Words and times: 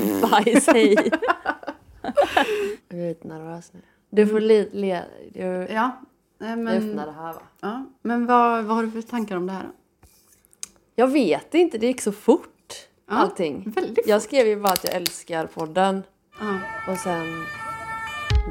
Bajs, 0.30 0.66
hej. 0.66 1.10
Jag 2.88 3.00
är 3.00 3.08
lite 3.08 3.28
nervös 3.28 3.72
nu. 3.72 3.80
Du 4.10 4.26
får 4.26 4.40
le... 4.40 4.66
le 4.72 5.02
du, 5.32 5.42
Ja, 5.70 6.00
men, 6.38 6.68
öppnar 6.68 7.06
det 7.06 7.12
här 7.12 7.32
va? 7.32 7.42
ja. 7.60 7.86
men 8.02 8.26
vad, 8.26 8.64
vad 8.64 8.76
har 8.76 8.84
du 8.84 8.90
för 8.90 9.02
tankar 9.02 9.36
om 9.36 9.46
det 9.46 9.52
här? 9.52 9.62
då? 9.62 9.70
Jag 10.94 11.08
vet 11.08 11.54
inte, 11.54 11.78
det 11.78 11.86
gick 11.86 12.00
så 12.00 12.12
fort. 12.12 12.72
Ja, 13.08 13.14
Allting. 13.14 13.72
Väldigt 13.76 14.06
Jag 14.06 14.22
skrev 14.22 14.46
ju 14.46 14.60
bara 14.60 14.72
att 14.72 14.84
jag 14.84 14.94
älskar 14.94 15.46
podden. 15.46 16.02
Ja. 16.40 16.58
Och 16.92 16.98
sen... 16.98 17.26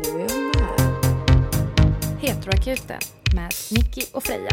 Nu 0.03 0.09
är 0.09 0.19
jag 0.19 0.31
med. 0.31 0.99
Heteroakuten 2.21 2.99
med 3.35 3.51
Nicky 3.71 4.01
och 4.13 4.23
Freja. 4.23 4.49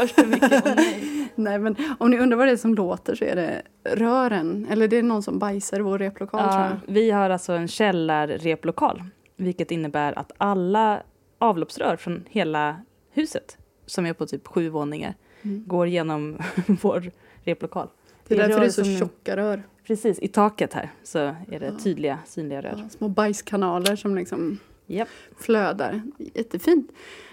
Hörs 0.00 0.14
det 0.14 0.26
mycket? 0.26 0.64
Nej. 0.76 1.12
Nej, 1.34 1.58
men 1.58 1.76
om 1.98 2.10
ni 2.10 2.18
undrar 2.18 2.36
vad 2.38 2.46
det 2.48 2.52
är 2.52 2.56
som 2.56 2.74
låter 2.74 3.14
så 3.14 3.24
är 3.24 3.36
det 3.36 3.62
rören. 3.84 4.66
Eller 4.70 4.88
det 4.88 4.96
är 4.96 5.02
någon 5.02 5.22
som 5.22 5.38
bajsar 5.38 5.78
i 5.78 5.82
vår 5.82 5.98
replokal 5.98 6.40
tror 6.40 6.52
Ja, 6.62 6.68
jag. 6.86 6.92
vi 6.94 7.10
har 7.10 7.30
alltså 7.30 7.52
en 7.52 7.68
källarreplokal, 7.68 9.02
vilket 9.36 9.70
innebär 9.70 10.18
att 10.18 10.32
alla 10.38 11.02
avloppsrör 11.38 11.96
från 11.96 12.24
hela 12.30 12.76
huset, 13.12 13.58
som 13.86 14.06
är 14.06 14.12
på 14.12 14.26
typ 14.26 14.46
sju 14.46 14.68
våningar, 14.68 15.14
Mm. 15.42 15.64
går 15.66 15.86
genom 15.88 16.38
vår 16.82 17.10
replokal. 17.44 17.88
Det 18.28 18.34
är 18.34 18.38
därför 18.38 18.52
rör 18.54 18.60
det 18.60 18.66
är 18.66 18.70
så 18.70 18.84
som- 18.84 18.98
tjocka 18.98 19.36
rör. 19.36 19.62
Precis, 19.86 20.18
i 20.18 20.28
taket 20.28 20.72
här 20.72 20.90
så 21.02 21.18
är 21.18 21.60
det 21.60 21.72
tydliga, 21.84 22.18
synliga 22.26 22.60
rör. 22.62 22.78
Ja, 22.82 22.88
små 22.88 23.08
bajskanaler 23.08 23.96
som 23.96 24.14
liksom 24.14 24.58
Japp. 24.86 25.08
flödar. 25.38 26.02
Jättefint. 26.18 26.90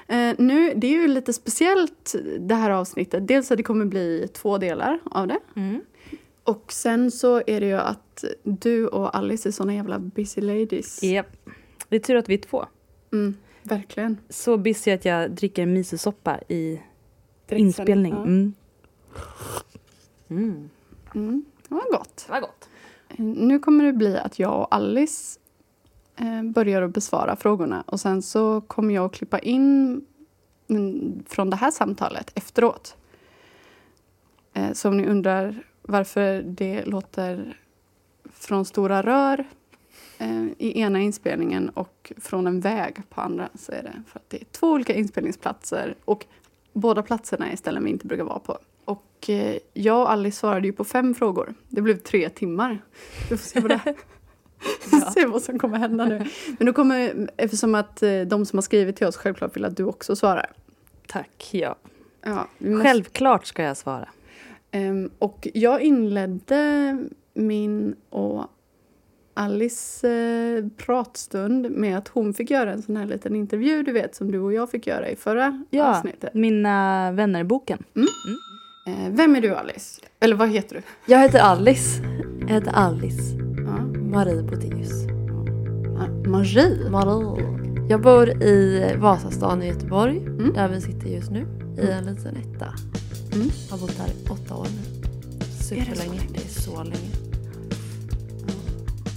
Eh, 0.07 0.35
nu, 0.37 0.73
det 0.75 0.87
är 0.87 0.91
ju 1.01 1.07
lite 1.07 1.33
speciellt 1.33 2.15
det 2.39 2.55
här 2.55 2.69
avsnittet. 2.69 3.27
Dels 3.27 3.51
att 3.51 3.57
det 3.57 3.63
kommer 3.63 3.85
bli 3.85 4.27
två 4.33 4.57
delar 4.57 4.99
av 5.11 5.27
det. 5.27 5.39
Mm. 5.55 5.81
Och 6.43 6.71
sen 6.73 7.11
så 7.11 7.41
är 7.47 7.59
det 7.59 7.65
ju 7.67 7.77
att 7.77 8.23
du 8.43 8.87
och 8.87 9.15
Alice 9.17 9.49
är 9.49 9.51
såna 9.51 9.73
jävla 9.75 9.99
busy 9.99 10.41
ladies. 10.41 11.03
Japp. 11.03 11.27
Det 11.89 11.95
är 11.95 11.99
tur 11.99 12.15
att 12.15 12.29
vi 12.29 12.33
är 12.33 12.37
två. 12.37 12.65
Mm, 13.13 13.35
verkligen. 13.63 14.17
Så 14.29 14.57
busy 14.57 14.91
att 14.91 15.05
jag 15.05 15.31
dricker 15.31 15.65
misosoppa 15.65 16.39
i 16.47 16.81
Direkt 17.47 17.61
inspelning. 17.61 18.13
ja. 18.13 18.23
Mm. 18.23 18.53
Mm. 20.29 20.69
Mm, 21.15 21.45
det 21.67 21.75
var 21.75 21.91
gott. 21.91 22.23
Det 22.27 22.31
var 22.31 22.41
gott. 22.41 22.69
Eh, 23.09 23.19
Nu 23.25 23.59
kommer 23.59 23.83
det 23.85 23.93
bli 23.93 24.17
att 24.17 24.39
jag 24.39 24.59
och 24.59 24.75
Alice 24.75 25.39
Eh, 26.15 26.43
börjar 26.43 26.81
att 26.81 26.93
besvara 26.93 27.35
frågorna 27.35 27.83
och 27.87 27.99
sen 27.99 28.21
så 28.21 28.61
kommer 28.61 28.93
jag 28.93 29.05
att 29.05 29.13
klippa 29.13 29.39
in 29.39 30.01
från 31.25 31.49
det 31.49 31.55
här 31.55 31.71
samtalet 31.71 32.31
efteråt. 32.35 32.97
Eh, 34.53 34.73
så 34.73 34.89
om 34.89 34.97
ni 34.97 35.05
undrar 35.05 35.63
varför 35.81 36.41
det 36.41 36.85
låter 36.85 37.57
från 38.33 38.65
stora 38.65 39.01
rör 39.01 39.45
eh, 40.17 40.43
i 40.57 40.79
ena 40.79 40.99
inspelningen 40.99 41.69
och 41.69 42.13
från 42.17 42.47
en 42.47 42.59
väg 42.59 43.01
på 43.09 43.21
andra 43.21 43.49
så 43.55 43.71
är 43.71 43.83
det 43.83 44.03
för 44.07 44.19
att 44.19 44.29
det 44.29 44.41
är 44.41 44.45
två 44.45 44.71
olika 44.71 44.93
inspelningsplatser 44.93 45.95
och 46.05 46.25
båda 46.73 47.03
platserna 47.03 47.51
är 47.51 47.55
ställen 47.55 47.83
vi 47.83 47.89
inte 47.89 48.07
brukar 48.07 48.23
vara 48.23 48.39
på. 48.39 48.57
Och 48.85 49.29
jag 49.73 50.01
och 50.01 50.11
Alice 50.11 50.39
svarade 50.39 50.67
ju 50.67 50.73
på 50.73 50.83
fem 50.83 51.15
frågor. 51.15 51.53
Det 51.69 51.81
blev 51.81 51.97
tre 51.97 52.29
timmar. 52.29 52.83
Du 53.29 53.37
får 53.37 53.47
se 53.47 53.61
på 53.61 53.67
det, 53.67 53.81
se 55.13 55.25
vad 55.25 55.41
som 55.41 55.59
kommer 55.59 55.77
hända 55.77 56.05
nu. 56.05 56.25
Men 56.57 56.65
då 56.65 56.73
kommer, 56.73 57.29
eftersom 57.37 57.75
att 57.75 58.03
eh, 58.03 58.21
de 58.21 58.45
som 58.45 58.57
har 58.57 58.61
skrivit 58.61 58.95
till 58.95 59.07
oss 59.07 59.17
självklart 59.17 59.55
vill 59.55 59.65
att 59.65 59.77
du 59.77 59.83
också 59.83 60.15
svarar. 60.15 60.51
Tack, 61.07 61.49
ja. 61.51 61.75
Ja, 62.25 62.47
måste- 62.57 62.83
Självklart 62.87 63.45
ska 63.45 63.63
jag 63.63 63.77
svara. 63.77 64.09
Ehm, 64.71 65.09
och 65.19 65.47
jag 65.53 65.81
inledde 65.81 66.97
min 67.33 67.95
och 68.09 68.45
Alice 69.33 70.09
eh, 70.09 70.65
pratstund 70.77 71.71
med 71.71 71.97
att 71.97 72.07
hon 72.07 72.33
fick 72.33 72.49
göra 72.51 72.71
en 72.73 72.81
sån 72.81 72.97
här 72.97 73.05
liten 73.05 73.35
intervju, 73.35 73.83
du 73.83 73.91
vet, 73.91 74.15
som 74.15 74.31
du 74.31 74.39
och 74.39 74.53
jag 74.53 74.69
fick 74.71 74.87
göra 74.87 75.09
i 75.09 75.15
förra 75.15 75.63
Ja, 75.69 75.85
avsnittet. 75.97 76.33
Mina 76.33 77.11
vänner-boken. 77.11 77.83
Eh, 78.87 79.09
vem 79.11 79.35
är 79.35 79.41
du, 79.41 79.55
Alice? 79.55 80.01
Eller 80.19 80.35
vad 80.35 80.49
heter 80.49 80.75
du? 80.75 80.81
Jag 81.13 81.19
heter 81.19 81.39
Alice. 81.39 82.01
Jag 82.41 82.47
heter 82.47 82.71
Alice 82.71 83.33
Ja. 83.65 84.02
Marie 84.13 84.43
Boteus. 84.43 85.05
Ma- 85.97 86.27
Marie. 86.27 86.89
Marie. 86.89 87.59
Jag 87.89 88.01
bor 88.01 88.29
i 88.43 88.95
Vasastan 88.97 89.63
i 89.63 89.67
Göteborg, 89.67 90.17
Mm. 90.17 90.53
där 90.53 90.67
vi 90.69 90.81
sitter 90.81 91.07
just 91.07 91.31
nu. 91.31 91.47
I 91.77 91.87
en 91.91 92.05
liten 92.05 92.35
etta. 92.37 92.65
Mm. 93.33 93.49
Jag 93.69 93.77
har 93.77 93.77
bott 93.81 93.97
här 93.97 94.07
i 94.07 94.29
åtta 94.29 94.55
år 94.55 94.67
nu. 94.75 95.05
Superlänge. 95.63 96.19
Det 96.33 96.37
är 96.45 96.61
så 96.61 96.83
länge. 96.83 97.09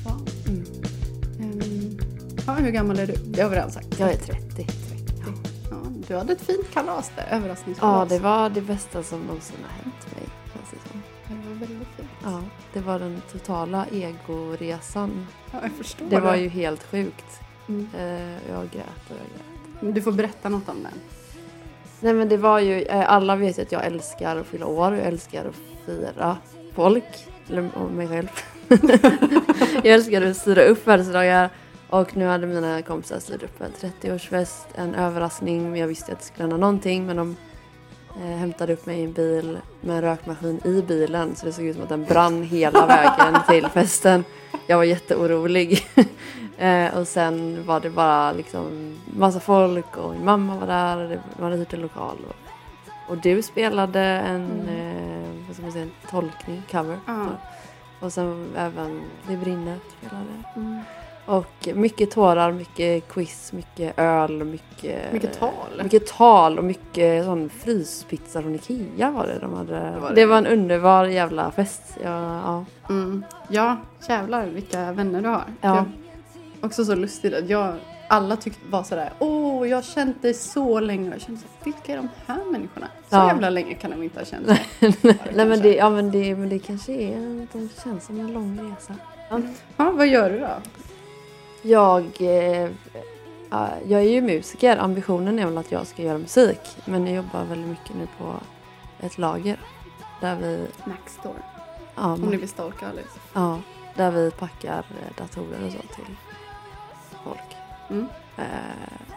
Ja. 0.05 0.17
Mm. 0.49 1.99
Ja, 2.47 2.53
hur 2.53 2.71
gammal 2.71 2.99
är 2.99 3.07
du? 3.07 3.15
Det 3.27 3.43
har 3.43 3.51
vi 3.51 3.57
redan 3.57 3.71
sagt. 3.71 4.01
Jag 4.01 4.13
är 4.13 4.17
30. 4.17 4.67
Ja, 5.71 5.77
du 6.09 6.17
hade 6.17 6.33
ett 6.33 6.41
fint 6.43 6.71
kalas 6.75 7.11
där, 7.17 7.27
Ja, 7.31 7.37
överraskningskalas. 7.37 8.09
det 8.09 8.19
var 8.19 8.51
det 8.51 8.61
bästa 8.61 9.03
som 9.03 9.21
någonsin 9.21 9.57
har 9.63 9.85
hänt 9.85 10.07
mig. 10.15 10.29
Väldigt 11.61 11.89
fint. 11.97 12.09
Ja, 12.25 12.43
det 12.73 12.81
var 12.81 12.99
den 12.99 13.23
totala 13.33 13.87
egoresan. 13.93 15.27
Ja, 15.53 15.59
jag 15.63 15.73
förstår 15.73 16.07
Det 16.07 16.21
var 16.21 16.35
ju 16.37 16.49
helt 16.49 16.83
sjukt. 16.85 17.41
Mm. 17.69 17.89
Eh, 17.99 18.51
Jag 18.51 18.71
grät 18.71 19.11
och 19.11 19.17
jag 19.17 19.27
grät. 19.83 19.95
Du 19.95 20.03
får 20.03 20.13
berätta 20.13 20.49
något 20.49 20.69
om 20.69 20.83
den. 20.83 20.93
Nej 22.01 22.15
men 22.15 22.29
det 22.29 22.37
var 22.37 22.59
ju, 22.59 22.83
eh, 22.83 23.13
alla 23.13 23.37
vet 23.37 23.59
ju 23.59 23.63
att 23.63 23.73
jag 23.73 23.85
älskar 23.87 24.37
att 24.37 24.47
fylla 24.47 24.67
år, 24.67 24.95
jag 24.95 25.07
älskar 25.07 25.45
att 25.45 25.87
fira 25.87 26.37
folk, 26.75 27.05
eller 27.49 27.71
och 27.75 27.91
mig 27.91 28.09
själv. 28.09 28.29
jag 29.75 29.87
älskar 29.87 30.23
att 30.23 30.37
styra 30.37 30.63
upp 30.63 30.85
födelsedagar 30.85 31.51
och 31.91 32.17
nu 32.17 32.27
hade 32.27 32.47
mina 32.47 32.83
kompisar 32.83 33.19
styrt 33.19 33.43
upp 33.43 33.61
en 33.61 33.91
30-årsfest, 34.03 34.65
en 34.75 34.95
överraskning, 34.95 35.77
jag 35.77 35.87
visste 35.89 36.13
att 36.13 36.19
det 36.19 36.25
skulle 36.25 36.43
hända 36.43 36.57
någonting 36.57 37.07
men 37.07 37.17
de 37.17 37.37
hämtade 38.21 38.73
upp 38.73 38.87
mig 38.87 39.01
i 39.01 39.05
en 39.05 39.13
bil 39.13 39.59
med 39.81 39.97
en 39.97 40.03
rökmaskin 40.03 40.61
i 40.65 40.83
bilen 40.83 41.37
så 41.37 41.47
det 41.47 41.53
såg 41.53 41.65
ut 41.65 41.75
som 41.75 41.83
att 41.83 41.89
den 41.89 42.05
brann 42.05 42.43
hela 42.43 42.87
vägen 42.87 43.41
till 43.49 43.67
festen. 43.67 44.25
Jag 44.67 44.77
var 44.77 44.85
jätteorolig. 44.85 45.87
eh, 46.59 46.99
och 46.99 47.09
sen 47.09 47.67
var 47.67 47.81
det 47.81 47.91
bara 47.91 48.33
liksom 48.33 48.97
massa 49.07 49.41
folk 49.41 49.97
och 49.97 50.13
min 50.13 50.25
mamma 50.25 50.57
var 50.57 50.67
där 50.67 50.97
och 50.97 51.09
det 51.09 51.21
var 51.37 51.51
hyrt 51.51 51.73
en 51.73 51.81
lokal. 51.81 52.17
Och, 52.29 53.11
och 53.11 53.19
du 53.19 53.43
spelade 53.43 54.01
en, 54.01 54.69
eh, 54.69 55.47
vad 55.47 55.57
ska 55.57 55.63
man 55.63 55.73
säga, 55.73 55.85
en 55.85 55.93
tolkning, 56.11 56.63
cover. 56.71 56.99
Ja. 57.07 57.27
Och 58.01 58.13
sen 58.13 58.49
även 58.57 59.03
Det 59.29 59.37
brinner 59.37 59.79
spelade. 59.99 60.83
Och 61.27 61.69
mycket 61.75 62.11
tårar, 62.11 62.53
mycket 62.53 63.09
quiz, 63.09 63.53
mycket 63.53 63.99
öl, 63.99 64.45
mycket... 64.45 65.13
Mycket 65.13 65.39
tal. 65.39 65.83
Mycket 65.83 66.07
tal 66.07 66.59
och 66.59 66.65
mycket 66.65 67.25
sån 67.25 67.49
fryspizza 67.49 68.43
från 68.43 68.55
Ikea 68.55 69.11
var 69.11 69.27
det 69.27 69.39
de 69.39 69.55
hade. 69.55 69.73
Det 70.15 70.27
var 70.27 70.27
var, 70.27 70.43
det. 70.43 70.49
en 70.49 70.59
underbar 70.59 71.05
jävla 71.05 71.51
fest. 71.51 71.83
Ja, 72.05 72.41
ja. 72.45 72.65
Mm. 72.89 73.25
Ja, 73.49 73.77
jävlar 74.09 74.47
vilka 74.47 74.93
vänner 74.93 75.23
du 75.23 75.29
har. 75.29 75.45
Ja. 75.61 75.77
Jag, 75.77 75.85
också 76.61 76.85
så 76.85 76.95
lustigt 76.95 77.35
att 77.35 77.49
jag, 77.49 77.75
alla 78.09 78.37
tyckte 78.37 78.61
var 78.71 78.83
sådär, 78.83 79.13
åh 79.19 79.69
jag 79.69 79.77
har 79.77 79.83
känt 79.83 80.23
dig 80.23 80.35
så 80.35 80.81
länge. 80.81 81.11
Jag 81.11 81.21
kände 81.21 81.41
så, 81.41 81.47
vilka 81.65 81.93
är 81.93 81.97
de 81.97 82.09
här 82.27 82.45
människorna? 82.53 82.87
Så 83.11 83.17
Ja. 83.17 83.29
jävla 83.29 83.51
länge 83.51 83.75
kan 83.75 83.91
de 83.91 84.03
inte 84.03 84.19
ha 84.19 84.25
känt 84.27 84.47
sig. 84.47 84.67
Nej 85.35 85.47
men 85.47 85.61
det, 85.61 85.75
ja, 85.75 85.91
men, 85.91 86.11
det, 86.11 86.37
men 86.37 86.49
det 86.49 86.59
kanske 86.59 86.93
är, 86.93 87.47
det 87.53 87.69
känns 87.85 88.07
som 88.07 88.21
en 88.21 88.33
lång 88.33 88.75
resa. 88.79 88.95
Ja, 89.77 89.91
vad 89.91 90.07
gör 90.07 90.31
du 90.31 90.39
då? 90.41 90.49
Jag, 91.63 92.05
eh, 92.21 92.71
ja, 93.51 93.69
jag 93.87 94.01
är 94.01 94.09
ju 94.11 94.21
musiker. 94.21 94.77
Ambitionen 94.77 95.39
är 95.39 95.45
väl 95.47 95.59
att 95.59 95.73
jag 95.73 95.87
ska 95.87 96.03
göra 96.03 96.19
musik. 96.19 96.61
Men 96.85 97.07
jag 97.07 97.17
jobbar 97.17 97.45
väldigt 97.45 97.69
mycket 97.69 97.97
nu 97.97 98.07
på 98.19 98.35
ett 99.01 99.19
lager. 99.19 99.61
Där 100.21 100.37
vi, 100.37 100.67
Maxstore. 100.85 101.43
ja, 101.95 102.13
Om 102.13 102.21
ni 102.21 102.37
vill 102.37 102.49
stalka 102.49 102.89
Alice. 102.89 103.19
ja, 103.35 103.59
där 103.95 104.11
vi 104.11 104.31
packar 104.31 104.85
datorer 105.19 105.67
och 105.67 105.73
så 105.73 105.79
till 105.79 106.17
folk. 107.25 107.57
Mm. 107.91 108.07
Eh, 108.37 108.45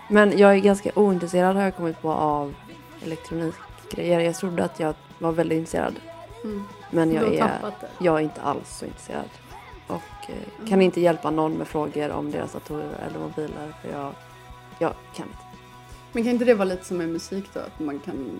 Men 0.10 0.38
jag 0.38 0.52
är 0.56 0.60
ganska 0.60 0.92
ointresserad 0.96 1.56
har 1.56 1.64
jag 1.64 1.76
kommit 1.76 2.02
på 2.02 2.12
av 2.12 2.56
elektronikgrejer. 3.04 4.20
Jag 4.20 4.36
trodde 4.36 4.64
att 4.64 4.80
jag 4.80 4.94
var 5.20 5.32
väldigt 5.32 5.58
intresserad. 5.58 5.96
Mm. 6.44 6.64
Men 6.92 7.12
jag 7.14 7.36
är, 7.36 7.60
jag 8.00 8.16
är 8.16 8.20
inte 8.20 8.42
alls 8.42 8.78
så 8.78 8.86
intresserad. 8.86 9.30
Och 9.90 10.30
eh, 10.30 10.68
kan 10.70 10.82
inte 10.82 11.02
hjälpa 11.02 11.32
någon 11.32 11.54
med 11.58 11.68
frågor 11.68 12.12
om 12.12 12.32
deras 12.32 12.54
datorer 12.54 12.98
eller 13.08 13.20
mobiler. 13.20 13.74
För 13.82 13.90
jag, 13.92 14.14
jag 14.80 14.94
kan 15.16 15.26
inte. 15.28 15.38
Men 16.12 16.24
kan 16.24 16.32
inte 16.34 16.46
det 16.46 16.54
vara 16.54 16.66
lite 16.66 16.86
som 16.86 16.98
med 16.98 17.10
musik 17.10 17.46
då? 17.54 17.60
Att 17.60 17.80
man 17.80 18.00
kan... 18.00 18.40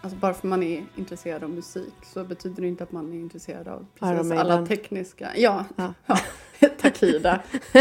Alltså 0.00 0.18
bara 0.18 0.34
för 0.34 0.48
man 0.48 0.62
är 0.62 0.84
intresserad 0.96 1.44
av 1.44 1.50
musik 1.50 1.94
så 2.02 2.24
betyder 2.24 2.62
det 2.62 2.68
inte 2.68 2.84
att 2.84 2.92
man 2.92 3.12
är 3.12 3.16
intresserad 3.16 3.68
av 3.68 3.86
precis 4.00 4.32
alla 4.32 4.66
tekniska. 4.66 5.28
Ja, 5.36 5.64
Ja. 5.76 5.94
ja. 6.06 6.18
Takida. 6.80 7.40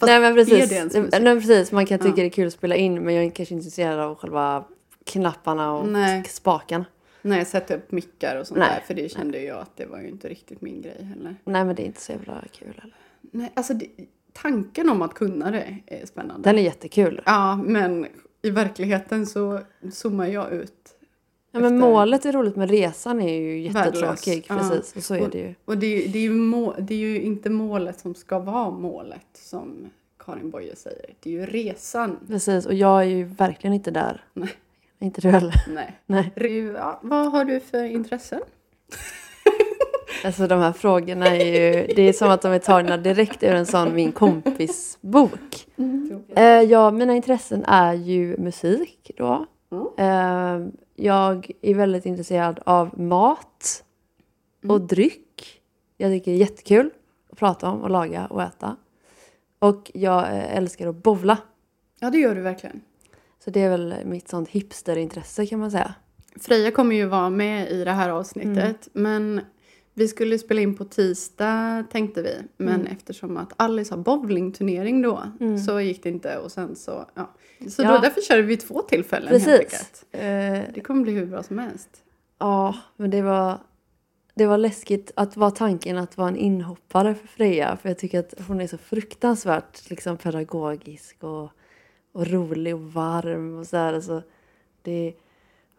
Nej 0.00 0.20
men 0.20 0.34
precis. 0.34 0.94
Nej, 0.94 1.22
precis, 1.40 1.72
man 1.72 1.86
kan 1.86 1.98
tycka 1.98 2.08
Ja. 2.10 2.14
det 2.16 2.22
är 2.26 2.30
kul 2.30 2.46
att 2.46 2.52
spela 2.52 2.76
in 2.76 3.04
men 3.04 3.14
jag 3.14 3.24
är 3.24 3.30
kanske 3.30 3.54
inte 3.54 3.64
intresserad 3.64 4.00
av 4.00 4.14
själva 4.14 4.64
knapparna 5.04 5.72
och 5.72 5.88
Nej. 5.88 6.24
spakarna. 6.24 6.84
Nej, 7.28 7.44
sätta 7.44 7.74
upp 7.74 7.92
mickar 7.92 8.36
och 8.36 8.46
sånt 8.46 8.58
Nej. 8.58 8.68
där. 8.74 8.80
För 8.86 8.94
det 8.94 9.12
kände 9.12 9.42
jag 9.42 9.58
att 9.58 9.76
det 9.76 9.86
var 9.86 10.00
ju 10.00 10.08
inte 10.08 10.28
riktigt 10.28 10.60
min 10.60 10.82
grej 10.82 11.04
heller. 11.04 11.36
Nej 11.44 11.64
men 11.64 11.76
det 11.76 11.82
är 11.82 11.86
inte 11.86 12.00
så 12.00 12.12
jävla 12.12 12.44
kul 12.52 12.74
heller. 12.82 12.96
Nej, 13.20 13.52
alltså 13.54 13.74
det, 13.74 13.86
tanken 14.32 14.88
om 14.88 15.02
att 15.02 15.14
kunna 15.14 15.50
det 15.50 15.78
är 15.86 16.06
spännande. 16.06 16.48
Den 16.48 16.58
är 16.58 16.62
jättekul. 16.62 17.22
Ja, 17.26 17.56
men 17.56 18.06
i 18.42 18.50
verkligheten 18.50 19.26
så 19.26 19.60
zoomar 19.92 20.26
jag 20.26 20.52
ut. 20.52 20.94
Ja, 21.50 21.60
men 21.60 21.78
målet 21.78 22.26
är 22.26 22.32
roligt 22.32 22.56
men 22.56 22.68
resan 22.68 23.20
är 23.20 23.40
ju 23.40 23.60
jättetråkig. 23.60 24.46
Ja. 24.48 24.56
Precis, 24.56 24.96
och 24.96 25.02
så 25.02 25.14
är 25.14 25.28
det 25.28 25.38
ju. 25.38 25.54
Och 25.64 25.78
det, 25.78 26.06
det, 26.06 26.18
är 26.18 26.22
ju 26.22 26.30
må, 26.30 26.74
det 26.78 26.94
är 26.94 26.98
ju 26.98 27.20
inte 27.20 27.50
målet 27.50 28.00
som 28.00 28.14
ska 28.14 28.38
vara 28.38 28.70
målet 28.70 29.26
som 29.32 29.90
Karin 30.18 30.50
Boye 30.50 30.76
säger. 30.76 31.14
Det 31.20 31.30
är 31.30 31.34
ju 31.34 31.46
resan. 31.46 32.16
Precis, 32.28 32.66
och 32.66 32.74
jag 32.74 33.00
är 33.00 33.06
ju 33.06 33.24
verkligen 33.24 33.74
inte 33.74 33.90
där. 33.90 34.24
Nej. 34.34 34.50
Inte 34.98 35.20
du 35.20 35.28
heller. 35.30 35.54
Nej. 35.68 36.00
Nej. 36.06 36.32
Ja, 36.76 37.00
vad 37.02 37.32
har 37.32 37.44
du 37.44 37.60
för 37.60 37.84
intressen? 37.84 38.40
Alltså 40.24 40.46
de 40.46 40.60
här 40.60 40.72
frågorna 40.72 41.26
är 41.26 41.44
ju, 41.44 41.86
det 41.94 42.02
är 42.02 42.12
som 42.12 42.30
att 42.30 42.42
de 42.42 42.52
är 42.52 42.58
tagna 42.58 42.96
direkt 42.96 43.42
ur 43.42 43.54
en 43.54 43.66
sån 43.66 43.94
min 43.94 44.12
kompis 44.12 44.98
bok. 45.00 45.66
Eh, 46.36 46.44
ja, 46.44 46.90
mina 46.90 47.14
intressen 47.14 47.64
är 47.64 47.92
ju 47.94 48.36
musik 48.38 49.10
då. 49.16 49.46
Mm. 49.72 49.86
Eh, 49.98 50.68
jag 50.96 51.50
är 51.62 51.74
väldigt 51.74 52.06
intresserad 52.06 52.60
av 52.66 53.00
mat 53.00 53.84
och 54.64 54.74
Mm. 54.76 54.86
dryck. 54.86 55.60
Jag 55.96 56.12
tycker 56.12 56.30
det 56.30 56.36
är 56.36 56.40
jättekul 56.40 56.90
att 57.32 57.38
prata 57.38 57.68
om 57.70 57.82
och 57.82 57.90
laga 57.90 58.26
och 58.26 58.42
äta. 58.42 58.76
Och 59.58 59.90
jag 59.94 60.18
eh, 60.22 60.56
älskar 60.56 60.88
att 60.88 61.02
bowla. 61.02 61.38
Ja, 62.00 62.10
det 62.10 62.18
gör 62.18 62.34
du 62.34 62.40
verkligen. 62.40 62.80
Så 63.44 63.50
det 63.50 63.60
är 63.60 63.70
väl 63.70 63.94
mitt 64.04 64.28
sånt 64.28 64.48
hipsterintresse 64.48 65.46
kan 65.46 65.58
man 65.58 65.70
säga. 65.70 65.94
Freja 66.40 66.70
kommer 66.70 66.96
ju 66.96 67.04
vara 67.06 67.30
med 67.30 67.70
i 67.70 67.84
det 67.84 67.92
här 67.92 68.10
avsnittet. 68.10 68.88
Mm. 68.94 69.02
Men 69.34 69.40
vi 69.94 70.08
skulle 70.08 70.38
spela 70.38 70.60
in 70.60 70.74
på 70.76 70.84
tisdag 70.84 71.84
tänkte 71.92 72.22
vi. 72.22 72.34
Men 72.56 72.80
Mm. 72.80 72.86
eftersom 72.92 73.36
att 73.36 73.52
Alice 73.56 73.94
har 73.94 73.98
bowlingturnering 74.02 75.02
då 75.02 75.22
Mm. 75.40 75.58
så 75.58 75.80
gick 75.80 76.02
det 76.02 76.08
inte. 76.08 76.38
Och 76.38 76.52
sen 76.52 76.76
så, 76.76 77.06
ja. 77.14 77.30
Så 77.68 77.82
Ja. 77.82 77.92
då, 77.92 77.98
därför 77.98 78.20
kör 78.20 78.42
vi 78.42 78.56
två 78.56 78.82
tillfällen. 78.82 79.28
Precis. 79.28 80.04
Eh, 80.12 80.62
Det 80.74 80.80
kommer 80.80 81.02
bli 81.02 81.12
hur 81.12 81.26
bra 81.26 81.42
som 81.42 81.58
helst. 81.58 81.88
Ja, 82.38 82.76
men 82.96 83.10
det 83.10 83.22
var, 83.22 83.58
det 84.34 84.46
var 84.46 84.58
läskigt 84.58 85.10
att 85.16 85.36
vara 85.36 85.50
tanken 85.50 85.98
att 85.98 86.16
vara 86.16 86.28
en 86.28 86.36
inhoppare 86.36 87.14
för 87.14 87.26
Freja. 87.26 87.76
För 87.82 87.88
jag 87.88 87.98
tycker 87.98 88.18
att 88.20 88.34
hon 88.48 88.60
är 88.60 88.66
så 88.66 88.78
fruktansvärt 88.78 89.90
liksom, 89.90 90.16
pedagogisk 90.16 91.24
och, 91.24 91.50
och 92.18 92.26
rolig 92.26 92.74
och 92.74 92.92
varm 92.92 93.58
och 93.58 93.66
sådär. 93.66 93.92
Alltså, 93.92 94.22
det, 94.82 95.14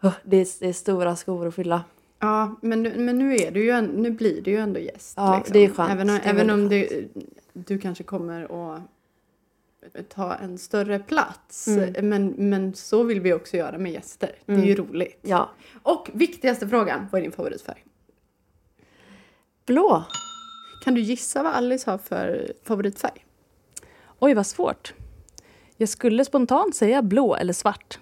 oh, 0.02 0.12
det, 0.24 0.36
är, 0.36 0.46
det 0.60 0.68
är 0.68 0.72
stora 0.72 1.16
skor 1.16 1.46
att 1.46 1.54
fylla. 1.54 1.84
Ja, 2.18 2.56
men, 2.62 2.82
nu- 2.82 2.98
men 2.98 3.18
nu, 3.18 3.36
är 3.36 3.50
du 3.50 3.64
ju 3.64 3.80
nu 3.80 4.10
blir 4.10 4.42
du 4.42 4.50
ju 4.50 4.56
ändå 4.56 4.80
gäst. 4.80 5.14
Ja, 5.16 5.36
liksom. 5.38 5.52
det 5.52 5.58
är 5.58 5.68
skönt. 5.68 5.90
Även, 5.90 6.10
om- 6.10 6.20
även 6.24 6.50
om 6.50 6.68
det, 6.68 7.04
du 7.52 7.78
kanske 7.78 8.04
kommer 8.04 8.42
att 8.44 8.82
ta 10.08 10.34
en 10.34 10.58
större 10.58 10.98
plats. 10.98 11.68
Mm. 11.68 12.08
Men, 12.08 12.34
men 12.36 12.74
så 12.74 13.02
vill 13.02 13.20
vi 13.20 13.32
också 13.32 13.56
göra 13.56 13.78
med 13.78 13.92
gäster. 13.92 14.32
Det 14.46 14.52
är 14.52 14.56
Mm. 14.56 14.68
ju 14.68 14.74
roligt. 14.74 15.18
Ja. 15.22 15.50
Och 15.82 16.10
viktigaste 16.12 16.68
frågan, 16.68 17.06
vad 17.12 17.18
är 17.18 17.22
din 17.22 17.32
favoritfärg? 17.32 17.84
Blå. 19.66 20.04
Kan 20.84 20.94
du 20.94 21.00
gissa 21.00 21.42
vad 21.42 21.52
Alice 21.52 21.90
har 21.90 21.98
för 21.98 22.52
favoritfärg? 22.64 23.24
Oj, 24.18 24.34
vad 24.34 24.46
svårt. 24.46 24.94
Jag 25.80 25.88
skulle 25.88 26.24
spontant 26.24 26.74
säga 26.74 27.02
blå 27.02 27.34
eller 27.34 27.52
svart. 27.52 27.98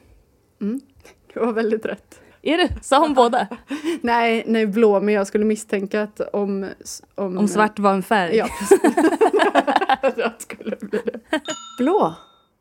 Mm. 0.61 0.81
Du 1.35 1.41
var 1.41 1.53
väldigt 1.53 1.85
rätt. 1.85 2.21
Är 2.43 2.59
det? 2.59 2.85
Sa 2.85 2.99
hon 2.99 3.15
båda? 3.15 3.49
Nej, 4.01 4.45
nej, 4.47 4.67
blå, 4.67 5.01
men 5.01 5.15
jag 5.15 5.27
skulle 5.27 5.45
misstänka 5.45 6.03
att 6.03 6.21
om... 6.21 6.71
Om, 7.15 7.39
Om 7.39 7.49
svart 7.49 7.79
var 7.79 7.93
en 7.93 8.03
färg? 8.03 8.37
Ja, 8.37 8.49
jag 10.17 10.33
skulle 10.39 10.77
bli 10.77 11.01
det. 11.05 11.41
Blå. 11.79 12.15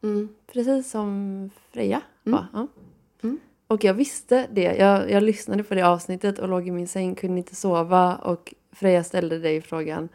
Mm. 0.03 0.29
Precis 0.53 0.91
som 0.91 1.49
Freja. 1.73 2.01
Mm. 2.25 2.39
Ja. 2.53 2.67
Mm. 3.23 3.39
Och 3.67 3.83
jag 3.83 3.93
visste 3.93 4.47
det. 4.51 4.75
Jag, 4.75 5.11
jag 5.11 5.23
lyssnade 5.23 5.63
på 5.63 5.75
det 5.75 5.81
avsnittet 5.81 6.39
och 6.39 6.49
låg 6.49 6.67
i 6.67 6.71
min 6.71 6.87
säng, 6.87 7.15
kunde 7.15 7.37
inte 7.37 7.55
sova. 7.55 8.15
Och 8.15 8.53
Freja 8.71 9.03
ställde 9.03 9.39
dig 9.39 9.61
frågan 9.61 10.09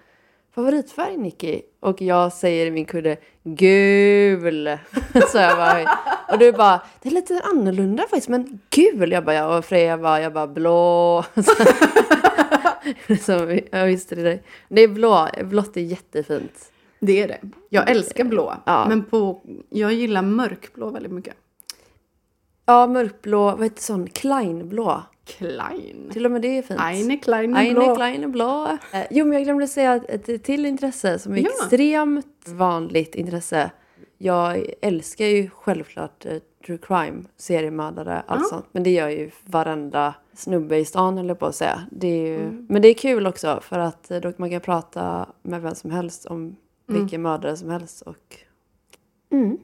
Favoritfärg 0.55 1.17
Nicky? 1.17 1.63
Och 1.81 2.03
jag 2.03 2.33
säger 2.33 2.67
i 2.67 2.71
min 2.71 2.85
kudde 2.85 3.17
gul. 3.45 4.79
Så 5.33 5.39
jag 5.39 5.57
bara, 5.57 5.99
och 6.33 6.39
du 6.39 6.53
bara, 6.53 6.81
det 7.03 7.09
är 7.09 7.13
lite 7.13 7.41
annorlunda 7.45 8.03
faktiskt 8.03 8.29
men 8.29 8.61
gul. 8.71 9.13
Jag 9.13 9.25
bara, 9.25 9.35
ja. 9.35 9.59
Och 9.59 9.65
Freja 9.65 9.99
bara, 9.99 10.21
jag 10.21 10.33
bara 10.33 10.47
blå. 10.47 11.25
Så 13.21 13.33
jag 13.71 13.87
visste 13.87 14.15
det. 14.15 14.39
Det 14.69 14.81
är 14.81 14.89
blå. 14.89 15.29
Blått 15.45 15.77
är 15.77 15.81
jättefint. 15.81 16.73
Det 17.01 17.23
är 17.23 17.29
det. 17.29 17.41
Jag 17.69 17.91
älskar 17.91 18.25
blå. 18.25 18.55
Ja. 18.67 18.89
Men 18.89 19.05
på, 19.05 19.41
jag 19.71 19.93
gillar 19.93 20.23
mörkblå 20.23 20.91
väldigt 20.91 21.13
mycket. 21.13 21.35
Ja, 22.67 22.87
mörkblå, 22.87 23.51
vad 23.51 23.63
heter 23.63 23.83
sån? 23.83 24.07
Kleinblå. 24.09 25.03
Klein. 25.25 26.11
Till 26.13 26.25
och 26.27 26.33
med 26.33 26.43
det 26.43 26.59
är 26.59 26.63
fint. 26.63 26.81
Eine 26.81 27.17
kleine 27.17 27.59
Eine 27.59 27.75
blå. 27.75 27.95
kleine 27.97 28.29
blå. 28.29 28.79
Eh, 28.93 29.07
jo, 29.11 29.25
men 29.25 29.33
jag 29.35 29.45
glömde 29.45 29.67
säga 29.69 29.93
att 29.93 30.11
ett 30.11 30.45
till 30.45 30.67
intresse 30.67 31.19
som 31.19 31.33
är 31.33 31.39
Ja. 31.39 31.49
extremt 31.49 32.49
vanligt 32.49 33.15
Jag 34.19 34.67
älskar 34.83 35.27
ju 35.27 35.51
självklart 35.51 36.27
eh, 36.27 36.39
true 36.67 36.79
crime, 36.79 37.23
seriemördare, 37.37 38.23
allt 38.27 38.41
Ja. 38.43 38.49
sånt. 38.49 38.67
Men 38.73 38.83
det 38.83 38.91
gör 38.91 39.09
ju 39.09 39.31
varenda 39.45 40.15
snubbe 40.35 40.77
i 40.77 40.85
stan 40.85 41.19
jag 41.19 41.35
på 41.35 41.47
att 41.47 41.55
säga. 41.55 41.83
Det 41.91 42.07
är 42.07 42.27
ju, 42.27 42.37
Mm. 42.43 42.67
Men 42.69 42.83
det 42.83 42.89
är 42.89 42.95
kul 42.95 43.27
också 43.27 43.61
för 43.63 43.79
att 43.79 44.11
eh, 44.11 44.21
då 44.21 44.33
man 44.37 44.51
kan 44.51 44.61
prata 44.61 45.27
med 45.43 45.63
vem 45.63 45.75
som 45.75 45.91
helst 45.91 46.27
om 46.27 46.57
Mm. 46.89 47.03
vilken 47.03 47.23
mördare 47.23 47.57
som 47.57 47.71
helst. 47.71 48.03
Och... 48.03 48.37
Mm. 49.33 49.59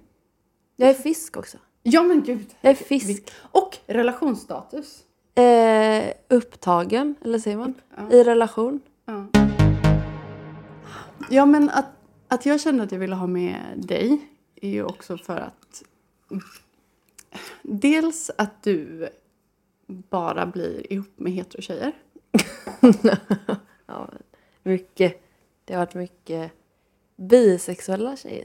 Jag 0.76 0.90
är 0.90 0.94
fisk 0.94 1.36
också. 1.36 1.58
Ja 1.82 2.02
men 2.02 2.22
gud. 2.22 2.46
Jag 2.60 2.70
är 2.70 2.74
fisk. 2.74 3.30
Och 3.52 3.76
relationsstatus. 3.86 5.04
Eh, 5.38 6.12
upptagen, 6.28 7.14
eller 7.24 7.38
säger 7.38 7.56
man? 7.56 7.74
Ja. 7.96 8.12
I 8.12 8.24
relation. 8.24 8.80
Ja, 9.04 9.26
ja 11.30 11.46
men 11.46 11.70
att, 11.70 11.86
att 12.28 12.46
jag 12.46 12.60
kände 12.60 12.82
att 12.82 12.92
jag 12.92 12.98
ville 12.98 13.14
ha 13.14 13.26
med 13.26 13.56
dig 13.76 14.20
är 14.54 14.68
ju 14.68 14.84
också 14.84 15.18
för 15.18 15.36
att 15.36 15.82
dels 17.62 18.30
att 18.38 18.62
du 18.62 19.08
bara 19.86 20.46
blir 20.46 20.92
ihop 20.92 21.12
med 21.16 21.32
heterotjejer. 21.32 21.92
Ja, 23.90 24.08
mycket. 24.62 25.22
Det 25.64 25.74
har 25.74 25.80
varit 25.80 25.94
mycket 25.94 26.52
bisexuella 27.16 28.16
tjejer. 28.16 28.44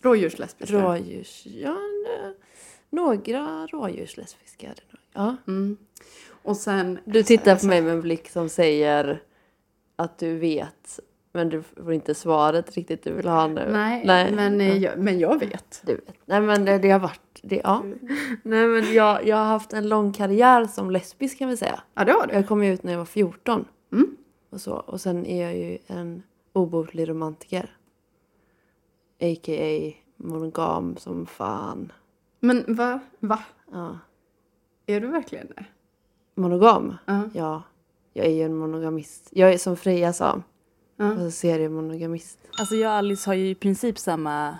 Rådjurslesbiska. 0.00 0.82
Rådjurs... 0.82 1.46
Ja, 1.46 1.78
några 2.90 3.66
rådjurslesbiska. 3.66 4.66
är 4.66 4.74
det 4.74 4.82
nog. 4.90 5.03
Ja. 5.14 5.36
Mm. 5.46 5.76
Och 6.42 6.56
sen... 6.56 6.98
Du 7.04 7.22
tittar 7.22 7.56
på 7.56 7.66
mig 7.66 7.82
med 7.82 7.92
en 7.92 8.00
blick 8.00 8.28
som 8.28 8.48
säger 8.48 9.22
att 9.96 10.18
du 10.18 10.38
vet. 10.38 11.00
Men 11.32 11.48
du 11.48 11.62
får 11.62 11.92
inte 11.92 12.14
svaret 12.14 12.74
riktigt 12.76 13.04
du 13.04 13.12
vill 13.12 13.28
ha 13.28 13.46
nu. 13.46 13.68
Nej, 13.72 14.02
Nej. 14.06 14.32
Men, 14.32 14.60
eh, 14.60 14.76
jag, 14.76 14.98
men 14.98 15.18
jag 15.18 15.40
vet. 15.40 15.82
Du 15.86 15.94
vet. 15.94 16.14
Nej 16.26 16.40
men 16.40 16.64
det, 16.64 16.78
det 16.78 16.90
har 16.90 16.98
varit... 16.98 17.40
Det, 17.42 17.60
ja. 17.64 17.84
Nej 18.42 18.66
men 18.66 18.94
jag, 18.94 19.26
jag 19.26 19.36
har 19.36 19.44
haft 19.44 19.72
en 19.72 19.88
lång 19.88 20.12
karriär 20.12 20.66
som 20.66 20.90
lesbisk 20.90 21.38
kan 21.38 21.48
vi 21.48 21.56
säga. 21.56 21.82
Ja, 21.94 22.04
det 22.04 22.12
har 22.12 22.26
du. 22.26 22.34
Jag 22.34 22.48
kom 22.48 22.62
ut 22.62 22.82
när 22.82 22.92
jag 22.92 22.98
var 22.98 23.04
14. 23.04 23.64
Mm. 23.92 24.16
Och, 24.50 24.60
så. 24.60 24.74
och 24.74 25.00
sen 25.00 25.26
är 25.26 25.42
jag 25.42 25.56
ju 25.56 25.78
en 25.86 26.22
obotlig 26.52 27.08
romantiker. 27.08 27.76
A.k.a. 29.20 29.92
monogam 30.16 30.96
som 30.96 31.26
fan. 31.26 31.92
Men 32.40 32.64
va? 32.74 33.00
Va? 33.20 33.42
Ja. 33.72 33.98
Är 34.86 35.00
du 35.00 35.06
verkligen 35.06 35.46
det? 35.46 35.64
Monogam? 36.34 36.96
Ja. 37.06 37.22
Ja. 37.34 37.62
Jag 38.12 38.26
är 38.26 38.30
ju 38.30 38.42
en 38.42 38.56
monogamist. 38.56 39.28
Jag 39.30 39.52
är 39.52 39.58
som 39.58 39.76
Freja 39.76 40.12
sa. 40.12 40.42
Ja. 40.96 41.04
Alltså 41.04 41.30
seriemonogamist. 41.30 42.38
Alltså 42.58 42.76
jag 42.76 42.90
och 42.90 42.96
Alice 42.96 43.30
har 43.30 43.34
ju 43.34 43.50
i 43.50 43.54
princip 43.54 43.98
samma 43.98 44.58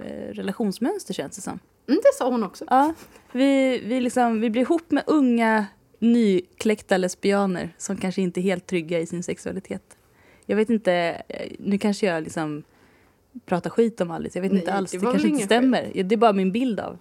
eh, 0.00 0.32
relationsmönster 0.32 1.14
känns 1.14 1.36
det 1.36 1.42
som. 1.42 1.58
Mm, 1.88 2.00
det 2.02 2.14
sa 2.18 2.30
hon 2.30 2.44
också. 2.44 2.64
Ja, 2.68 2.94
vi, 3.32 3.78
vi, 3.86 4.00
liksom, 4.00 4.40
vi 4.40 4.50
blir 4.50 4.62
ihop 4.62 4.90
med 4.90 5.04
unga 5.06 5.66
nykläckta 5.98 6.96
lesbianer 6.96 7.74
som 7.78 7.96
kanske 7.96 8.22
inte 8.22 8.40
är 8.40 8.42
helt 8.42 8.66
trygga 8.66 8.98
i 9.00 9.06
sin 9.06 9.22
sexualitet. 9.22 9.96
Jag 10.46 10.56
vet 10.56 10.70
inte, 10.70 10.92
eh, 11.28 11.52
nu 11.58 11.78
kanske 11.78 12.06
jag 12.06 12.22
liksom 12.22 12.62
pratar 13.46 13.70
skit 13.70 14.00
om 14.00 14.10
Alice, 14.10 14.38
jag 14.38 14.42
vet 14.42 14.52
Nej, 14.52 14.60
inte 14.60 14.72
alls, 14.72 14.90
det 14.90 14.98
det, 14.98 15.04
kanske 15.04 15.28
inte 15.28 15.44
stämmer. 15.44 15.90
Ja, 15.94 16.02
Det 16.02 16.14
är 16.14 16.16
bara 16.16 16.32
min 16.32 16.52
bild 16.52 16.80
av. 16.80 16.98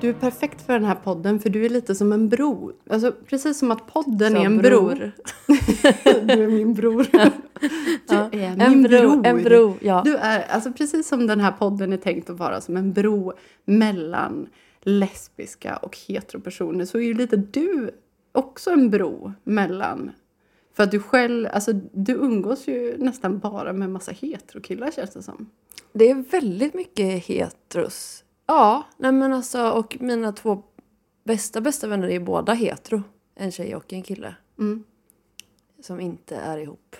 Du 0.00 0.08
är 0.08 0.12
perfekt 0.12 0.62
för 0.62 0.72
den 0.72 0.84
här 0.84 0.94
podden 0.94 1.40
för 1.40 1.50
du 1.50 1.64
är 1.64 1.68
lite 1.70 1.94
som 1.94 2.12
en 2.12 2.28
bro. 2.28 2.72
Alltså 2.90 3.12
precis 3.12 3.58
som 3.58 3.70
att 3.70 3.86
podden 3.86 4.32
Som 4.32 4.40
är 4.40 4.46
en 4.46 4.58
bro. 4.58 4.80
bror. 4.86 5.12
du 6.26 6.42
är 6.44 6.48
min 6.48 6.74
bror. 6.74 7.06
Du 7.60 8.14
Ja. 8.14 8.28
är 8.32 8.50
min 8.56 8.60
En 8.60 8.82
bro, 8.82 8.98
bror. 9.10 9.26
en 9.26 9.42
bro, 9.44 9.74
ja. 9.80 10.02
Du 10.04 10.16
är, 10.16 10.42
alltså 10.48 10.72
precis 10.72 11.08
som 11.08 11.26
den 11.26 11.40
här 11.40 11.52
podden 11.52 11.92
är 11.92 11.96
tänkt 11.96 12.30
att 12.30 12.38
vara 12.38 12.60
som 12.60 12.76
en 12.76 12.92
bro 12.92 13.32
mellan 13.64 14.48
lesbiska 14.82 15.76
och 15.76 15.96
heteropersoner 16.08 16.84
så 16.84 16.98
är 16.98 17.02
ju 17.02 17.14
lite 17.14 17.36
du 17.36 17.90
också 18.32 18.70
en 18.70 18.90
bro 18.90 19.32
mellan 19.44 20.10
för 20.74 20.82
att 20.82 20.90
du 20.90 21.00
själv, 21.00 21.48
alltså 21.52 21.72
du 21.92 22.12
umgås 22.12 22.68
ju 22.68 22.96
nästan 22.98 23.38
bara 23.38 23.72
med 23.72 23.90
massa 23.90 24.12
heterokillar 24.12 24.90
känns 24.90 25.10
det 25.10 25.22
som. 25.22 25.50
Det 25.92 26.10
är 26.10 26.14
väldigt 26.30 26.74
mycket 26.74 27.24
heteros. 27.26 28.22
Ja, 28.46 28.84
nej 28.96 29.12
men 29.12 29.32
alltså 29.32 29.70
och 29.70 29.96
mina 30.00 30.32
två 30.32 30.62
bästa 31.24 31.60
bästa 31.60 31.88
vänner 31.88 32.08
är 32.08 32.20
båda 32.20 32.52
hetero. 32.52 33.02
En 33.34 33.52
tjej 33.52 33.76
och 33.76 33.92
en 33.92 34.02
kille. 34.02 34.34
Mm. 34.58 34.84
Som 35.80 36.00
inte 36.00 36.36
är 36.36 36.58
ihop. 36.58 36.96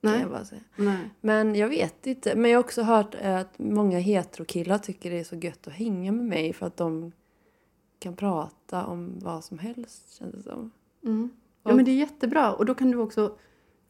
Nej. 0.00 0.20
jag 0.20 0.30
bara 0.30 0.44
säga. 0.44 0.60
Nej. 0.76 1.10
Men 1.20 1.54
jag 1.54 1.68
vet 1.68 2.06
inte. 2.06 2.36
Men 2.36 2.50
jag 2.50 2.58
har 2.58 2.64
också 2.64 2.82
hört 2.82 3.14
att 3.14 3.58
många 3.58 3.98
heterokillar 3.98 4.78
tycker 4.78 5.10
det 5.10 5.20
är 5.20 5.24
så 5.24 5.36
gött 5.36 5.66
att 5.66 5.72
hänga 5.72 6.12
med 6.12 6.24
mig 6.24 6.52
för 6.52 6.66
att 6.66 6.76
de 6.76 7.12
kan 7.98 8.16
prata 8.16 8.86
om 8.86 9.18
vad 9.18 9.44
som 9.44 9.58
helst 9.58 10.12
känns 10.12 10.34
det 10.34 10.42
som. 10.42 10.70
Mm. 11.04 11.30
Ja 11.62 11.74
men 11.74 11.84
det 11.84 11.90
är 11.90 11.96
jättebra 11.96 12.52
och 12.52 12.66
då 12.66 12.74
kan 12.74 12.90
du 12.90 12.98
också 12.98 13.36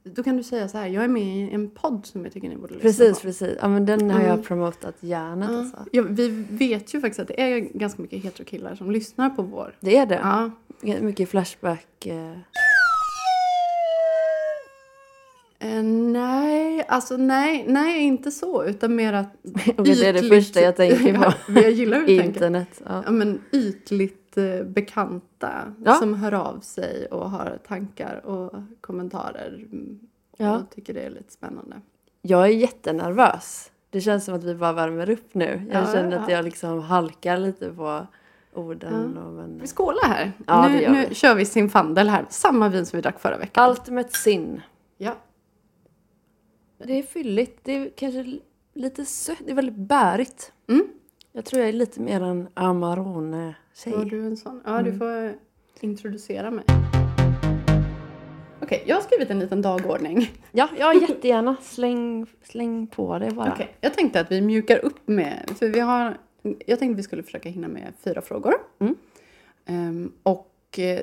då 0.04 0.22
kan 0.22 0.36
du 0.36 0.42
säga 0.42 0.68
så 0.68 0.78
här, 0.78 0.86
jag 0.86 1.04
är 1.04 1.08
med 1.08 1.22
i 1.36 1.50
en 1.54 1.70
podd 1.70 2.06
som 2.06 2.24
jag 2.24 2.32
tycker 2.32 2.48
ni 2.48 2.56
borde 2.56 2.74
lyssna 2.74 2.88
Precis, 2.88 3.18
på. 3.20 3.26
precis. 3.26 3.58
Ja 3.60 3.68
men 3.68 3.86
den 3.86 4.10
har 4.10 4.20
Mm. 4.20 4.30
jag 4.30 4.44
promotat 4.44 4.94
hjärnet 5.00 5.50
Ja. 5.52 5.58
alltså. 5.58 5.76
Ja, 5.92 6.02
vi 6.08 6.28
vet 6.50 6.94
ju 6.94 7.00
faktiskt 7.00 7.20
att 7.20 7.28
det 7.28 7.40
är 7.40 7.58
ganska 7.60 8.02
mycket 8.02 8.24
heterokillar 8.24 8.74
som 8.74 8.90
lyssnar 8.90 9.30
på 9.30 9.42
vår. 9.42 9.76
Det 9.80 9.96
är 9.96 10.06
det. 10.06 10.20
Ja. 10.22 10.50
Mycket 11.00 11.28
flashback. 11.28 12.06
Eh. 12.06 12.32
Eh, 15.58 15.82
nej, 15.82 16.84
alltså 16.88 17.16
nej, 17.16 17.64
nej, 17.68 18.02
inte 18.02 18.30
så, 18.30 18.64
utan 18.64 18.96
mer 18.96 19.12
att 19.12 19.26
Och 19.76 19.84
det 19.84 19.90
är 20.06 20.12
det 20.12 20.18
ytligt- 20.18 20.28
första 20.34 20.60
jag 20.60 20.76
tänker 20.76 21.14
på. 21.18 21.32
Ja, 21.48 21.60
jag 21.62 21.70
gillar 21.70 22.00
hur 22.00 22.06
du 22.06 22.16
tänker. 22.18 22.24
Internet. 22.34 22.82
Ja. 22.86 23.02
Ja, 23.06 23.10
men 23.10 23.40
ytligt 23.52 24.23
bekanta 24.66 25.74
Ja. 25.84 25.94
som 25.94 26.14
hör 26.14 26.34
av 26.34 26.60
sig 26.60 27.06
och 27.06 27.30
har 27.30 27.58
tankar 27.66 28.26
och 28.26 28.52
kommentarer. 28.80 29.54
Mm, 29.54 30.00
Ja. 30.36 30.44
Jag 30.46 30.70
tycker 30.70 30.94
det 30.94 31.00
är 31.00 31.10
lite 31.10 31.32
spännande. 31.32 31.80
Jag 32.22 32.42
är 32.44 32.48
jättenervös. 32.48 33.70
Det 33.90 34.00
känns 34.00 34.24
som 34.24 34.34
att 34.34 34.44
vi 34.44 34.54
bara 34.54 34.72
värmer 34.72 35.10
upp 35.10 35.34
nu. 35.34 35.68
Jag 35.72 35.82
Ja, 35.82 35.92
känner 35.92 36.16
att 36.18 36.28
jag 36.30 36.44
liksom 36.44 36.80
halkar 36.80 37.38
lite 37.38 37.72
på 37.72 38.06
orden. 38.54 39.18
Och 39.18 39.32
men... 39.32 39.58
Vi 39.60 39.66
skålar 39.66 40.08
här. 40.08 40.32
Ja, 40.46 40.68
nu 40.68 40.88
nu 40.88 41.06
vi. 41.08 41.14
kör 41.14 41.34
vi 41.34 41.44
Zinfandel 41.44 42.08
här. 42.08 42.26
Samma 42.30 42.68
vin 42.68 42.86
som 42.86 42.96
vi 42.96 43.00
drack 43.02 43.20
förra 43.20 43.36
veckan. 43.38 43.70
Ultimate 43.70 44.18
sin. 44.18 44.60
Ja. 44.98 45.16
Det 46.78 46.98
är 46.98 47.02
fylligt. 47.02 47.60
Det 47.64 47.72
är 47.72 47.90
kanske 47.96 48.38
lite 48.74 49.04
sött. 49.04 49.38
Det 49.44 49.50
är 49.50 49.54
väldigt 49.54 49.76
bärigt. 49.88 50.52
Mm. 50.68 50.86
Jag 51.32 51.44
tror 51.44 51.60
jag 51.60 51.68
är 51.68 51.72
lite 51.72 52.00
mer 52.00 52.20
en 52.22 52.48
Amarone-tjej. 53.74 53.92
Var 53.92 54.04
du 54.04 54.26
en 54.26 54.36
sån? 54.36 54.60
Ja, 54.64 54.78
Mm. 54.78 54.92
du 54.92 54.98
får 54.98 55.24
eh, 55.24 55.30
introducera 55.80 56.50
mig. 56.50 56.64
Okej, 58.62 58.82
jag 58.86 58.96
har 58.96 59.02
skrivit 59.02 59.30
en 59.30 59.38
liten 59.38 59.62
dagordning. 59.62 60.30
Ja, 60.52 60.68
ja, 60.78 60.94
jättegärna. 60.94 61.56
Släng, 61.62 62.26
släng 62.42 62.86
på 62.86 63.18
det 63.18 63.30
bara. 63.30 63.52
Okej, 63.52 63.76
jag 63.80 63.94
tänkte 63.94 64.20
att 64.20 64.30
vi 64.30 64.40
mjukar 64.40 64.84
upp 64.84 65.08
med... 65.08 65.50
För 65.58 65.68
vi 65.68 65.80
har, 65.80 66.16
jag 66.42 66.78
tänkte 66.78 66.92
att 66.92 66.98
vi 66.98 67.02
skulle 67.02 67.22
försöka 67.22 67.48
hinna 67.48 67.68
med 67.68 67.92
fyra 68.04 68.22
frågor. 68.22 68.54
Mm. 68.78 68.94
Ehm, 69.66 70.12
och 70.22 70.78
eh, 70.78 71.00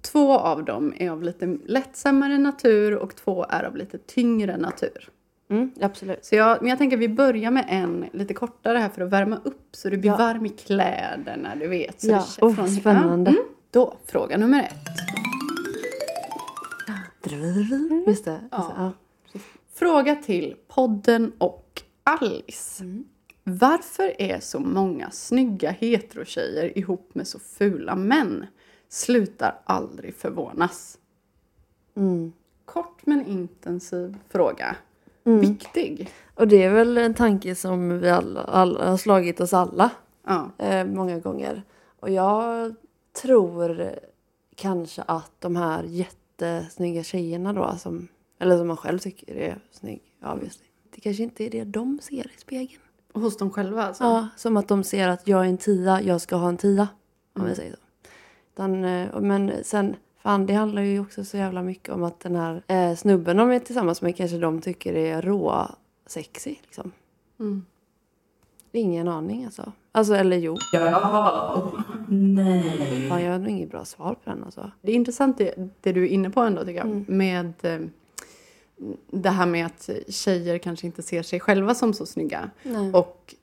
två 0.00 0.32
av 0.38 0.64
dem 0.64 0.94
är 0.98 1.10
av 1.10 1.22
lite 1.22 1.58
lättsammare 1.66 2.38
natur 2.38 2.94
och 2.96 3.16
två 3.16 3.44
är 3.48 3.64
av 3.64 3.76
lite 3.76 3.98
tyngre 3.98 4.56
natur. 4.56 5.08
Mm, 5.48 5.72
absolut. 5.80 6.24
Så 6.24 6.34
jag, 6.34 6.58
men 6.62 6.68
jag 6.70 6.78
tänker 6.78 6.96
vi 6.96 7.08
börjar 7.08 7.50
med 7.50 7.64
en 7.68 8.06
lite 8.12 8.34
kortare 8.34 8.78
här 8.78 8.88
för 8.88 9.02
att 9.02 9.10
värma 9.10 9.40
upp 9.44 9.68
så 9.72 9.90
du 9.90 9.96
blir 9.96 10.10
Ja. 10.10 10.16
varm 10.16 10.46
i 10.46 10.48
kläderna, 10.48 11.56
du 11.56 11.68
vet. 11.68 12.00
Så 12.00 12.10
Ja, 12.10 12.26
oh, 12.40 12.66
spännande. 12.66 13.30
Ja, 13.30 13.36
mm. 13.36 13.48
Då, 13.70 13.96
fråga 14.06 14.36
nummer 14.36 14.62
ett. 14.62 14.88
Just 18.06 18.24
det. 18.24 18.40
Ja. 18.50 18.56
Alltså, 18.56 18.72
ja. 18.76 18.92
Fråga 19.74 20.14
till 20.16 20.56
podden 20.68 21.32
och 21.38 21.82
Alice. 22.04 22.84
Mm. 22.84 23.04
Varför 23.44 24.22
är 24.22 24.40
så 24.40 24.60
många 24.60 25.10
snygga 25.10 25.70
heterotjejer 25.70 26.78
ihop 26.78 27.14
med 27.14 27.26
så 27.28 27.38
fula 27.38 27.96
män? 27.96 28.46
Slutar 28.88 29.60
aldrig 29.64 30.14
förvånas. 30.14 30.98
Mm. 31.96 32.32
Kort 32.64 33.06
men 33.06 33.26
intensiv 33.26 34.16
fråga. 34.28 34.76
Mm. 35.24 35.40
Viktig. 35.40 36.10
Och 36.34 36.48
det 36.48 36.62
är 36.62 36.70
väl 36.70 36.98
en 36.98 37.14
tanke 37.14 37.54
som 37.54 37.98
vi 38.00 38.10
alla, 38.10 38.40
alla 38.40 38.90
har 38.90 38.96
slagit 38.96 39.40
oss 39.40 39.52
alla 39.52 39.90
Ja. 40.26 40.50
eh, 40.58 40.84
många 40.86 41.18
gånger. 41.18 41.62
Och 42.00 42.10
jag 42.10 42.74
tror 43.22 43.90
kanske 44.56 45.02
att 45.02 45.32
de 45.38 45.56
här 45.56 45.82
jättesnygga 45.84 47.02
tjejerna 47.02 47.52
då, 47.52 47.76
som, 47.78 48.08
eller 48.38 48.58
som 48.58 48.66
man 48.66 48.76
själv 48.76 48.98
tycker 48.98 49.34
är 49.36 49.58
snygg, 49.70 50.02
obviously. 50.24 50.64
Det 50.94 51.00
kanske 51.00 51.22
inte 51.22 51.44
är 51.44 51.50
det 51.50 51.64
de 51.64 51.98
ser 52.02 52.26
i 52.36 52.40
spegeln. 52.40 52.82
Hos 53.12 53.36
dem 53.36 53.50
själva 53.50 53.82
alltså? 53.84 54.04
Ja, 54.04 54.28
som 54.36 54.56
att 54.56 54.68
de 54.68 54.84
ser 54.84 55.08
att 55.08 55.28
jag 55.28 55.40
är 55.44 55.48
en 55.48 55.58
tia, 55.58 56.02
jag 56.02 56.20
ska 56.20 56.36
ha 56.36 56.48
en 56.48 56.56
tia. 56.56 56.88
Om 57.34 57.40
Mm. 57.40 57.50
vi 57.50 57.56
säger 57.56 57.72
så. 57.72 57.78
Utan, 58.52 58.84
eh, 58.84 59.20
men 59.20 59.52
sen, 59.64 59.96
fan 60.24 60.46
det 60.46 60.54
handlar 60.54 60.82
ju 60.82 61.00
också 61.00 61.24
så 61.24 61.36
jävla 61.36 61.62
mycket 61.62 61.88
om 61.88 62.04
att 62.04 62.20
den 62.20 62.36
här 62.36 62.62
eh, 62.66 62.94
snubben 62.94 63.36
de 63.36 63.50
är 63.50 63.58
tillsammans 63.58 64.02
med 64.02 64.16
kanske 64.16 64.38
de 64.38 64.60
tycker 64.60 64.94
är 64.94 65.22
rå 65.22 65.68
sexy 66.06 66.54
liksom. 66.62 66.92
Mm. 67.40 67.64
Ingen 68.72 69.08
aning 69.08 69.44
alltså. 69.44 69.72
Alltså 69.92 70.14
eller 70.14 70.36
jo. 70.36 70.56
Nej. 72.08 73.08
Fan, 73.08 73.22
jag 73.22 73.32
har 73.32 73.38
nog 73.38 73.50
inget 73.50 73.70
bra 73.70 73.84
svar 73.84 74.14
på 74.24 74.30
den 74.30 74.44
alltså. 74.44 74.70
Det 74.82 74.92
är 74.92 74.96
intressant 74.96 75.38
det, 75.38 75.54
det 75.80 75.92
du 75.92 76.04
är 76.04 76.08
inne 76.08 76.30
på 76.30 76.40
ändå 76.40 76.64
tycker 76.64 76.78
jag. 76.78 76.86
Mm. 76.86 77.04
Med 77.08 77.52
eh, 77.62 77.80
det 79.10 79.30
här 79.30 79.46
med 79.46 79.66
att 79.66 79.90
tjejer 80.08 80.58
kanske 80.58 80.86
inte 80.86 81.02
ser 81.02 81.22
sig 81.22 81.40
själva 81.40 81.74
som 81.74 81.92
så 81.92 82.06
snygga. 82.06 82.50
Nej. 82.62 82.92
Och 82.92 83.34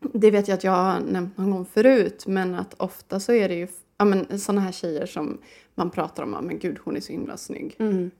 det 0.00 0.30
vet 0.30 0.48
jag 0.48 0.56
att 0.56 0.64
jag 0.64 0.72
har 0.72 1.00
nämnt 1.00 1.38
någon 1.38 1.50
gång 1.50 1.64
förut, 1.64 2.24
men 2.26 2.54
att 2.54 2.74
ofta 2.76 3.20
så 3.20 3.32
är 3.32 3.48
det 3.48 3.54
ju 3.54 3.68
ja, 3.98 4.04
men, 4.04 4.38
såna 4.38 4.60
här 4.60 4.72
tjejer 4.72 5.06
som 5.06 5.38
man 5.74 5.90
pratar 5.90 6.22
om, 6.22 6.32
ja, 6.32 6.40
men 6.40 6.58
gud 6.58 6.78
hon 6.84 6.96
är 6.96 7.00
så 7.00 7.12
himla 7.12 7.36
snygg. 7.36 7.76
Mm. 7.78 8.10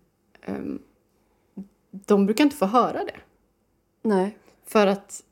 Ehm, 0.42 0.78
de 1.90 2.26
brukar 2.26 2.44
inte 2.44 2.56
få 2.56 2.66
höra 2.66 3.04
det. 3.04 3.16
Nej. 4.02 4.36
För 4.66 4.86
att 4.86 5.22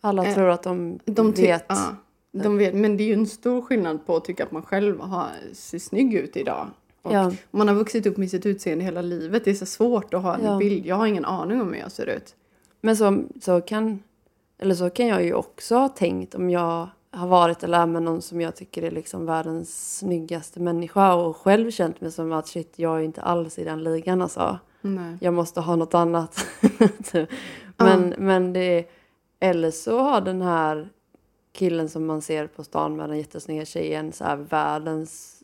Alla 0.00 0.26
Eh, 0.26 0.34
tror 0.34 0.48
att 0.48 0.62
de, 0.62 0.98
de, 1.04 1.32
vet. 1.32 1.64
ja, 1.68 1.96
de 2.32 2.56
vet. 2.58 2.74
Men 2.74 2.96
det 2.96 3.02
är 3.02 3.06
ju 3.06 3.12
en 3.14 3.26
stor 3.26 3.62
skillnad 3.62 4.06
på 4.06 4.16
att 4.16 4.24
tycka 4.24 4.44
att 4.44 4.52
man 4.52 4.62
själv 4.62 5.00
har, 5.00 5.28
ser 5.52 5.78
snygg 5.78 6.14
ut 6.14 6.36
idag. 6.36 6.68
Och 7.02 7.12
Ja. 7.14 7.32
man 7.50 7.68
har 7.68 7.74
vuxit 7.74 8.06
upp 8.06 8.16
med 8.16 8.30
sitt 8.30 8.46
utseende 8.46 8.84
hela 8.84 9.02
livet. 9.02 9.44
Det 9.44 9.50
är 9.50 9.54
så 9.54 9.66
svårt 9.66 10.14
att 10.14 10.22
ha 10.22 10.34
en 10.36 10.44
Ja. 10.44 10.58
bild. 10.58 10.86
Jag 10.86 10.96
har 10.96 11.06
ingen 11.06 11.24
aning 11.24 11.60
om 11.60 11.72
hur 11.72 11.80
jag 11.80 11.92
ser 11.92 12.06
ut. 12.06 12.36
Men 12.80 12.96
så, 12.96 13.22
så, 13.40 13.60
kan, 13.60 14.02
eller 14.58 14.74
så 14.74 14.90
kan 14.90 15.06
jag 15.06 15.24
ju 15.24 15.34
också 15.34 15.76
ha 15.76 15.88
tänkt 15.88 16.34
om 16.34 16.50
jag 16.50 16.88
har 17.12 17.28
varit 17.28 17.62
eller 17.62 17.78
är 17.78 17.86
med 17.86 18.02
någon 18.02 18.22
som 18.22 18.40
jag 18.40 18.56
tycker 18.56 18.82
är 18.82 18.90
liksom 18.90 19.26
världens 19.26 19.98
snyggaste 19.98 20.60
människa 20.60 21.14
och 21.14 21.36
själv 21.36 21.70
känt 21.70 22.00
mig 22.00 22.12
som 22.12 22.32
att 22.32 22.48
shit, 22.48 22.72
jag 22.76 22.98
är 22.98 23.02
inte 23.02 23.22
alls 23.22 23.58
i 23.58 23.64
den 23.64 23.84
ligan 23.84 24.22
alltså. 24.22 24.58
Nej. 24.80 25.16
Jag 25.20 25.34
måste 25.34 25.60
ha 25.60 25.76
något 25.76 25.94
annat. 25.94 26.46
Typ. 27.12 27.28
men, 27.76 28.14
men 28.18 28.52
det, 28.52 28.84
eller 29.40 29.70
så 29.70 29.98
har 29.98 30.20
den 30.20 30.42
här 30.42 30.88
killen 31.52 31.88
som 31.88 32.06
man 32.06 32.22
ser 32.22 32.46
på 32.46 32.64
stan 32.64 32.96
med 32.96 33.08
den 33.08 33.18
jättesnygga 33.18 33.64
tjejen 33.64 34.12
så 34.12 34.24
här 34.24 34.36
världens 34.36 35.42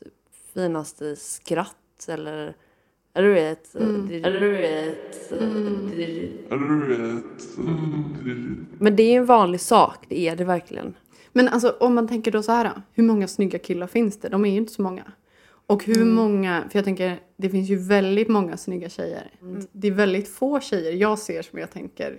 finaste 0.54 1.16
skratt 1.16 2.08
eller 2.08 2.54
eller 3.14 3.28
du 3.28 3.34
vet, 3.34 3.74
eller 3.74 4.40
du 4.40 4.50
vet, 4.50 5.32
Men 8.78 8.96
det 8.96 9.02
är 9.02 9.10
ju 9.10 9.16
en 9.16 9.26
vanlig 9.26 9.60
sak, 9.60 10.04
det 10.08 10.28
är 10.28 10.36
det 10.36 10.44
verkligen. 10.44 10.94
Men 11.38 11.48
alltså 11.48 11.76
om 11.80 11.94
man 11.94 12.08
tänker 12.08 12.30
då 12.30 12.42
så 12.42 12.52
här. 12.52 12.72
Hur 12.92 13.02
många 13.02 13.28
snygga 13.28 13.58
killar 13.58 13.86
finns 13.86 14.20
det? 14.20 14.28
De 14.28 14.44
är 14.44 14.50
ju 14.50 14.56
inte 14.56 14.72
så 14.72 14.82
många. 14.82 15.12
Och 15.66 15.84
hur 15.84 16.04
många, 16.04 16.64
för 16.70 16.78
jag 16.78 16.84
tänker 16.84 17.20
det 17.36 17.50
finns 17.50 17.68
ju 17.68 17.76
väldigt 17.76 18.28
många 18.28 18.56
snygga 18.56 18.88
tjejer. 18.88 19.30
Det 19.72 19.88
är 19.88 19.92
väldigt 19.92 20.28
få 20.28 20.60
tjejer 20.60 20.92
jag 20.92 21.18
ser 21.18 21.42
som 21.42 21.58
jag 21.58 21.70
tänker 21.70 22.18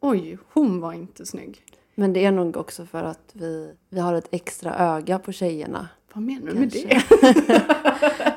oj, 0.00 0.38
hon 0.52 0.80
var 0.80 0.92
inte 0.92 1.26
snygg. 1.26 1.62
Men 1.94 2.12
det 2.12 2.24
är 2.24 2.32
nog 2.32 2.56
också 2.56 2.86
för 2.86 3.02
att 3.04 3.30
vi, 3.32 3.72
vi 3.88 4.00
har 4.00 4.14
ett 4.14 4.28
extra 4.30 4.78
öga 4.78 5.18
på 5.18 5.32
tjejerna. 5.32 5.88
Vad 6.12 6.22
menar 6.24 6.52
du 6.52 6.54
med 6.54 6.72
Kanske. 6.72 7.10
det? 7.20 7.60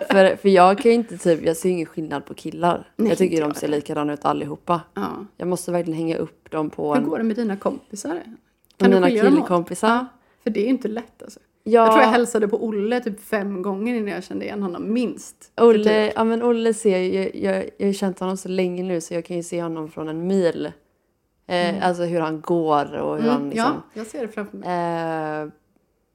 För, 0.12 0.36
för 0.36 0.50
jag 0.50 0.78
kan 0.78 0.92
ju 0.92 0.96
inte 0.96 1.18
typ, 1.18 1.46
jag 1.46 1.58
ser 1.58 1.70
ingen 1.70 1.86
skillnad 1.86 2.26
på 2.26 2.34
killar. 2.34 2.92
Nej, 2.96 3.10
jag 3.10 3.18
tycker 3.18 3.42
de 3.42 3.54
ser 3.54 3.68
likadana 3.68 4.14
ut 4.14 4.26
allihopa. 4.26 4.82
Ja. 4.94 5.26
Jag 5.38 5.48
måste 5.48 5.72
verkligen 5.72 5.98
hänga 5.98 6.18
upp 6.18 6.52
dem 6.52 6.70
på 6.70 6.94
Hur 6.94 7.02
en, 7.02 7.10
går 7.10 7.18
det 7.18 7.24
med 7.24 7.36
dina 7.36 7.58
kompisar? 7.58 8.22
Med 8.80 8.90
mina 8.92 9.10
killkompisar. 9.10 10.06
För 10.44 10.50
det 10.50 10.60
är 10.60 10.64
ju 10.64 10.70
inte 10.70 10.88
lätt 10.88 11.24
alltså. 11.24 11.40
Ja, 11.64 11.82
Jag 11.82 11.92
tror 11.92 12.02
jag 12.02 12.10
hälsade 12.10 12.48
på 12.48 12.66
Olle 12.66 13.00
typ 13.00 13.20
fem 13.22 13.62
gånger 13.62 13.96
innan 13.96 14.08
jag 14.14 14.24
kände 14.24 14.46
igen 14.46 14.64
honom, 14.64 14.94
minst. 14.94 15.52
Olle, 15.58 16.08
typ- 16.08 16.14
ja, 16.16 16.24
men 16.24 16.44
Olle 16.44 16.74
ser 16.74 16.98
jag, 17.00 17.36
jag, 17.36 17.70
jag 17.78 17.88
har 17.88 17.94
känt 17.94 18.20
honom 18.20 18.38
så 18.38 18.50
länge 18.50 18.84
nu 18.84 19.02
så 19.02 19.14
jag 19.14 19.26
kan 19.26 19.38
ju 19.38 19.44
se 19.44 19.62
honom 19.64 19.90
från 19.92 20.08
en 20.10 20.28
mil. 20.28 20.72
Eh, 21.48 21.88
Alltså 21.88 22.04
hur 22.04 22.20
han 22.20 22.42
går 22.42 22.96
och 22.98 23.22
hur 23.22 23.30
han 23.30 23.38
Mm, 23.38 23.50
liksom... 23.50 23.72
Ja, 23.74 23.82
jag 23.94 24.08
ser 24.08 24.22
det 24.22 24.28
framför 24.28 24.58
mig. 24.58 24.70
Eh, 24.70 25.48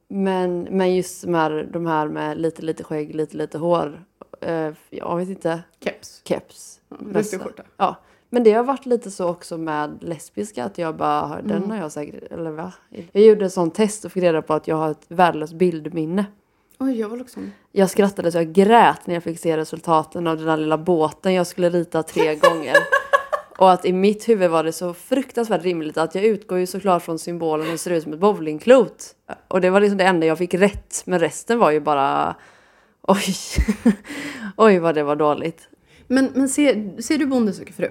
men, 0.09 0.62
men 0.71 0.95
just 0.97 1.23
de 1.23 1.35
här, 1.35 1.69
de 1.73 1.87
här 1.87 2.09
med 2.09 2.38
lite, 2.40 2.62
lite 2.62 2.85
skägg, 2.85 3.14
lite, 3.14 3.37
lite 3.37 3.59
hår. 3.59 4.04
Eh, 4.40 4.71
jag 4.90 5.16
vet 5.16 5.28
inte. 5.28 5.62
Keps. 5.85 6.23
Keps. 6.25 6.81
Ja. 6.88 6.97
Riktig 7.21 7.40
skjorta. 7.40 7.62
Ja. 7.76 7.97
Men 8.35 8.43
det 8.45 8.53
har 8.53 8.65
varit 8.65 8.87
lite 8.87 9.11
så 9.11 9.29
också 9.29 9.59
med 9.59 9.99
lesbiska 10.01 10.65
att 10.65 10.79
jag 10.79 10.97
bara, 10.97 11.21
har- 11.21 11.43
den 11.43 11.57
Mm. 11.57 11.71
har 11.71 11.77
jag 11.77 11.93
säkert, 11.93 12.33
eller 12.33 12.51
va? 12.51 12.73
Jag 13.12 13.25
gjorde 13.25 13.45
ett 13.47 13.53
sånt 13.53 13.75
test 13.75 14.05
och 14.05 14.12
fick 14.12 14.23
reda 14.23 14.43
på 14.43 14.55
att 14.55 14.69
jag 14.69 14.77
har 14.77 14.91
ett 14.91 15.05
värdelöst 15.09 15.53
bildminne. 15.53 16.25
Oj, 16.79 17.01
jag 17.01 17.09
var 17.09 17.17
liksom... 17.17 17.53
Jag 17.73 17.91
skrattade 17.91 18.33
så 18.33 18.39
jag 18.39 18.53
grät 18.53 19.07
när 19.07 19.15
jag 19.15 19.23
fick 19.23 19.39
se 19.39 19.57
resultaten 19.57 20.27
av 20.27 20.37
den 20.37 20.47
där 20.47 20.57
lilla 20.57 20.79
båten 20.79 21.35
jag 21.35 21.47
skulle 21.47 21.71
rita 21.71 22.03
tre 22.03 22.35
gånger. 22.43 22.77
Och 23.59 23.73
att 23.73 23.85
i 23.85 23.93
mitt 23.93 24.29
huvud 24.29 24.51
var 24.51 24.65
det 24.65 24.73
så 24.73 24.95
fruktansvärt 24.95 25.62
rimligt 25.62 25.97
att 25.99 26.15
jag 26.15 26.25
utgår 26.25 26.59
ju 26.59 26.67
såklart 26.67 27.03
från 27.03 27.19
symbolen 27.19 27.67
som 27.67 27.79
ser 27.79 27.91
ut 27.91 28.03
som 28.03 28.12
ett 28.12 28.19
bowlingklot. 28.19 29.05
Och 29.49 29.61
det 29.61 29.71
var 29.71 29.81
liksom 29.81 29.99
det 29.99 30.05
enda 30.05 30.27
jag 30.27 30.39
fick 30.39 30.55
rätt. 30.55 31.03
Men 31.07 31.19
resten 31.19 31.59
var 31.59 31.71
ju 31.71 31.81
bara 31.81 32.37
oj. 33.03 33.35
oj 34.57 34.79
vad 34.79 34.95
det 34.95 35.03
var 35.03 35.17
dåligt. 35.17 35.69
Men, 36.07 36.31
men 36.35 36.49
ser, 36.49 37.01
ser 37.03 37.19
du 37.19 37.27
Bonde 37.27 37.53
söker 37.53 37.73
fru? 37.73 37.91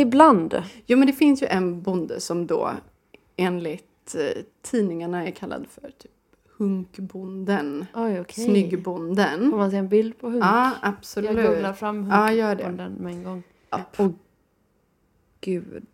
Ibland. 0.00 0.62
Jo, 0.86 0.98
men 0.98 1.06
det 1.06 1.12
finns 1.12 1.42
ju 1.42 1.46
en 1.46 1.82
bonde 1.82 2.20
som 2.20 2.46
då 2.46 2.70
enligt 3.36 4.14
eh, 4.14 4.42
tidningarna 4.62 5.26
är 5.26 5.30
kallad 5.30 5.66
för 5.70 5.90
typ 5.90 6.10
hunkbonden. 6.58 7.86
Oj 7.94 8.20
okej. 8.20 8.44
Snyggbonden. 8.44 9.50
Får 9.50 9.58
man 9.58 9.70
se 9.70 9.76
en 9.76 9.88
bild 9.88 10.18
på 10.18 10.28
hund? 10.28 10.42
Ja, 10.42 10.64
jag 10.82 10.92
absolut. 10.92 11.30
googlar 11.30 11.72
fram 11.72 12.08
Ja, 12.10 12.32
gör 12.32 12.54
det. 12.54 12.64
hundbonden 12.64 12.92
med 13.04 13.12
en 13.12 13.22
gång. 13.24 13.42
Ja. 13.70 13.80
Åh 13.98 14.10
gud. 15.40 15.86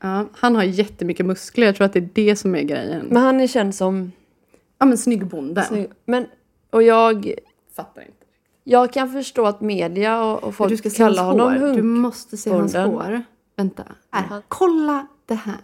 Ja, 0.00 0.26
han 0.32 0.56
har 0.56 0.62
jättemycket 0.62 1.26
muskler. 1.26 1.66
Jag 1.66 1.76
tror 1.76 1.84
att 1.84 1.92
det 1.92 1.98
är 1.98 2.08
det 2.14 2.36
som 2.36 2.54
är 2.54 2.62
grejen. 2.62 3.06
Men 3.06 3.22
han 3.22 3.40
är 3.40 3.46
känd 3.46 3.74
som 3.74 4.12
ja, 4.78 4.86
men 4.86 4.98
snyggbonden. 4.98 5.64
snygg. 5.64 5.90
Men, 6.04 6.26
och 6.70 6.82
jag 6.82 7.34
Fattar 7.72 8.02
inte. 8.02 8.19
Jag 8.70 8.92
kan 8.92 9.08
förstå 9.12 9.46
att 9.46 9.60
media 9.60 10.24
och, 10.24 10.44
och 10.44 10.54
folk 10.54 10.70
du 10.70 10.76
ska 10.76 10.90
kallar 10.90 11.24
honom 11.24 11.52
hunk. 11.52 11.76
Du 11.76 11.82
måste 11.82 12.36
se 12.36 12.50
hans 12.50 12.74
hår. 12.74 13.22
Vänta. 13.56 13.82
Här. 14.10 14.22
Han- 14.26 14.42
Kolla 14.48 15.06
det 15.26 15.34
här. 15.34 15.58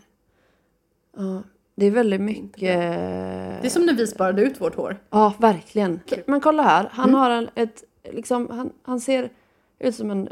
Ja, 1.16 1.42
det 1.74 1.86
är 1.86 1.90
väldigt 1.90 2.20
mycket... 2.20 2.60
Det 2.60 3.66
är 3.66 3.68
som 3.68 3.86
när 3.86 3.94
vi 3.94 4.06
sparade 4.06 4.42
ut 4.42 4.60
vårt 4.60 4.74
hår. 4.74 4.96
Ja, 5.10 5.34
verkligen. 5.38 6.00
Men 6.26 6.40
kolla 6.40 6.62
här. 6.62 6.88
Han 6.92 7.08
Mm. 7.08 7.20
har 7.20 7.30
en, 7.30 7.48
ett... 7.54 7.84
Liksom, 8.12 8.48
han, 8.50 8.70
han 8.82 9.00
ser 9.00 9.30
ut 9.78 9.94
som 9.94 10.10
en 10.10 10.28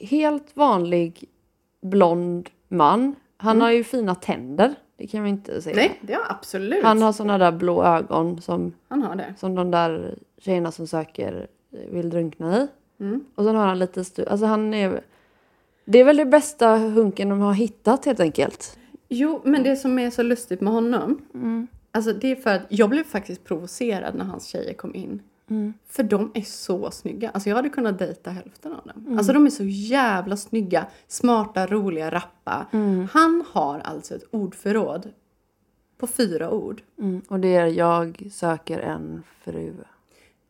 helt 0.00 0.56
vanlig 0.56 1.24
blond 1.82 2.48
man. 2.68 3.14
Han 3.36 3.60
har 3.60 3.70
ju 3.70 3.84
fina 3.84 4.14
tänder. 4.14 4.74
Det 4.96 5.06
kan 5.06 5.22
vi 5.22 5.28
inte 5.30 5.62
säga. 5.62 5.74
Mm. 5.76 5.86
Nej, 5.88 5.98
det 6.02 6.12
har 6.14 6.24
absolut. 6.28 6.84
Han 6.84 7.02
har 7.02 7.12
såna 7.12 7.38
där 7.38 7.52
blå 7.52 7.84
ögon 7.84 8.40
som, 8.42 8.72
Han 8.88 9.02
har 9.02 9.16
det. 9.16 9.34
som 9.38 9.54
de 9.54 9.70
där 9.70 10.18
tjejerna 10.38 10.72
som 10.72 10.86
söker 10.86 11.46
vill 11.90 12.10
drunkna 12.10 12.56
i. 12.56 12.68
Mm. 13.00 13.24
Och 13.34 13.44
sen 13.44 13.56
har 13.56 13.66
han 13.66 13.78
lite 13.78 14.02
stu- 14.02 14.28
Alltså 14.28 14.46
han 14.46 14.74
är... 14.74 15.00
Det 15.84 15.98
är 15.98 16.04
väl 16.04 16.16
det 16.16 16.24
bästa 16.24 16.76
hunken 16.76 17.28
de 17.28 17.40
har 17.40 17.52
hittat 17.54 18.04
helt 18.04 18.20
enkelt. 18.20 18.78
Jo, 19.08 19.40
men 19.44 19.62
det 19.62 19.76
som 19.76 19.98
är 19.98 20.10
så 20.10 20.22
lustigt 20.22 20.60
med 20.60 20.72
honom. 20.72 21.20
Alltså 21.90 22.12
det 22.12 22.30
är 22.30 22.36
för 22.36 22.50
att 22.50 22.62
jag 22.68 22.90
blev 22.90 23.04
faktiskt 23.04 23.44
provocerad 23.44 24.14
när 24.14 24.24
hans 24.24 24.46
tjejer 24.46 24.74
kom 24.74 24.94
in. 24.94 25.22
För 25.88 26.02
de 26.02 26.30
är 26.34 26.42
så 26.42 26.90
snygga. 26.90 27.30
Alltså 27.30 27.48
jag 27.48 27.56
hade 27.56 27.68
kunnat 27.68 27.98
dejta 27.98 28.30
hälften 28.30 28.72
av 28.72 28.86
dem. 28.86 29.18
Alltså 29.18 29.32
de 29.32 29.46
är 29.46 29.50
så 29.50 29.64
jävla 29.64 30.36
snygga, 30.36 30.86
smarta, 31.08 31.66
roliga, 31.66 32.10
rappa. 32.10 32.66
Han 33.12 33.44
har 33.52 33.78
alltså 33.78 34.14
ett 34.14 34.24
ordförråd 34.30 35.12
på 35.98 36.06
fyra 36.06 36.50
ord. 36.50 36.82
Mm. 36.98 37.22
Och 37.28 37.40
det 37.40 37.54
är 37.54 37.66
jag 37.66 38.28
söker 38.32 38.78
en 38.78 39.22
fru. 39.44 39.72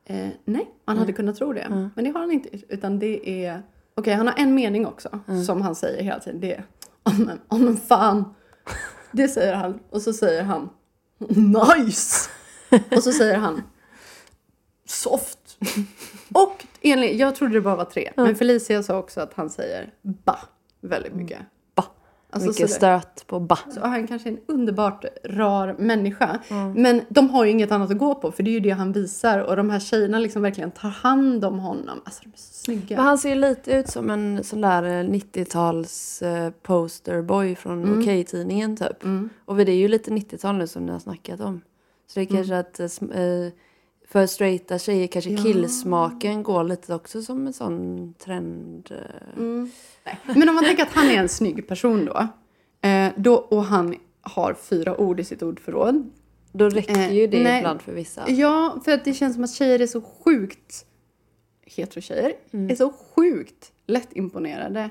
Eh, 0.09 0.29
nej, 0.45 0.71
man 0.85 0.99
hade 0.99 1.12
kunnat 1.12 1.37
tro 1.37 1.53
det. 1.53 1.90
Men 1.95 2.05
det 2.05 2.11
har 2.11 2.21
han 2.21 2.33
inte. 2.33 2.49
Utan 2.69 2.99
det 2.99 3.45
är... 3.45 3.62
Okej, 3.95 4.14
han 4.14 4.27
har 4.27 4.35
en 4.38 4.55
mening 4.55 4.87
också. 4.87 5.21
Som 5.47 5.62
han 5.62 5.75
säger 5.75 6.03
hela 6.03 6.21
tiden. 6.21 6.40
Det 6.40 6.55
är... 6.55 6.64
Åh 7.05 7.21
men, 7.21 7.40
oh, 7.49 7.59
men 7.59 7.77
fan. 7.77 8.35
Det 9.12 9.29
säger 9.29 9.55
han. 9.55 9.81
Och 9.90 10.03
så 10.03 10.12
säger 10.12 10.42
han... 10.42 10.69
Nice! 11.29 12.31
Och 12.97 13.03
så 13.03 13.12
säger 13.12 13.37
han... 13.37 13.62
Soft. 14.85 15.59
Och 16.35 16.66
enligt, 16.81 17.19
jag 17.19 17.35
trodde 17.35 17.55
det 17.55 17.61
bara 17.61 17.77
var 17.77 17.85
tre. 17.85 18.12
Men 18.16 18.37
Felicia 18.37 18.83
sa 18.83 18.99
också 18.99 19.21
att 19.21 19.35
han 19.35 19.51
säger 19.51 19.95
ba 20.03 20.37
väldigt 20.81 21.14
mycket. 21.14 21.38
Alltså, 22.37 22.62
Mycket 22.62 22.70
stöt 22.70 23.27
på 23.27 23.40
ba. 23.40 23.59
Så 23.70 23.81
han 23.81 24.07
kanske 24.07 24.29
är 24.29 24.33
en 24.33 24.38
underbart 24.46 25.05
rar 25.25 25.77
människa. 25.79 26.40
Men 26.75 27.01
de 27.09 27.31
har 27.31 27.44
ju 27.44 27.51
inget 27.51 27.72
annat 27.72 27.90
att 27.90 27.99
gå 27.99 28.14
på 28.14 28.33
för 28.33 28.42
det 28.42 28.51
är 28.51 28.53
ju 28.53 28.61
det 28.61 28.70
han 28.70 28.92
visar. 28.92 29.38
Och 29.38 29.57
de 29.57 29.70
här 29.70 29.81
tjejerna 29.81 30.18
liksom 30.18 30.42
verkligen 30.42 30.70
tar 30.70 30.88
hand 30.88 31.44
om 31.44 31.59
honom. 31.59 32.01
Alltså 32.05 32.22
de 32.22 32.29
är 32.29 32.37
så 32.37 32.53
snygga. 32.53 32.96
Men 32.96 33.07
han 33.07 33.18
ser 33.18 33.29
ju 33.29 33.35
lite 33.35 33.72
ut 33.72 33.88
som 33.88 34.11
en 34.11 34.44
sån 34.44 34.61
där 34.61 34.83
eh, 34.83 35.05
90-tals 35.09 36.22
eh, 36.22 36.51
posterboy 36.62 37.55
från 37.55 38.01
Okej-tidningen 38.01 38.77
typ. 38.77 39.05
Och 39.44 39.57
det 39.57 39.72
är 39.72 39.77
ju 39.77 39.88
lite 39.88 40.11
90-tal 40.11 40.55
nu 40.57 40.66
som 40.66 40.87
ni 40.87 40.92
har 40.92 40.99
snackat 40.99 41.40
om. 41.40 41.61
Så 42.07 42.20
det 42.20 42.25
är 42.25 42.37
kanske 42.37 42.59
att 42.59 42.81
eh, 42.81 43.20
eh, 43.20 43.53
för 44.09 44.27
straighta 44.27 44.79
tjejer 44.79 45.07
kanske 45.07 45.31
Ja. 45.31 45.42
killsmaken 45.42 46.42
går 46.42 46.64
lite 46.64 46.95
också 46.95 47.23
som 47.23 47.47
en 47.47 47.53
sån 47.53 48.14
trend. 48.19 48.88
eh. 48.90 49.38
Mm. 49.42 49.71
Men 50.25 50.49
om 50.49 50.55
man 50.55 50.64
tänker 50.64 50.83
att 50.83 50.92
han 50.92 51.07
är 51.09 51.16
en 51.16 51.29
snygg 51.29 51.69
person 51.69 52.05
då. 52.05 52.29
Eh, 52.88 53.12
då 53.16 53.35
och 53.35 53.64
han 53.64 53.95
har 54.21 54.55
fyra 54.55 55.01
ord 55.01 55.21
i 55.21 55.25
sitt 55.25 55.42
ordförråd. 55.42 56.11
Då 56.53 56.69
räcker 56.69 57.11
ju 57.11 57.27
det 57.27 57.37
Eh, 57.45 57.59
ibland 57.59 57.83
för 57.83 57.92
vissa. 57.92 58.31
Ja, 58.31 58.81
för 58.85 58.92
att 58.92 59.05
det 59.05 59.14
känns 59.14 59.35
som 59.35 59.45
att 59.45 59.55
tjejer 59.55 59.81
är 59.83 59.87
så 59.87 60.01
sjukt, 60.01 60.87
hetero-tjejer, 61.66 62.33
är 62.51 62.75
så 62.75 62.92
sjukt 63.16 63.73
lättimponerade. 63.87 64.90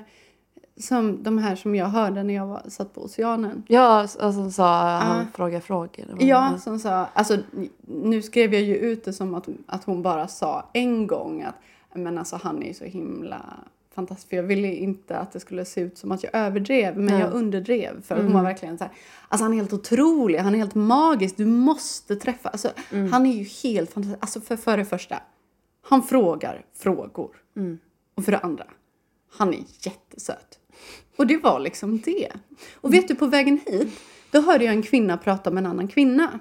Som 0.80 1.22
de 1.22 1.38
här 1.38 1.56
som 1.56 1.74
jag 1.74 1.86
hörde 1.86 2.22
när 2.22 2.34
jag 2.34 2.46
var, 2.46 2.62
satt 2.68 2.94
på 2.94 3.02
Oceanen. 3.04 3.62
Ja, 3.68 4.06
som 4.08 4.50
sa 4.52 4.98
han 4.98 5.20
Ah. 5.20 5.24
frågar 5.34 5.60
frågor. 5.60 6.04
Var- 6.10 6.22
Ja, 6.26 6.58
som 6.58 6.78
sa, 6.78 7.06
alltså 7.12 7.38
nu 7.86 8.22
skrev 8.22 8.54
jag 8.54 8.62
ju 8.62 8.76
ut 8.76 9.04
det 9.04 9.12
som 9.12 9.34
att, 9.34 9.48
att 9.66 9.84
hon 9.84 10.02
bara 10.02 10.28
sa 10.28 10.70
en 10.72 11.06
gång 11.06 11.42
att 11.42 11.54
men 11.94 12.18
alltså 12.18 12.36
han 12.42 12.62
är 12.62 12.66
ju 12.66 12.74
så 12.74 12.84
himla 12.84 13.42
fantastisk. 13.94 14.28
För 14.28 14.36
jag 14.36 14.42
ville 14.42 14.68
inte 14.74 15.18
att 15.18 15.32
det 15.32 15.40
skulle 15.40 15.64
se 15.64 15.80
ut 15.80 15.98
som 15.98 16.12
att 16.12 16.22
jag 16.22 16.34
överdrev, 16.34 16.96
men 16.96 17.06
Nej. 17.06 17.20
jag 17.20 17.32
underdrev. 17.32 18.02
För 18.02 18.16
hon 18.22 18.32
var 18.32 18.42
verkligen 18.42 18.78
så 18.78 18.84
här, 18.84 18.92
alltså 19.28 19.44
han 19.44 19.52
är 19.52 19.56
helt 19.56 19.72
otrolig, 19.72 20.38
han 20.38 20.54
är 20.54 20.58
helt 20.58 20.74
magisk, 20.74 21.36
du 21.36 21.46
måste 21.46 22.16
träffa. 22.16 22.48
Alltså 22.48 22.70
han 23.12 23.26
är 23.26 23.32
ju 23.32 23.44
helt 23.62 23.92
fantastisk. 23.92 24.22
Alltså 24.22 24.40
för, 24.40 24.56
för 24.56 24.76
det 24.76 24.84
första, 24.84 25.16
han 25.82 26.02
frågar 26.02 26.64
frågor. 26.74 27.30
Och 28.14 28.24
för 28.24 28.32
det 28.32 28.38
andra, 28.38 28.64
han 29.36 29.54
är 29.54 29.60
jättesöt. 29.80 30.58
Och 31.16 31.26
det 31.26 31.36
var 31.36 31.60
liksom 31.60 32.00
det. 32.00 32.32
Och 32.74 32.94
vet 32.94 33.08
du, 33.08 33.14
på 33.14 33.26
vägen 33.26 33.60
hit, 33.66 34.00
då 34.30 34.40
hörde 34.40 34.64
jag 34.64 34.74
en 34.74 34.82
kvinna 34.82 35.16
prata 35.16 35.50
med 35.50 35.64
en 35.64 35.70
annan 35.70 35.88
kvinna. 35.88 36.40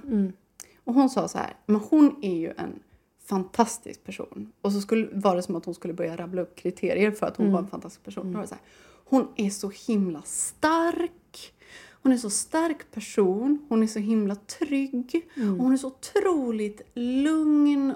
Och 0.84 0.94
hon 0.94 1.10
sa 1.10 1.28
så 1.28 1.38
här, 1.38 1.54
men 1.66 1.76
hon 1.76 2.16
är 2.22 2.36
ju 2.36 2.50
en 2.58 2.80
fantastisk 3.26 4.04
person. 4.04 4.52
Och 4.62 4.72
så 4.72 4.82
skulle, 4.82 5.08
var 5.14 5.36
det 5.36 5.42
som 5.42 5.56
att 5.56 5.66
hon 5.66 5.74
skulle 5.74 5.94
börja 5.94 6.16
rabbla 6.16 6.42
upp 6.42 6.56
kriterier 6.56 7.12
för 7.12 7.28
att 7.28 7.38
hon 7.38 7.52
var 7.52 7.60
en 7.60 7.68
fantastisk 7.68 8.04
person. 8.04 8.32
Då 8.32 8.34
var 8.34 8.42
det 8.42 8.48
så 8.48 8.56
här, 8.56 8.64
hon 9.06 9.28
är 9.36 9.50
så 9.50 9.72
himla 9.88 10.22
stark. 10.22 11.54
Hon 12.02 12.12
är 12.12 12.18
så 12.18 12.30
stark 12.30 12.92
person. 12.92 13.66
Hon 13.70 13.84
är 13.84 13.88
så 13.88 14.00
himla 14.00 14.36
trygg. 14.36 15.30
Och 15.36 15.64
hon 15.64 15.74
är 15.74 15.78
så 15.78 15.88
otroligt 15.88 16.82
lugn 16.94 17.94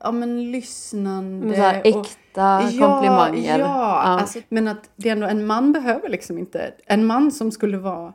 ja, 0.00 0.10
men, 0.12 0.52
lyssnande. 0.52 1.46
Men 1.46 1.56
så 1.56 1.62
här 1.62 1.80
och, 1.80 1.86
äkta 1.86 2.60
komplimanger. 2.62 3.58
Ja, 3.58 3.96
Alltså, 3.96 4.38
men 4.48 4.68
att 4.68 4.90
det 4.96 5.08
är 5.08 5.12
ändå, 5.12 5.26
en 5.26 5.46
man 5.46 5.72
behöver 5.72 6.08
liksom 6.08 6.38
inte... 6.38 6.74
En 6.86 7.06
man 7.06 7.32
som 7.32 7.50
skulle 7.52 7.78
vara 7.78 8.12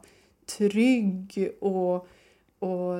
trygg 0.57 1.49
och... 1.61 1.95
och 2.59 2.95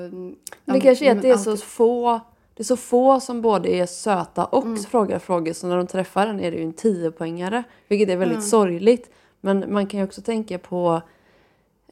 Det 0.66 0.80
kanske 0.80 1.06
är 1.06 1.16
att 1.16 1.22
det 1.22 1.30
är 1.30 1.38
så 1.38 1.58
få 1.58 2.20
det 2.56 2.62
är 2.62 2.66
så 2.66 2.78
få 2.78 3.20
som 3.20 3.42
både 3.42 3.70
är 3.70 3.86
söta 3.86 4.46
och 4.46 4.66
Mm. 4.66 4.78
frågar 4.78 5.20
frågor 5.20 5.54
så 5.54 5.68
när 5.68 5.78
de 5.78 5.88
träffar 5.88 6.28
en 6.28 6.40
är 6.40 6.52
det 6.52 6.58
ju 6.58 6.64
en 6.64 6.74
tiopoängare. 6.74 7.64
Vilket 7.88 8.10
är 8.10 8.18
väldigt 8.18 8.44
sorgligt. 8.48 9.10
Men 9.42 9.74
man 9.74 9.88
kan 9.88 10.00
ju 10.00 10.06
också 10.06 10.22
tänka 10.22 10.58
på 10.58 11.02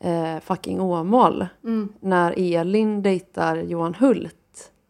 eh, 0.01 0.39
fucking 0.39 0.81
Åmål. 0.81 1.45
Mm. 1.63 1.93
När 1.99 2.33
Elin 2.37 3.01
dejtar 3.01 3.57
Johan 3.57 3.93
Hult. 3.95 4.35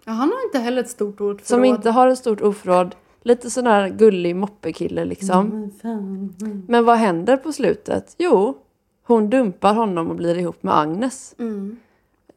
Ja, 0.06 0.12
han 0.12 0.30
har 0.30 0.46
inte 0.46 0.60
heller 0.60 0.82
ett 0.82 0.90
stort 0.90 1.22
ord 1.22 1.42
för 1.42 1.48
Som 1.48 1.66
inte 1.66 1.90
har 1.90 2.08
ett 2.08 2.18
stort 2.18 2.42
oförråd. 2.42 2.96
Lite 3.22 3.50
sån 3.50 3.68
här 3.68 3.90
gullig 3.90 4.36
moppekille 4.36 5.06
liksom. 5.06 5.72
Mm. 5.84 6.64
Men 6.68 6.86
vad 6.86 6.98
händer 6.98 7.38
på 7.38 7.52
slutet? 7.52 8.16
Jo, 8.18 8.58
hon 9.04 9.30
dumpar 9.30 9.74
honom 9.74 10.10
och 10.10 10.16
blir 10.16 10.38
ihop 10.38 10.64
med 10.64 10.78
Agnes. 10.78 11.36
Mm. 11.40 11.78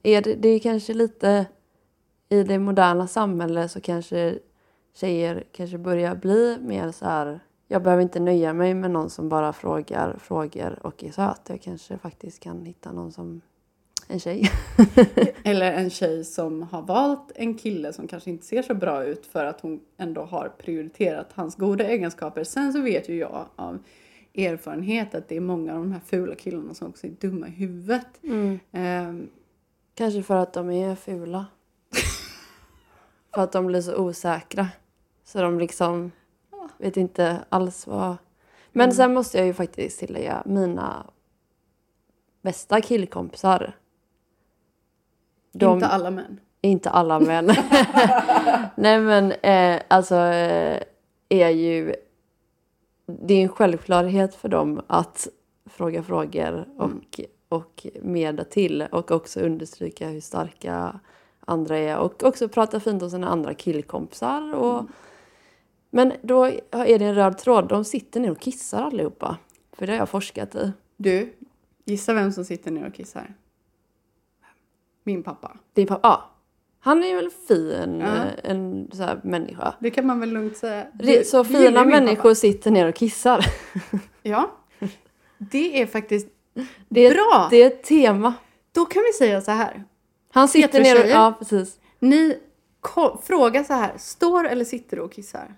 är 0.03 0.23
det, 0.23 0.35
det 0.35 0.49
är 0.49 0.59
kanske 0.59 0.95
lite 0.95 1.47
i 2.29 2.43
det 2.43 2.59
moderna 2.59 3.07
samhället 3.07 3.71
så 3.71 3.81
kanske 3.81 4.39
tjejer 4.95 5.45
kanske 5.53 5.79
börjar 5.79 6.15
bli 6.15 6.59
mer 6.61 6.93
så 6.93 7.05
här. 7.05 7.41
Jag 7.69 7.83
behöver 7.83 8.03
inte 8.03 8.21
nöja 8.21 8.53
mig 8.53 8.75
med 8.75 8.91
någon 8.91 9.11
som 9.11 9.29
bara 9.29 9.53
frågar 9.53 10.17
frågor 10.19 10.79
och 10.83 11.05
är 11.05 11.11
söt. 11.11 11.41
Jag 11.49 11.63
kanske 11.63 11.99
faktiskt 11.99 12.43
kan 12.43 12.65
hitta 12.65 12.93
någon 12.93 13.13
som 13.13 13.41
en 14.09 14.21
tjej. 14.21 14.51
Eller 15.45 15.73
en 15.73 15.91
tjej 15.91 16.25
som 16.25 16.63
har 16.63 16.83
valt 16.83 17.33
en 17.35 17.55
kille 17.55 17.93
som 17.93 18.09
kanske 18.09 18.31
inte 18.31 18.47
ser 18.47 18.63
så 18.63 18.75
bra 18.75 19.05
ut 19.05 19.27
för 19.27 19.45
att 19.45 19.61
hon 19.61 19.81
ändå 19.99 20.23
har 20.23 20.49
prioriterat 20.49 21.33
hans 21.35 21.57
goda 21.57 21.85
egenskaper. 21.85 22.45
Sen 22.45 22.73
så 22.73 22.81
vet 22.81 23.09
ju 23.09 23.19
jag 23.19 23.47
av 23.57 23.79
erfarenhet 24.35 25.15
att 25.15 25.29
det 25.29 25.37
är 25.37 25.41
många 25.41 25.75
av 25.75 25.79
de 25.79 25.93
här 25.93 26.01
fula 26.07 26.35
killarna 26.35 26.75
som 26.75 26.89
också 26.89 27.07
är 27.07 27.11
dumma 27.11 27.49
i 27.49 27.51
huvudet. 27.51 28.07
Ehm, 28.73 29.29
Kanske 29.95 30.23
för 30.23 30.37
att 30.37 30.53
de 30.53 30.71
är 30.71 30.95
fula. 30.95 31.47
för 33.35 33.43
att 33.43 33.53
de 33.53 33.67
blir 33.67 33.81
så 33.81 33.97
osäkra. 33.97 34.69
Så 35.25 35.43
de 35.43 35.59
liksom 35.59 36.13
vet 36.79 36.97
inte 36.97 37.45
alls 37.49 37.87
vad... 37.87 38.17
Men 38.73 38.93
sen 38.93 39.15
måste 39.15 39.39
jag 39.39 39.47
ju 39.47 39.55
faktiskt 39.55 39.99
tillägga 39.99 40.43
mina 40.47 41.07
bästa 42.43 42.81
killkompisar. 42.81 43.77
De, 45.59 45.75
Inte 45.75 45.87
alla 45.87 46.11
män. 46.11 46.41
inte 46.61 46.91
alla 46.91 47.21
män. 47.21 47.47
Nej 48.77 49.01
men 49.01 49.33
eh, 49.33 49.83
alltså 49.89 50.15
eh, 50.15 50.83
är 51.29 51.49
ju... 51.51 51.95
Det 53.07 53.35
är 53.35 53.43
en 53.43 53.49
självklarhet 53.49 54.35
för 54.35 54.49
dem 54.49 54.81
att 54.87 55.29
fråga 55.71 56.03
frågor 56.03 56.65
och, 56.77 57.21
och 57.49 57.87
meda 58.03 58.45
till 58.45 58.83
och 58.91 59.11
också 59.11 59.41
understryka 59.41 60.09
hur 60.09 60.21
starka 60.21 61.01
andra 61.41 61.79
är 61.79 61.97
och 61.99 62.23
också 62.25 62.49
prata 62.49 62.81
fint 62.81 63.03
om 63.03 63.11
sina 63.11 63.29
andra 63.29 63.55
killkompisar. 63.55 64.55
Och, 64.55 64.85
Men 65.91 66.13
då 66.23 66.45
är 66.71 66.99
det 66.99 67.05
en 67.05 67.15
röd 67.15 67.39
tråd. 67.39 67.69
De 67.69 67.85
sitter 67.85 68.21
ner 68.21 68.31
och 68.31 68.41
kissar 68.41 68.83
allihopa. 68.83 69.37
För 69.73 69.87
det 69.87 69.93
har 69.93 69.99
jag 69.99 70.09
forskat 70.09 70.55
i. 70.55 70.73
Du, 70.97 71.33
gissa 71.85 72.15
vem 72.15 72.33
som 72.33 72.45
sitter 72.45 72.71
ner 72.71 72.87
och 72.87 72.95
kissar? 72.95 73.35
Min 75.07 75.23
pappa. 75.23 75.57
Din 75.75 75.87
pappa, 75.87 76.09
ja. 76.09 76.31
Han 76.81 77.03
är 77.05 77.09
ju 77.09 77.17
väl 77.17 77.31
fin, 77.49 78.01
Ja. 78.01 78.07
eh, 78.07 78.51
en 78.51 78.91
så 78.93 79.03
här 79.03 79.21
människa. 79.25 79.75
Det 79.81 79.91
kan 79.91 80.07
man 80.07 80.21
väl 80.21 80.33
lugnt 80.33 80.57
säga. 80.57 80.85
Så 80.85 80.97
du 80.99 81.09
gillar 81.09 81.45
fina 81.45 81.85
människor 81.85 82.35
sitter 82.35 82.71
ner 82.71 82.89
och 82.89 82.95
kissar. 82.95 83.39
Pappa. 83.91 84.03
Ja. 84.23 84.51
Det 85.39 85.83
är 85.83 85.87
faktiskt 85.87 86.29
Det 86.89 87.01
är, 87.07 87.15
bra. 87.15 87.49
det 87.51 87.57
är 87.63 87.67
ett 87.67 87.83
tema. 87.83 88.35
Då 88.73 88.85
kan 88.85 89.03
vi 89.03 89.13
säga 89.13 89.41
så 89.41 89.51
här. 89.51 89.85
Han 90.33 90.49
sitter 90.49 90.83
ner 90.83 91.01
och... 91.05 91.11
Ja, 91.11 91.35
precis. 91.39 91.79
Ni 91.99 92.39
frågar 93.23 93.65
så 93.65 93.73
här. 93.73 93.93
Står 93.99 94.49
eller 94.49 94.65
sitter 94.65 94.97
du 94.97 95.03
och 95.03 95.13
kissar? 95.13 95.55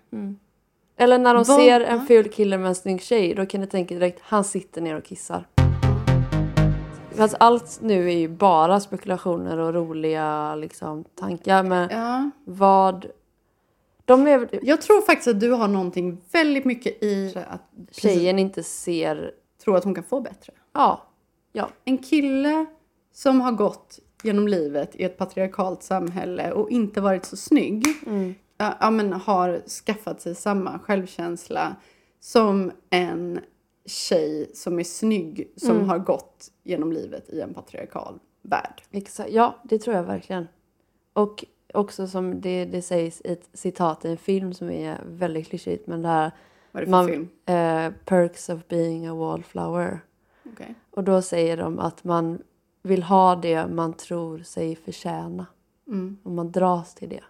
Eller 0.97 1.19
när 1.19 1.35
de 1.35 1.45
Vad- 1.45 1.57
ser 1.61 1.81
en 1.81 2.07
ful 2.07 2.29
kille 2.31 2.59
med 2.59 2.69
en 2.69 2.75
snygg 2.75 3.03
tjej, 3.03 3.35
då 3.35 3.47
kan 3.47 3.61
ni 3.61 3.67
tänka 3.67 3.95
direkt, 3.95 4.21
han 4.23 4.45
sitter 4.45 4.81
ner 4.81 4.97
och 4.97 5.05
kissar. 5.05 5.47
Fast 7.19 7.35
allt 7.41 7.79
nu 7.83 8.09
är 8.11 8.17
ju 8.17 8.29
bara 8.29 8.81
spekulationer 8.81 9.59
och 9.59 9.75
roliga 9.75 10.55
liksom, 10.55 11.05
tankar. 11.05 11.63
Men 11.63 11.89
Ja. 11.91 12.31
vad... 12.45 13.07
De 14.05 14.27
är, 14.27 14.49
Jag 14.63 14.83
tror 14.83 15.01
faktiskt 15.01 15.29
att 15.29 15.41
du 15.41 15.51
har 15.51 15.69
någonting 15.69 16.21
väldigt 16.33 16.65
mycket 16.65 17.03
i 17.03 17.35
att 17.49 17.63
tjejen 17.91 18.39
inte 18.39 18.63
ser... 18.63 19.31
tro 19.65 19.75
att 19.75 19.85
hon 19.85 19.95
kan 19.95 20.05
få 20.05 20.21
bättre. 20.21 20.53
Ja. 20.73 21.03
Ja. 21.53 21.69
En 21.85 21.99
kille 21.99 22.67
som 23.13 23.41
har 23.41 23.53
gått 23.53 23.99
genom 24.23 24.49
livet 24.49 24.97
i 24.97 25.05
ett 25.05 25.19
patriarkalt 25.19 25.83
samhälle 25.83 26.53
och 26.53 26.71
inte 26.71 27.01
varit 27.01 27.25
så 27.25 27.37
snygg 27.37 27.85
ja, 28.59 28.75
ja, 28.81 28.91
men 28.91 29.13
har 29.13 29.63
skaffat 29.69 30.21
sig 30.21 30.35
samma 30.35 30.79
självkänsla 30.79 31.77
som 32.21 32.73
en 32.91 33.41
tjej 33.89 34.51
som 34.55 34.79
är 34.79 34.85
snygg 34.85 35.53
som 35.57 35.89
har 35.89 35.99
gått 35.99 36.51
genom 36.63 36.93
livet 36.93 37.31
i 37.31 37.41
en 37.41 37.55
patriarkal 37.55 38.19
värld. 38.43 38.83
Exakt. 38.91 39.31
Ja, 39.31 39.59
det 39.65 39.79
tror 39.79 39.97
jag 39.97 40.03
verkligen. 40.03 40.49
Och 41.13 41.45
också 41.75 42.07
som 42.07 42.41
det, 42.41 42.65
det 42.65 42.83
sägs 42.83 43.21
i 43.21 43.33
ett 43.33 43.49
citat 43.53 44.05
i 44.05 44.09
en 44.09 44.17
film 44.17 44.55
som 44.55 44.71
är 44.71 45.01
väldigt 45.07 45.49
klyschigt, 45.49 45.87
men 45.87 46.03
det 46.03 46.09
här 46.09 46.31
Vad 46.73 46.83
är 46.83 46.87
det 46.87 46.91
för 46.91 46.91
man, 46.91 47.07
film? 47.07 47.29
eh, 47.47 47.93
Perks 48.05 48.49
of 48.49 48.69
being 48.69 49.07
a 49.07 49.15
wallflower. 49.15 50.01
Okej. 50.53 50.75
Och 50.91 51.05
då 51.05 51.23
säger 51.23 51.57
de 51.57 51.79
att 51.79 52.05
man 52.05 52.43
vill 52.83 53.03
ha 53.03 53.37
det 53.37 53.67
man 53.67 53.93
tror 53.95 54.39
sig 54.39 54.77
förtjäna. 54.77 55.47
Mm. 55.87 56.19
Och 56.23 56.31
man 56.31 56.53
dras 56.53 56.95
till 56.95 57.09
det. 57.09 57.25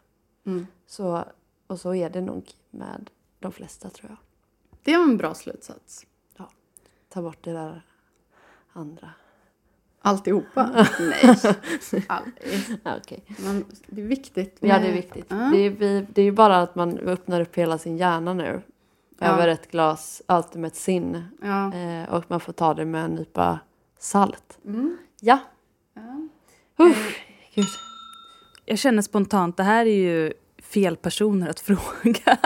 Mm. 0.46 0.66
Så, 0.86 1.24
och 1.66 1.80
så 1.80 1.94
är 1.94 2.10
det 2.10 2.20
nog 2.20 2.50
med 2.70 3.10
de 3.38 3.52
flesta 3.52 3.90
tror 3.90 4.10
jag. 4.10 4.18
Det 4.82 4.96
var 4.96 5.04
en 5.04 5.16
bra 5.16 5.34
slutsats. 5.34 6.06
Ta 7.08 7.22
bort 7.22 7.38
det 7.44 7.52
där 7.52 7.82
andra. 8.72 9.10
Alltihopa? 10.02 10.86
Nej. 11.00 11.36
Aldrig. 12.08 12.78
Okej. 13.02 13.24
Men 13.38 13.64
det 13.86 14.00
är 14.02 14.06
viktigt. 14.06 14.56
Ja, 14.60 14.66
det 14.68 14.74
är 14.74 14.80
med- 14.80 14.92
viktigt. 14.92 15.26
Ja. 15.28 15.36
Det, 15.36 15.58
är, 15.58 15.70
vi, 15.70 16.06
det 16.12 16.20
är 16.20 16.24
ju 16.24 16.32
bara 16.32 16.62
att 16.62 16.74
man 16.74 16.98
öppnar 16.98 17.40
upp 17.40 17.56
hela 17.58 17.78
sin 17.78 17.96
hjärna 17.96 18.34
nu. 18.34 18.62
Ja. 19.18 19.26
Över 19.26 19.48
ett 19.48 19.70
glas 19.70 20.22
Ultimate 20.28 20.76
Sin. 20.76 21.22
Ja. 21.42 21.74
Eh, 21.74 22.14
och 22.14 22.24
man 22.28 22.40
får 22.40 22.52
ta 22.52 22.74
det 22.74 22.84
med 22.84 23.04
en 23.04 23.10
nypa 23.10 23.58
salt. 23.98 24.58
Mm. 24.64 24.98
Ja. 25.20 25.38
Ja. 25.94 26.28
Uff, 26.84 27.18
gud. 27.54 27.66
Jag 28.64 28.78
känner 28.78 29.02
spontant, 29.02 29.56
det 29.56 29.62
här 29.62 29.86
är 29.86 29.96
ju 29.96 30.32
fel 30.62 30.96
personer 30.96 31.48
att 31.48 31.60
fråga. 32.00 32.38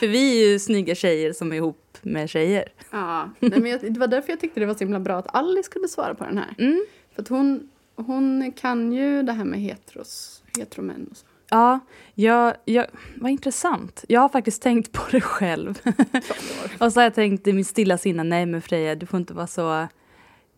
För 0.00 0.06
vi 0.08 0.42
är 0.44 0.48
ju 0.50 0.58
snygga 0.58 0.94
tjejer 0.94 1.32
som 1.32 1.52
är 1.52 1.56
ihop 1.56 1.91
med 2.02 2.30
tjejer. 2.30 2.64
Ja, 2.90 3.30
nej, 3.40 3.60
men 3.60 3.70
jag, 3.70 3.92
det 3.94 4.00
var 4.00 4.06
därför 4.06 4.30
jag 4.30 4.40
tyckte 4.40 4.60
det 4.60 4.66
var 4.66 4.74
så 4.74 4.78
himla 4.78 5.00
bra 5.00 5.18
att 5.18 5.34
Alice 5.34 5.66
skulle 5.66 5.88
svara 5.88 6.14
på 6.14 6.24
den 6.24 6.38
här. 6.38 6.54
Mm. 6.58 6.86
För 7.14 7.26
hon, 7.28 7.70
hon 7.96 8.52
kan 8.52 8.92
ju 8.92 9.22
det 9.22 9.32
här 9.32 9.44
med 9.44 9.60
heteros, 9.60 10.42
heteromän 10.58 11.08
och 11.10 11.16
så. 11.16 11.26
Ja, 11.50 11.80
jag, 12.14 12.54
jag, 12.64 12.86
vad 13.16 13.30
intressant. 13.30 14.04
Jag 14.08 14.20
har 14.20 14.28
faktiskt 14.28 14.62
tänkt 14.62 14.92
på 14.92 15.02
det 15.10 15.20
själv. 15.20 15.80
och 16.78 16.92
så 16.92 17.00
har 17.00 17.04
jag 17.04 17.14
tänkt 17.14 17.46
i 17.46 17.52
mitt 17.52 17.66
stilla 17.66 17.98
sinne, 17.98 18.24
nej 18.24 18.46
men 18.46 18.62
Freja, 18.62 18.94
du 18.94 19.06
får 19.06 19.20
inte 19.20 19.34
vara 19.34 19.46
så, 19.46 19.86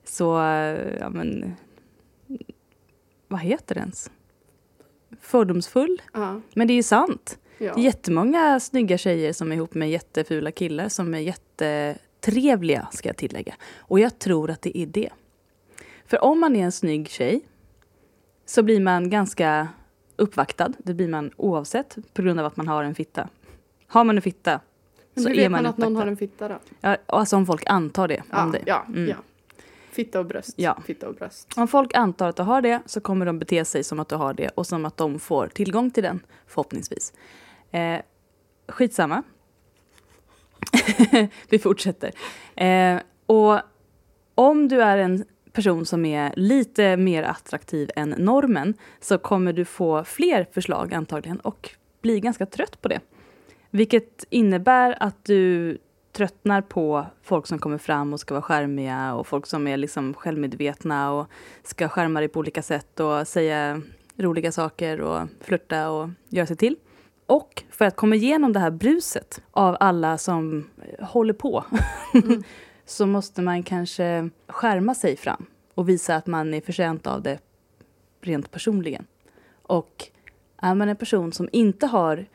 så, 0.04 0.24
ja 1.00 1.10
men, 1.10 1.54
vad 3.28 3.40
heter 3.40 3.74
det 3.74 3.80
ens? 3.80 4.10
Fördomsfull. 5.20 6.02
Ja, 6.12 6.40
Men 6.54 6.66
det 6.66 6.72
är 6.72 6.76
ju 6.76 6.82
sant. 6.82 7.38
Ja. 7.58 7.74
Det 7.74 7.80
är 7.80 7.84
jättemånga 7.84 8.60
snygga 8.60 8.98
tjejer 8.98 9.32
som 9.32 9.52
är 9.52 9.56
ihop 9.56 9.74
med 9.74 9.90
jättefula 9.90 10.50
killar 10.50 10.88
som 10.88 11.14
är 11.14 11.18
jättetrevliga, 11.18 12.88
ska 12.92 13.08
jag 13.08 13.16
tillägga. 13.16 13.54
Och 13.76 14.00
jag 14.00 14.18
tror 14.18 14.50
att 14.50 14.62
det 14.62 14.78
är 14.78 14.86
det. 14.86 15.10
För 16.06 16.24
om 16.24 16.40
man 16.40 16.56
är 16.56 16.64
en 16.64 16.72
snygg 16.72 17.08
tjej 17.08 17.40
så 18.46 18.62
blir 18.62 18.80
man 18.80 19.10
ganska 19.10 19.68
uppvaktad. 20.16 20.72
Det 20.78 20.94
blir 20.94 21.08
man 21.08 21.30
oavsett 21.36 21.96
på 22.14 22.22
grund 22.22 22.40
av 22.40 22.46
att 22.46 22.56
man 22.56 22.68
har 22.68 22.84
en 22.84 22.94
fitta. 22.94 23.28
Har 23.86 24.04
man 24.04 24.16
en 24.16 24.22
fitta 24.22 24.60
Men 25.14 25.24
så 25.24 25.28
hur 25.30 25.36
är 25.38 25.42
vet 25.42 25.50
man, 25.50 25.62
man 25.62 25.70
att 25.70 25.76
någon 25.78 25.86
uppvaktad. 25.92 26.04
har 26.04 26.10
en 26.10 26.16
fitta 26.16 26.48
då? 26.48 26.58
Ja, 26.80 26.96
alltså 27.06 27.36
om 27.36 27.46
folk 27.46 27.62
antar 27.66 28.08
det. 28.08 28.22
Ja, 28.30 28.44
om 28.44 28.52
det. 28.52 28.62
ja, 28.66 28.84
Mm. 28.88 29.08
ja. 29.08 29.16
Fitta 29.90 30.18
och 30.20 30.26
bröst. 30.26 30.54
Ja. 30.56 30.78
Fitta 30.86 31.08
och 31.08 31.14
bröst. 31.14 31.52
Om 31.56 31.68
folk 31.68 31.94
antar 31.94 32.28
att 32.28 32.36
du 32.36 32.42
har 32.42 32.62
det 32.62 32.82
så 32.86 33.00
kommer 33.00 33.26
de 33.26 33.38
bete 33.38 33.64
sig 33.64 33.84
som 33.84 34.00
att 34.00 34.08
du 34.08 34.14
har 34.16 34.34
det 34.34 34.48
och 34.48 34.66
som 34.66 34.84
att 34.84 34.96
de 34.96 35.18
får 35.18 35.46
tillgång 35.46 35.90
till 35.90 36.02
den, 36.02 36.20
förhoppningsvis. 36.46 37.12
Eh, 37.74 38.00
skitsamma. 38.68 39.22
Vi 41.48 41.58
fortsätter. 41.58 42.12
Eh, 42.56 43.00
och 43.26 43.60
om 44.34 44.68
du 44.68 44.82
är 44.82 44.98
en 44.98 45.24
person 45.52 45.86
som 45.86 46.04
är 46.04 46.32
lite 46.36 46.96
mer 46.96 47.22
attraktiv 47.22 47.90
än 47.96 48.10
normen 48.10 48.74
så 49.00 49.18
kommer 49.18 49.52
du 49.52 49.64
få 49.64 50.04
fler 50.04 50.46
förslag 50.52 50.94
antagligen 50.94 51.40
och 51.40 51.70
bli 52.02 52.20
ganska 52.20 52.46
trött 52.46 52.82
på 52.82 52.88
det. 52.88 53.00
Vilket 53.70 54.24
innebär 54.30 54.96
att 55.00 55.24
du 55.24 55.78
tröttnar 56.12 56.60
på 56.60 57.06
folk 57.22 57.46
som 57.46 57.58
kommer 57.58 57.78
fram 57.78 58.12
och 58.12 58.20
ska 58.20 58.34
vara 58.34 58.42
skärmiga 58.42 59.14
och 59.14 59.26
folk 59.26 59.46
som 59.46 59.66
är 59.66 59.76
liksom 59.76 60.14
självmedvetna 60.14 61.12
och 61.12 61.26
ska 61.62 61.88
skärma 61.88 62.20
dig 62.20 62.28
på 62.28 62.40
olika 62.40 62.62
sätt 62.62 63.00
och 63.00 63.28
säga 63.28 63.82
roliga 64.16 64.52
saker 64.52 65.00
och 65.00 65.28
flirta 65.40 65.90
och 65.90 66.10
göra 66.28 66.46
sig 66.46 66.56
till. 66.56 66.76
Och 67.26 67.62
för 67.70 67.84
att 67.84 67.96
komma 67.96 68.14
igenom 68.14 68.52
det 68.52 68.60
här 68.60 68.70
bruset 68.70 69.42
av 69.50 69.76
alla 69.80 70.18
som 70.18 70.70
håller 71.00 71.34
på 71.34 71.64
så 72.86 73.06
måste 73.06 73.42
man 73.42 73.62
kanske 73.62 74.30
skärma 74.48 74.94
sig 74.94 75.16
fram 75.16 75.46
och 75.74 75.88
visa 75.88 76.16
att 76.16 76.26
man 76.26 76.54
är 76.54 76.60
förtjänt 76.60 77.06
av 77.06 77.22
det 77.22 77.38
rent 78.20 78.50
personligen. 78.50 79.06
Och 79.62 80.08
är 80.56 80.74
man 80.74 80.88
en 80.88 80.96
person 80.96 81.32
som 81.32 81.48
inte 81.52 81.86
har 81.86 82.26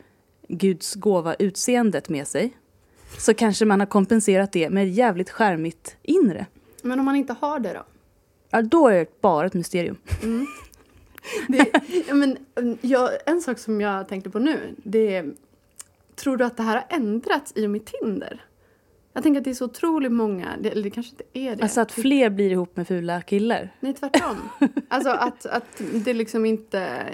Guds 0.47 0.95
gåva 0.95 1.33
utseendet 1.33 2.09
med 2.09 2.27
sig 2.27 2.57
så 3.17 3.33
kanske 3.33 3.65
man 3.65 3.79
har 3.79 3.87
kompenserat 3.87 4.51
det 4.51 4.69
med 4.69 4.87
ett 4.87 4.93
jävligt 4.93 5.29
skärmigt 5.29 5.97
inre. 6.01 6.45
Men 6.83 6.99
om 6.99 7.05
man 7.05 7.15
inte 7.15 7.35
har 7.41 7.59
det 7.59 7.73
då? 7.73 7.83
Ja, 8.49 8.61
då 8.61 8.87
är 8.87 8.93
det 8.93 9.21
bara 9.21 9.47
ett 9.47 9.53
mysterium. 9.53 9.97
Mm. 10.23 10.47
Det, 11.47 11.71
ja, 12.07 12.13
men, 12.13 12.37
mm, 12.55 12.77
jag, 12.81 13.09
en 13.25 13.41
sak 13.41 13.59
som 13.59 13.81
jag 13.81 14.07
tänkte 14.07 14.29
på 14.29 14.39
nu, 14.39 14.75
det 14.83 15.15
är, 15.15 15.33
tror 16.15 16.37
du 16.37 16.45
att 16.45 16.57
det 16.57 16.63
här 16.63 16.75
har 16.75 16.97
ändrats 16.97 17.53
i 17.55 17.65
och 17.65 17.69
med 17.69 17.85
Tinder? 17.85 18.45
Jag 19.13 19.23
tänker 19.23 19.39
att 19.39 19.43
det 19.43 19.49
är 19.49 19.53
så 19.53 19.65
otroligt 19.65 20.11
många, 20.11 20.47
det, 20.59 20.69
eller 20.69 20.83
det 20.83 20.89
kanske 20.89 21.11
inte 21.11 21.23
är 21.33 21.55
det. 21.55 21.63
Alltså 21.63 21.81
att 21.81 21.91
fler 21.91 22.29
blir 22.29 22.51
ihop 22.51 22.77
med 22.77 22.87
fula 22.87 23.21
killar. 23.21 23.69
Nej, 23.79 23.93
tvärtom. 23.93 24.37
alltså 24.87 25.09
att, 25.09 25.45
att 25.45 25.81
det 25.93 26.13
liksom 26.13 26.45
inte... 26.45 27.05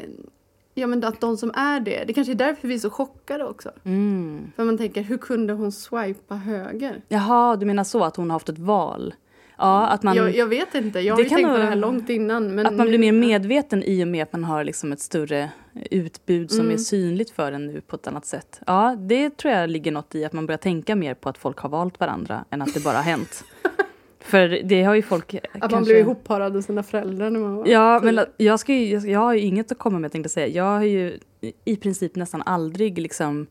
Ja, 0.74 0.88
men 0.88 1.04
att 1.04 1.22
de 1.22 1.38
som 1.38 1.52
är 1.56 1.80
det, 1.80 2.04
det 2.08 2.14
kanske 2.14 2.34
är 2.34 2.36
därför 2.36 2.68
vi 2.68 2.76
är 2.76 2.80
så 2.80 2.90
chockade 2.90 3.46
också. 3.46 3.72
Mm. 3.84 4.52
För 4.56 4.64
man 4.64 4.78
tänker, 4.78 5.02
hur 5.02 5.18
kunde 5.18 5.54
hon 5.54 5.72
swipa 5.72 6.36
höger? 6.36 7.02
Jaha, 7.08 7.56
du 7.56 7.66
menar 7.66 7.84
så 7.84 8.04
att 8.04 8.16
hon 8.16 8.30
har 8.30 8.36
haft 8.36 8.50
ett 8.50 8.60
val? 8.60 9.14
Ja, 9.58 9.88
att 9.88 10.04
man, 10.04 10.16
jag, 10.16 10.36
jag 10.36 10.48
vet 10.48 10.76
inte, 10.76 11.00
jag 11.00 11.16
har 11.16 11.22
ju 11.24 11.30
tänkt 11.30 11.50
på 11.50 11.58
det 11.58 11.64
här 11.64 11.76
långt 11.76 12.10
innan. 12.10 12.56
Men 12.56 12.66
att 12.66 12.74
man 12.74 12.88
blir 12.88 12.98
mer 13.00 13.12
medveten 13.12 13.84
i 13.84 14.04
och 14.04 14.08
med 14.08 14.24
att 14.24 14.32
man 14.32 14.44
har 14.44 14.64
liksom 14.64 14.92
ett 14.92 15.00
större 15.00 15.50
utbud 15.92 16.52
som 16.52 16.60
Mm. 16.60 16.74
är 16.74 16.78
synligt 16.78 17.30
för 17.32 17.52
en 17.52 17.68
nu 17.68 17.82
på 17.82 17.96
ett 17.96 18.08
annat 18.08 18.26
sätt. 18.26 18.62
Ja, 18.68 18.96
det 19.00 19.38
tror 19.38 19.54
jag 19.54 19.70
ligger 19.70 19.92
något 19.92 20.16
i 20.16 20.26
att 20.26 20.34
man 20.34 20.46
börjar 20.46 20.58
tänka 20.58 20.96
mer 20.96 21.14
på 21.14 21.30
att 21.30 21.38
folk 21.38 21.58
har 21.60 21.70
valt 21.70 22.00
varandra 22.00 22.46
än 22.50 22.62
att 22.62 22.74
det 22.74 22.84
bara 22.84 22.96
har 22.96 23.04
hänt. 23.04 23.44
För 24.20 24.48
det 24.64 24.84
har 24.84 24.96
ju 24.96 25.02
folk 25.02 25.34
Att 25.36 25.44
man 25.54 25.70
kanske... 25.70 25.86
blev 25.94 25.98
ihopparad 25.98 26.58
av 26.58 26.62
sina 26.62 26.84
föräldrar 26.84 27.30
när 27.30 27.40
man 27.40 27.56
var 27.56 27.68
Ja, 27.68 28.00
men 28.04 28.20
jag, 28.38 28.60
ska 28.60 28.74
ju, 28.74 28.90
jag, 28.94 29.10
jag 29.10 29.20
har 29.20 29.34
ju 29.34 29.40
inget 29.40 29.72
att 29.72 29.78
komma 29.78 30.00
med 30.00 30.12
tänkte 30.12 30.26
jag 30.26 30.32
säga. 30.32 30.48
Jag 30.48 30.64
har 30.64 30.84
ju 30.84 31.20
i 31.66 31.76
princip 31.76 32.16
nästan 32.16 32.42
aldrig 32.46 33.00
liksom 33.00 33.48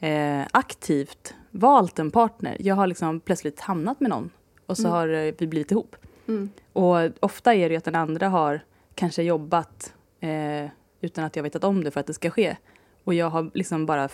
eh, 0.00 0.40
aktivt 0.50 1.34
valt 1.50 1.98
en 1.98 2.10
partner. 2.10 2.56
Jag 2.60 2.74
har 2.74 2.86
liksom 2.86 3.20
plötsligt 3.20 3.60
hamnat 3.60 4.00
med 4.00 4.10
någon 4.10 4.30
och 4.66 4.76
så 4.76 4.82
Mm. 4.82 4.92
har 4.92 5.08
eh, 5.08 5.34
vi 5.38 5.46
blivit 5.46 5.70
ihop. 5.70 5.96
Mm. 6.28 6.50
Och 6.72 6.96
ofta 7.20 7.54
är 7.54 7.68
det 7.68 7.72
ju 7.72 7.78
att 7.78 7.84
den 7.84 7.94
andra 7.94 8.28
har 8.28 8.60
kanske 8.94 9.22
jobbat 9.22 9.94
eh, 10.20 10.70
utan 11.00 11.24
att 11.24 11.36
jag 11.36 11.42
vetat 11.42 11.64
om 11.64 11.84
det 11.84 11.90
för 11.90 12.00
att 12.00 12.06
det 12.06 12.14
ska 12.14 12.30
ske. 12.30 12.56
Och 13.04 13.14
jag 13.14 13.30
har 13.30 13.50
liksom 13.54 13.86
bara 13.86 14.08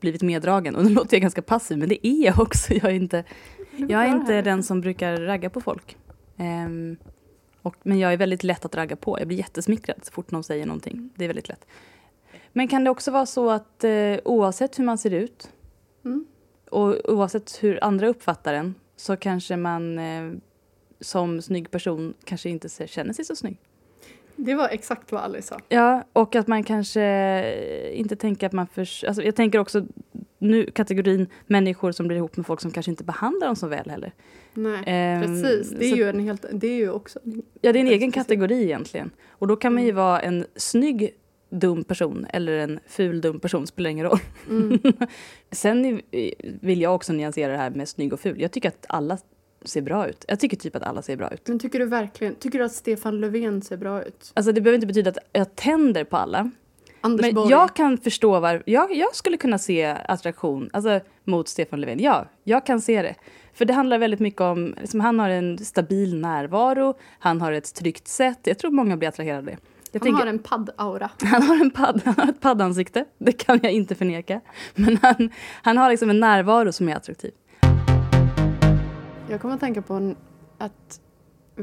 blivit 0.00 0.22
meddragen. 0.22 0.76
Och 0.76 0.84
nu 0.84 0.90
låter 0.94 1.16
jag 1.16 1.22
ganska 1.22 1.42
passiv, 1.42 1.78
men 1.78 1.88
det 1.88 2.06
är 2.06 2.24
jag 2.26 2.40
också. 2.40 2.74
Jag 2.74 2.84
är 2.84 2.90
inte, 2.94 3.24
jag 3.76 4.04
är 4.04 4.08
inte 4.08 4.42
den 4.42 4.62
som 4.62 4.80
brukar 4.80 5.16
ragga 5.16 5.50
på 5.50 5.60
folk. 5.60 5.96
Ehm, 6.36 6.96
och, 7.62 7.76
men 7.82 7.98
jag 7.98 8.12
är 8.12 8.16
väldigt 8.16 8.44
lätt 8.44 8.64
att 8.64 8.74
ragga 8.74 8.96
på. 8.96 9.18
Jag 9.18 9.28
blir 9.28 9.38
jättesmickrad 9.38 10.04
så 10.04 10.12
fort 10.12 10.30
någon 10.30 10.44
säger 10.44 10.66
någonting. 10.66 11.10
Det 11.16 11.24
är 11.24 11.28
väldigt 11.28 11.48
lätt. 11.48 11.66
Men 12.52 12.68
kan 12.68 12.84
det 12.84 12.90
också 12.90 13.10
vara 13.10 13.26
så 13.26 13.50
att 13.50 13.84
eh, 13.84 14.16
oavsett 14.24 14.78
hur 14.78 14.84
man 14.84 14.98
ser 14.98 15.10
ut 15.10 15.50
Mm. 16.04 16.26
och 16.70 17.10
oavsett 17.12 17.58
hur 17.62 17.84
andra 17.84 18.08
uppfattar 18.08 18.54
en 18.54 18.74
så 18.98 19.16
kanske 19.16 19.56
man 19.56 19.98
eh, 19.98 20.32
som 21.00 21.42
snygg 21.42 21.70
person 21.70 22.14
kanske 22.24 22.48
inte 22.50 22.68
ser- 22.68 22.86
känner 22.86 23.12
sig 23.12 23.24
så 23.24 23.36
snygg. 23.36 23.56
Det 24.36 24.54
var 24.54 24.68
exakt 24.68 25.12
vad 25.12 25.20
Alice 25.22 25.48
sa. 25.48 25.58
Ja, 25.68 26.04
och 26.12 26.34
att 26.36 26.46
man 26.46 26.62
kanske 26.64 27.90
inte 27.94 28.16
tänker 28.16 28.46
att 28.46 28.52
man 28.52 28.66
för... 28.66 29.06
Alltså 29.08 29.22
jag 29.22 29.36
tänker 29.36 29.58
också 29.58 29.86
nu 30.38 30.70
kategorin 30.70 31.26
människor 31.46 31.92
som 31.92 32.06
blir 32.08 32.16
ihop 32.16 32.36
med 32.36 32.46
folk 32.46 32.60
som 32.60 32.70
kanske 32.70 32.90
inte 32.90 33.04
behandlar 33.04 33.46
dem 33.46 33.56
så 33.56 33.66
väl 33.66 33.90
heller. 33.90 34.12
Nej, 34.54 34.82
Ehm, 34.86 35.22
precis. 35.22 35.70
Det 35.70 35.86
är 35.86 35.90
så- 35.90 35.96
ju 35.96 36.08
en 36.08 36.20
helt, 36.20 36.44
det 36.52 36.66
är 36.66 36.76
ju 36.76 36.90
också... 36.90 37.18
Ja, 37.60 37.72
det 37.72 37.78
är 37.78 37.80
en 37.80 37.86
egen 37.88 38.12
kategori 38.12 38.62
egentligen. 38.62 39.10
Och 39.28 39.46
då 39.48 39.56
kan 39.56 39.74
man 39.74 39.82
ju 39.82 39.90
Mm. 39.90 39.96
vara 40.04 40.20
en 40.20 40.44
snygg 40.56 41.14
dum 41.50 41.84
person 41.84 42.26
eller 42.32 42.52
en 42.52 42.80
ful 42.86 43.20
dum 43.20 43.40
person, 43.40 43.66
spelar 43.66 43.90
ingen 43.90 44.06
roll. 44.06 44.18
Mm. 44.48 44.78
Sen 45.50 46.00
vill 46.42 46.80
jag 46.80 46.94
också 46.94 47.12
nyansera 47.12 47.52
det 47.52 47.58
här 47.58 47.70
med 47.70 47.88
snygg 47.88 48.12
och 48.12 48.20
ful. 48.20 48.40
Jag 48.40 48.52
tycker 48.52 48.68
att 48.68 48.86
alla 48.88 49.18
ser 49.64 49.82
bra 49.82 50.08
ut. 50.08 50.24
Jag 50.28 50.40
tycker 50.40 50.56
typ 50.56 50.76
att 50.76 50.82
alla 50.82 51.02
ser 51.02 51.16
bra 51.16 51.32
ut. 51.32 51.48
Men 51.48 51.58
tycker 51.58 51.78
du 51.78 51.86
verkligen, 51.86 52.34
tycker 52.34 52.58
du 52.58 52.64
att 52.64 52.72
Stefan 52.72 53.20
Löfven 53.20 53.62
ser 53.62 53.76
bra 53.76 54.02
ut? 54.02 54.32
Alltså 54.34 54.52
det 54.52 54.60
behöver 54.60 54.74
inte 54.74 54.86
betyda 54.86 55.10
att 55.10 55.18
jag 55.32 55.56
tänder 55.56 56.04
på 56.04 56.16
alla. 56.16 56.50
Anders 57.00 57.26
Men 57.26 57.34
Borg? 57.34 57.50
jag 57.50 57.76
kan 57.76 57.98
förstå 57.98 58.40
var 58.40 58.62
jag, 58.66 58.94
jag 58.94 59.14
skulle 59.14 59.36
kunna 59.36 59.58
se 59.58 59.84
attraktion 59.84 60.70
alltså, 60.72 61.00
mot 61.24 61.48
Stefan 61.48 61.80
Löfven. 61.80 62.00
Ja, 62.00 62.26
jag 62.44 62.66
kan 62.66 62.80
se 62.80 63.02
det. 63.02 63.14
För 63.52 63.64
det 63.64 63.72
handlar 63.72 63.98
väldigt 63.98 64.20
mycket 64.20 64.40
om, 64.40 64.74
liksom, 64.80 65.00
han 65.00 65.18
har 65.18 65.28
en 65.28 65.58
stabil 65.58 66.20
närvaro, 66.20 66.94
han 67.18 67.40
har 67.40 67.52
ett 67.52 67.74
tryggt 67.74 68.08
sätt. 68.08 68.38
Jag 68.42 68.58
tror 68.58 68.70
många 68.70 68.96
blir 68.96 69.08
attraherade 69.08 69.38
av 69.38 69.44
det. 69.44 69.56
Jag 69.92 70.00
Han 70.00 70.06
tänker, 70.06 70.18
har 70.18 70.26
en 70.26 70.38
padd-aura. 70.38 71.10
Han 71.22 71.42
har 71.42 71.60
en 71.60 71.70
padd, 71.70 72.02
han 72.04 72.14
har 72.16 72.28
ett 72.28 72.40
paddansikte, 72.40 73.04
det 73.18 73.32
kan 73.32 73.60
jag 73.62 73.72
inte 73.72 73.94
förneka. 73.94 74.40
Men 74.74 74.96
han, 75.02 75.30
han 75.62 75.76
har 75.76 75.90
liksom 75.90 76.10
en 76.10 76.20
närvaro 76.20 76.72
som 76.72 76.88
är 76.88 76.96
attraktiv. 76.96 77.32
Jag 79.30 79.40
kommer 79.40 79.54
att 79.54 79.60
tänka 79.60 79.82
på 79.82 80.14
att 80.58 81.00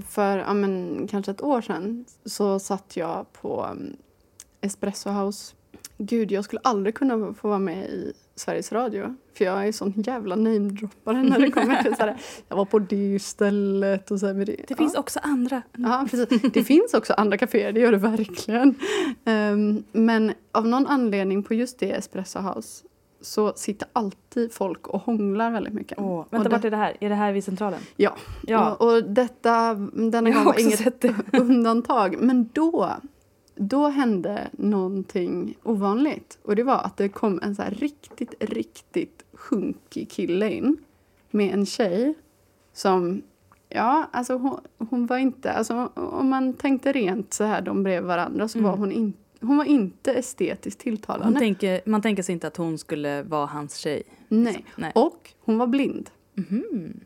för 0.01 0.38
ja, 0.38 0.53
men, 0.53 1.07
kanske 1.07 1.31
ett 1.31 1.41
år 1.41 1.61
sedan 1.61 2.05
så 2.25 2.59
satt 2.59 2.97
jag 2.97 3.33
på 3.33 3.65
um, 3.71 3.97
Espresso 4.61 5.09
House. 5.09 5.55
Gud, 5.97 6.31
jag 6.31 6.45
skulle 6.45 6.61
aldrig 6.63 6.95
kunna 6.95 7.33
få 7.33 7.47
vara 7.47 7.59
med 7.59 7.89
i 7.89 8.13
Sveriges 8.35 8.71
Radio. 8.71 9.15
För 9.37 9.45
jag 9.45 9.67
är 9.67 9.71
sån 9.71 9.93
jävla 9.95 10.35
namedroppare 10.35 11.23
när 11.23 11.39
det 11.39 11.51
kommer 11.51 11.83
till 11.83 11.95
så 11.95 12.01
här, 12.03 12.17
Jag 12.47 12.55
var 12.57 12.65
på 12.65 12.79
det 12.79 13.19
stället 13.21 14.11
och 14.11 14.19
så 14.19 14.33
det. 14.33 14.55
Det 14.67 14.75
finns 14.75 14.95
också 14.95 15.19
andra. 15.23 15.61
Ja, 15.77 16.07
precis. 16.11 16.41
Det 16.53 16.63
finns 16.63 16.93
också 16.93 17.13
andra 17.13 17.37
kaféer, 17.37 17.71
det 17.71 17.79
gör 17.79 17.91
det 17.91 17.97
verkligen. 17.97 18.75
Ehm, 19.25 19.83
men 19.91 20.33
av 20.51 20.67
någon 20.67 20.87
anledning 20.87 21.43
på 21.43 21.53
just 21.53 21.79
det 21.79 21.91
Espresso 21.91 22.39
House 22.39 22.83
så 23.21 23.53
sitter 23.55 23.87
alltid 23.93 24.51
folk 24.53 24.87
och 24.87 25.01
hånglar 25.01 25.51
väldigt 25.51 25.73
mycket. 25.73 25.97
Åh, 25.99 26.19
Och 26.19 26.27
vänta, 26.29 26.49
det- 26.49 26.55
vart 26.55 26.65
är 26.65 26.71
det 26.71 26.77
här? 26.77 26.97
Är 26.99 27.09
det 27.09 27.15
här 27.15 27.31
vid 27.33 27.43
Centralen? 27.43 27.79
Ja. 27.95 28.15
Ja, 28.47 28.73
Och, 28.73 28.93
och 28.95 29.03
detta, 29.03 29.73
denna 29.93 30.29
gång 30.29 30.43
var 30.45 30.59
inget 30.59 31.05
undantag. 31.33 32.15
Men 32.19 32.49
då, 32.53 32.91
då 33.55 33.87
hände 33.87 34.47
någonting 34.51 35.57
ovanligt. 35.63 36.37
Och 36.43 36.55
det 36.55 36.63
var 36.63 36.77
att 36.77 36.97
det 36.97 37.09
kom 37.09 37.39
en 37.43 37.55
så 37.55 37.63
riktigt, 37.69 38.33
riktigt 38.39 39.23
sjunkig 39.33 40.09
kille 40.11 40.53
in 40.53 40.77
med 41.31 41.53
en 41.53 41.65
tjej 41.65 42.13
som 42.73 43.21
Ja, 43.69 44.09
alltså 44.11 44.33
hon, 44.37 44.59
hon 44.77 45.05
var 45.05 45.17
inte... 45.17 45.51
Alltså 45.51 45.89
om 45.95 46.29
man 46.29 46.53
tänkte 46.53 46.91
rent 46.91 47.33
så 47.33 47.43
här 47.43 47.61
de 47.61 47.83
bredvid 47.83 48.07
varandra 48.07 48.47
så 48.47 48.57
Mm. 48.57 48.71
var 48.71 48.77
hon, 48.77 48.91
in, 48.91 49.13
hon 49.41 49.57
var 49.57 49.65
inte 49.65 50.13
estetiskt 50.13 50.79
tilltalande. 50.81 51.39
tänker, 51.39 51.81
man 51.85 52.01
tänker 52.01 52.23
sig 52.23 52.33
inte 52.33 52.47
att 52.47 52.57
hon 52.57 52.77
skulle 52.77 53.23
vara 53.23 53.45
hans 53.45 53.77
tjej. 53.77 54.03
Nej. 54.27 54.65
Nej. 54.75 54.91
Och 54.95 55.33
hon 55.39 55.57
var 55.57 55.67
blind. 55.67 56.09
Mhm. 56.33 56.99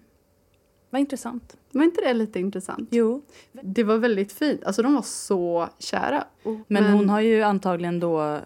Vad 0.89 0.99
intressant. 1.01 1.57
Var 1.71 1.83
inte 1.83 2.01
det 2.01 2.13
lite 2.13 2.39
intressant? 2.39 2.89
Jo. 2.91 3.21
Det 3.51 3.83
var 3.83 3.97
väldigt 3.97 4.31
fint. 4.31 4.63
Alltså 4.63 4.81
de 4.81 4.93
var 4.93 5.01
så 5.01 5.69
kära. 5.79 6.23
Och- 6.43 6.57
Men, 6.67 6.83
hon 6.93 7.09
har 7.09 7.19
ju 7.21 7.41
antagligen 7.41 7.99
då 7.99 8.39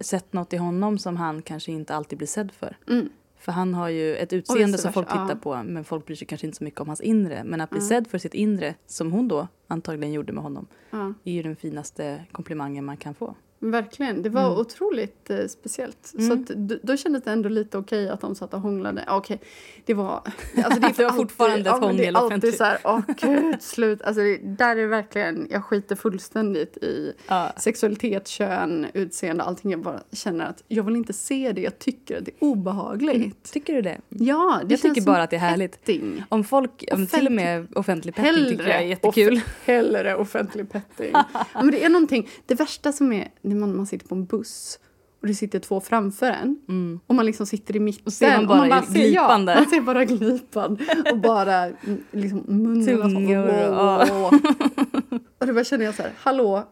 sett 0.00 0.32
något 0.32 0.52
i 0.52 0.56
honom 0.56 0.98
som 0.98 1.16
han 1.16 1.42
kanske 1.42 1.72
inte 1.72 1.94
alltid 1.94 2.18
blir 2.18 2.28
sedd 2.28 2.52
för. 2.52 2.76
Mm. 2.88 3.08
För 3.38 3.52
han 3.52 3.74
har 3.74 3.88
ju 3.88 4.16
ett 4.16 4.32
utseende 4.32 4.78
som 4.78 4.92
folk 4.92 5.08
tittar 5.08 5.28
ja. 5.28 5.36
på 5.42 5.62
men 5.62 5.84
folk 5.84 6.06
bryr 6.06 6.16
sig 6.16 6.26
kanske 6.26 6.46
inte 6.46 6.58
så 6.58 6.64
mycket 6.64 6.80
om 6.80 6.86
hans 6.88 7.00
inre. 7.00 7.44
Men 7.44 7.60
att 7.60 7.70
bli 7.70 7.78
Ja. 7.80 7.86
sedd 7.88 8.06
för 8.08 8.18
sitt 8.18 8.34
inre, 8.34 8.74
som 8.86 9.12
hon 9.12 9.28
då 9.28 9.48
antagligen 9.68 10.12
gjorde 10.12 10.32
med 10.32 10.42
honom, 10.42 10.66
Ja, 10.90 11.14
är 11.24 11.32
ju 11.32 11.42
den 11.42 11.56
finaste 11.56 12.24
komplimangen 12.32 12.84
man 12.84 12.96
kan 12.96 13.14
få. 13.14 13.34
Verkligen. 13.70 14.22
Det 14.22 14.28
var 14.28 14.46
Mm. 14.46 14.58
otroligt 14.58 15.30
eh, 15.30 15.46
speciellt. 15.46 16.12
Mm. 16.18 16.26
Så 16.28 16.32
att, 16.52 16.58
då 16.82 16.96
kändes 16.96 17.22
det 17.22 17.30
ändå 17.30 17.48
lite 17.48 17.78
okej 17.78 18.08
att 18.08 18.20
de 18.20 18.34
satt 18.34 18.54
och 18.54 18.60
hånglade. 18.60 19.04
Ja, 19.06 19.16
Okej, 19.16 19.40
det 19.84 19.94
var... 19.94 20.12
Alltså 20.64 20.80
det, 20.80 20.86
är 20.86 20.92
Det 20.96 21.04
var 21.04 21.10
fortfarande 21.12 21.58
ett 21.60 21.66
ja, 21.66 21.72
men 21.72 21.80
Det 21.80 21.86
hångel 21.86 22.14
är 22.14 22.18
alltid 22.18 22.26
offentligt. 22.26 22.56
så 22.56 22.64
här, 22.64 22.78
åh 22.84 23.00
gud, 23.20 23.62
slut. 23.62 24.02
Alltså 24.02 24.22
det, 24.22 24.36
där 24.36 24.76
är 24.76 24.86
verkligen, 24.86 25.46
jag 25.50 25.64
skiter 25.64 25.96
fullständigt 25.96 26.76
i 26.76 27.12
Ja. 27.28 27.52
sexualitet, 27.56 28.28
kön, 28.28 28.86
utseende, 28.94 29.44
allting. 29.44 29.70
Jag 29.70 29.80
bara 29.82 30.00
känner 30.12 30.46
att 30.46 30.62
jag 30.68 30.82
vill 30.84 30.96
inte 30.96 31.12
se 31.12 31.52
det. 31.52 31.60
Jag 31.60 31.78
tycker 31.78 32.18
att 32.18 32.24
det 32.24 32.30
är 32.30 32.44
obehagligt. 32.44 33.52
Tycker 33.52 33.74
du 33.74 33.82
det? 33.82 33.98
Ja, 34.08 34.60
det 34.64 34.74
Jag 34.74 34.80
tycker 34.80 35.00
bara 35.02 35.22
att 35.22 35.30
det 35.30 35.36
är 35.36 35.40
härligt. 35.40 35.72
petting. 35.84 36.24
Om 36.28 36.44
folk, 36.44 36.84
om 36.92 37.06
till 37.06 37.26
och 37.26 37.32
med 37.32 37.66
offentlig 37.74 38.14
petting 38.14 38.48
tycker 38.48 38.68
jag 38.68 38.76
är 38.82 38.86
jättekul. 38.86 39.34
off- 39.36 39.42
hellre 39.64 40.16
offentlig 40.16 40.72
petting. 40.72 41.12
men 41.54 41.70
det 41.70 41.84
är 41.84 41.88
någonting, 41.88 42.28
det 42.46 42.54
värsta 42.54 42.92
som 42.92 43.12
är 43.12 43.28
när 43.54 43.60
man, 43.60 43.76
man 43.76 43.86
sitter 43.86 44.08
på 44.08 44.14
en 44.14 44.24
buss 44.24 44.78
och 45.20 45.26
det 45.26 45.34
sitter 45.34 45.58
två 45.58 45.80
framför 45.80 46.26
en 46.26 46.56
Mm. 46.68 47.00
och 47.06 47.14
man 47.14 47.26
liksom 47.26 47.46
sitter 47.46 47.76
i 47.76 47.80
mitten. 47.80 48.02
Och 48.06 48.12
ser 48.12 48.36
man 48.36 48.46
bara 48.46 48.82
ser- 48.82 48.92
glipan 48.94 49.46
ja. 49.46 49.54
Man 49.54 49.66
ser 49.66 49.80
bara 49.80 50.04
glipan 50.04 50.78
och 51.12 51.18
bara 51.18 51.54
mm, 51.64 52.04
liksom 52.10 52.44
munnen. 52.46 52.86
Tungor, 52.86 53.68
och, 53.78 54.32
och 55.38 55.46
då 55.46 55.52
bara 55.54 55.64
känner 55.64 55.84
jag 55.84 55.94
så 55.94 56.02
här, 56.02 56.12
hallå, 56.18 56.64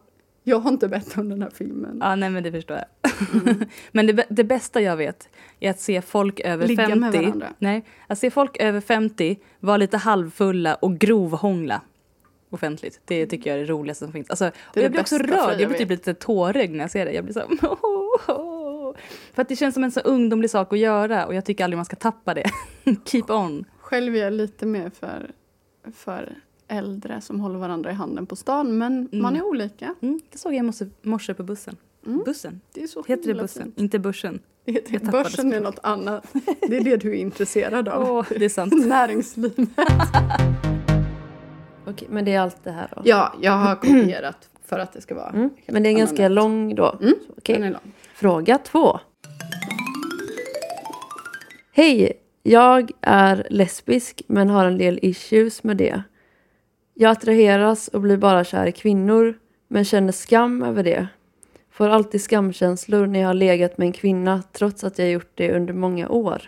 jag 0.43 0.59
har 0.59 0.71
inte 0.71 0.87
bett 0.87 1.17
om 1.17 1.29
den 1.29 1.41
här 1.41 1.49
filmen. 1.49 1.97
Ja, 2.01 2.15
nej 2.15 2.29
men 2.29 2.43
det 2.43 2.51
förstår 2.51 2.77
jag. 2.77 2.85
men 3.91 4.07
det, 4.07 4.25
det 4.29 4.43
bästa 4.43 4.81
jag 4.81 4.97
vet 4.97 5.29
är 5.59 5.69
att 5.69 5.79
se 5.79 6.01
folk 6.01 6.39
över 6.39 6.67
Ligga 6.67 6.87
50. 6.87 6.99
med 6.99 7.13
varandra. 7.13 7.47
Nej, 7.59 7.85
att 8.07 8.19
se 8.19 8.31
folk 8.31 8.57
över 8.57 8.81
50 8.81 9.39
vara 9.59 9.77
lite 9.77 9.97
halvfulla 9.97 10.75
och 10.75 10.97
grovhångla 10.97 11.81
offentligt. 12.53 13.01
Det 13.05 13.25
tycker 13.25 13.49
jag 13.49 13.59
är 13.59 13.63
det 13.65 13.71
roligaste 13.73 14.05
som 14.05 14.11
finns. 14.13 14.29
Alltså, 14.29 14.45
och 14.47 14.51
det 14.73 14.81
jag 14.81 14.91
blir 14.91 15.01
också 15.01 15.17
rörd. 15.17 15.59
Jag 15.61 15.69
blir 15.69 15.77
typ 15.79 15.89
lite 15.89 16.13
tårögd 16.13 16.71
när 16.71 16.79
jag 16.83 16.91
ser 16.91 17.05
det. 17.05 17.11
Jag 17.11 17.23
blir 17.23 17.33
så 17.33 17.39
här, 17.39 17.47
För 19.33 19.41
att 19.41 19.49
det 19.49 19.55
känns 19.55 19.73
som 19.73 19.83
en 19.83 19.91
så 19.91 19.99
ungdomlig 19.99 20.49
sak 20.49 20.73
att 20.73 20.79
göra 20.79 21.25
och 21.25 21.35
jag 21.35 21.45
tycker 21.45 21.63
aldrig 21.63 21.77
man 21.77 21.85
ska 21.85 21.95
tappa 21.95 22.33
det. 22.33 22.49
Keep 23.05 23.23
on. 23.29 23.65
Själv 23.79 24.15
är 24.15 24.19
jag 24.19 24.33
lite 24.33 24.65
mer 24.65 24.89
för, 24.99 25.31
för 25.95 26.35
äldre 26.67 27.21
som 27.21 27.39
håller 27.39 27.59
varandra 27.59 27.91
i 27.91 27.93
handen 27.93 28.25
på 28.25 28.35
stan. 28.35 28.77
Men 28.77 28.93
Mm. 28.93 29.21
man 29.21 29.35
är 29.35 29.45
olika. 29.45 29.95
Mm, 30.01 30.21
det 30.31 30.37
såg 30.37 30.53
jag 30.53 30.65
i 30.65 30.71
morse, 31.01 31.33
på 31.33 31.43
bussen. 31.43 31.75
Mm. 32.05 32.21
Bussen? 32.25 32.61
Det 32.73 32.83
är 32.83 32.87
så 32.87 33.03
Heter 33.07 33.33
det 33.33 33.41
bussen? 33.41 33.63
fint. 33.63 33.79
Inte 33.79 33.99
börsen? 33.99 34.39
Det 34.65 34.71
heter, 34.71 35.11
börsen 35.11 35.53
är 35.53 35.59
något 35.59 35.79
annat. 35.83 36.33
Det 36.67 36.77
är 36.77 36.83
det 36.83 36.97
du 36.97 37.09
är 37.09 37.15
intresserad 37.15 37.89
av. 37.89 38.11
Åh, 38.11 38.25
det 38.39 38.45
är 38.45 38.49
sant. 38.49 38.85
Näringslivet. 38.87 39.69
Okej, 41.85 42.07
men 42.11 42.25
det 42.25 42.33
är 42.33 42.39
allt 42.39 42.63
det 42.63 42.71
här 42.71 42.87
då? 42.95 43.01
Ja, 43.05 43.33
jag 43.41 43.51
har 43.51 43.75
kopierat 43.75 44.49
för 44.65 44.79
att 44.79 44.93
det 44.93 45.01
ska 45.01 45.15
vara 45.15 45.29
Mm. 45.29 45.49
Men 45.67 45.83
det 45.83 45.89
är 45.89 45.93
ganska 45.93 46.25
annorlunda. 46.25 46.41
lång 46.41 46.75
då? 46.75 46.97
Mm, 47.01 47.15
Så, 47.27 47.33
Okej. 47.37 47.55
Den 47.55 47.63
är 47.63 47.71
lång. 47.71 47.91
Fråga 48.15 48.57
två. 48.57 48.99
Hej! 51.71 52.13
Jag 52.43 52.91
är 53.01 53.47
lesbisk 53.49 54.21
men 54.27 54.49
har 54.49 54.65
en 54.65 54.77
del 54.77 54.99
issues 55.01 55.63
med 55.63 55.77
det. 55.77 56.03
Jag 56.93 57.11
attraheras 57.11 57.87
och 57.87 58.01
blir 58.01 58.17
bara 58.17 58.43
kär 58.43 58.65
i 58.65 58.71
kvinnor 58.71 59.33
men 59.67 59.85
känner 59.85 60.11
skam 60.11 60.63
över 60.63 60.83
det. 60.83 61.07
Får 61.71 61.89
alltid 61.89 62.21
skamkänslor 62.21 63.07
när 63.07 63.19
jag 63.19 63.27
har 63.27 63.33
legat 63.33 63.77
med 63.77 63.85
en 63.85 63.91
kvinna 63.93 64.43
trots 64.51 64.83
att 64.83 64.99
jag 64.99 65.09
gjort 65.11 65.31
det 65.35 65.55
under 65.55 65.73
många 65.73 66.09
år. 66.09 66.41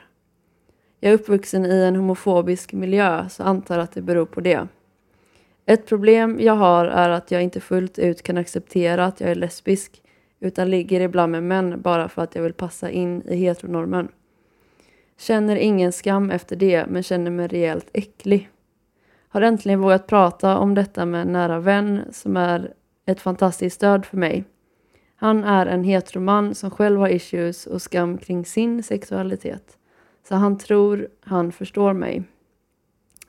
Jag 1.00 1.10
är 1.12 1.15
uppvuxen 1.15 1.65
i 1.65 1.84
en 1.84 1.95
homofobisk 1.95 2.74
miljö 2.74 3.30
så 3.30 3.43
antar 3.43 3.80
att 3.80 3.91
det 3.91 4.02
beror 4.02 4.26
på 4.26 4.41
det. 4.41 4.67
Ett 5.65 5.86
problem 5.86 6.39
jag 6.39 6.56
har 6.56 6.86
är 6.86 7.10
att 7.10 7.32
jag 7.32 7.43
inte 7.43 7.60
fullt 7.60 7.99
ut 7.99 8.23
kan 8.23 8.38
acceptera 8.38 9.06
att 9.06 9.19
jag 9.19 9.30
är 9.30 9.36
lesbisk 9.36 10.01
utan 10.39 10.69
ligger 10.69 11.01
ibland 11.01 11.32
med 11.32 11.43
män 11.43 11.82
bara 11.82 12.10
för 12.10 12.21
att 12.21 12.36
jag 12.36 12.43
vill 12.43 12.54
passa 12.54 12.89
in 12.89 13.21
i 13.21 13.36
heteronormen. 13.36 14.08
Känner 15.17 15.56
ingen 15.56 15.91
skam 15.91 16.32
efter 16.32 16.56
det 16.56 16.86
men 16.88 17.04
känner 17.04 17.32
mig 17.32 17.47
rejält 17.47 17.89
äcklig. 17.93 18.49
Har 19.30 19.41
äntligen 19.41 19.82
vågat 19.82 20.08
prata 20.08 20.58
om 20.58 20.75
detta 20.75 21.06
med 21.06 21.21
en 21.21 21.34
nära 21.34 21.60
vän 21.60 22.01
som 22.12 22.38
är 22.38 22.73
ett 23.06 23.21
fantastiskt 23.21 23.75
stöd 23.75 24.06
för 24.06 24.17
mig. 24.17 24.43
Han 25.15 25.43
är 25.43 25.65
en 25.65 25.84
heteroman 25.84 26.56
som 26.56 26.71
själv 26.71 26.99
har 26.99 27.10
issues 27.10 27.65
och 27.65 27.82
skam 27.82 28.17
kring 28.17 28.45
sin 28.45 28.84
sexualitet. 28.84 29.78
Så 30.28 30.36
han 30.36 30.58
tror 30.58 31.08
han 31.19 31.51
förstår 31.51 31.93
mig. 31.93 32.23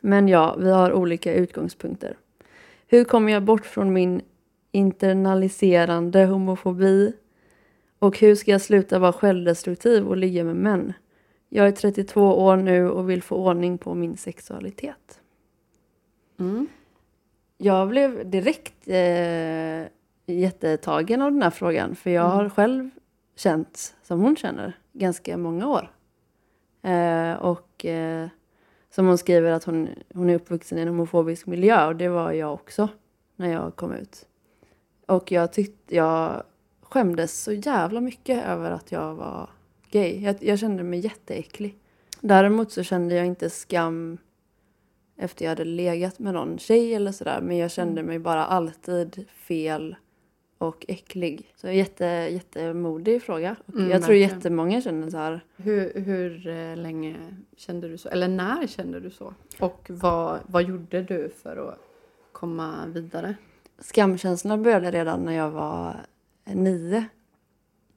Men 0.00 0.28
ja, 0.28 0.56
vi 0.58 0.70
har 0.70 0.92
olika 0.92 1.34
utgångspunkter. 1.34 2.16
Hur 2.96 3.04
kommer 3.04 3.32
jag 3.32 3.42
bort 3.42 3.66
från 3.66 3.92
min 3.92 4.22
internaliserande 4.72 6.24
homofobi? 6.24 7.12
Och 7.98 8.18
hur 8.18 8.34
ska 8.34 8.50
jag 8.50 8.60
sluta 8.60 8.98
vara 8.98 9.12
självdestruktiv 9.12 10.06
och 10.06 10.16
ligga 10.16 10.44
med 10.44 10.56
män? 10.56 10.92
Jag 11.48 11.66
är 11.66 11.72
32 11.72 12.22
år 12.22 12.56
nu 12.56 12.90
och 12.90 13.10
vill 13.10 13.22
få 13.22 13.36
ordning 13.36 13.78
på 13.78 13.94
min 13.94 14.16
sexualitet. 14.16 15.20
Mm. 16.38 16.66
Jag 17.58 17.88
blev 17.88 18.30
direkt 18.30 18.88
eh, 18.88 19.86
jättetagen 20.26 21.22
av 21.22 21.32
den 21.32 21.42
här 21.42 21.50
frågan 21.50 21.96
för 21.96 22.10
jag 22.10 22.28
har 22.28 22.48
själv 22.48 22.90
känt 23.36 23.94
som 24.02 24.20
hon 24.20 24.36
känner 24.36 24.78
ganska 24.92 25.36
många 25.36 25.68
år. 25.68 25.92
Eh, 26.82 27.32
och 27.32 27.84
eh, 27.84 28.28
som 28.96 29.06
hon 29.06 29.18
skriver 29.18 29.50
att 29.50 29.64
hon, 29.64 29.88
hon 30.14 30.30
är 30.30 30.34
uppvuxen 30.34 30.78
i 30.78 30.80
en 30.80 30.88
homofobisk 30.88 31.46
miljö 31.46 31.86
och 31.86 31.96
det 31.96 32.08
var 32.08 32.32
jag 32.32 32.54
också 32.54 32.88
när 33.36 33.52
jag 33.52 33.76
kom 33.76 33.92
ut. 33.92 34.26
Och 35.06 35.32
jag 35.32 35.52
tyckte 35.52 35.96
jag 35.96 36.42
skämdes 36.82 37.42
så 37.42 37.52
jävla 37.52 38.00
mycket 38.00 38.46
över 38.46 38.70
att 38.70 38.92
jag 38.92 39.14
var 39.14 39.50
gay. 39.90 40.22
Jag, 40.22 40.42
jag 40.42 40.58
kände 40.58 40.82
mig 40.82 41.00
jätteäcklig. 41.00 41.78
Däremot 42.20 42.72
så 42.72 42.82
kände 42.82 43.14
jag 43.14 43.26
inte 43.26 43.50
skam 43.50 44.18
efter 45.16 45.44
jag 45.44 45.50
hade 45.50 45.64
legat 45.64 46.18
med 46.18 46.34
någon 46.34 46.58
tjej 46.58 46.94
eller 46.94 47.12
sådär. 47.12 47.40
Men 47.40 47.56
jag 47.56 47.70
kände 47.70 48.02
mig 48.02 48.18
bara 48.18 48.46
alltid 48.46 49.26
fel 49.28 49.96
och 50.58 50.84
äcklig. 50.88 51.52
Så 51.56 51.68
jätte, 51.70 52.04
jättemodig 52.04 53.22
fråga. 53.22 53.56
Och 53.66 53.74
Mm, 53.74 53.90
jag 53.90 54.02
tror 54.02 54.14
verkligen. 54.14 54.30
jättemånga 54.38 54.80
känner 54.80 55.10
så 55.10 55.16
här. 55.16 55.40
Hur, 55.56 55.92
hur 56.00 56.46
eh, 56.46 56.76
länge 56.76 57.16
kände 57.56 57.88
du 57.88 57.98
så? 57.98 58.08
Eller 58.08 58.28
när 58.28 58.66
kände 58.66 59.00
du 59.00 59.10
så? 59.10 59.34
Och 59.60 59.86
vad, 59.88 60.40
vad 60.46 60.62
gjorde 60.62 61.02
du 61.02 61.28
för 61.42 61.68
att 61.68 61.78
komma 62.32 62.86
vidare? 62.86 63.34
Skamkänslorna 63.78 64.58
började 64.62 64.90
redan 64.90 65.20
när 65.20 65.32
jag 65.32 65.50
var 65.50 65.96
nio. 66.44 67.04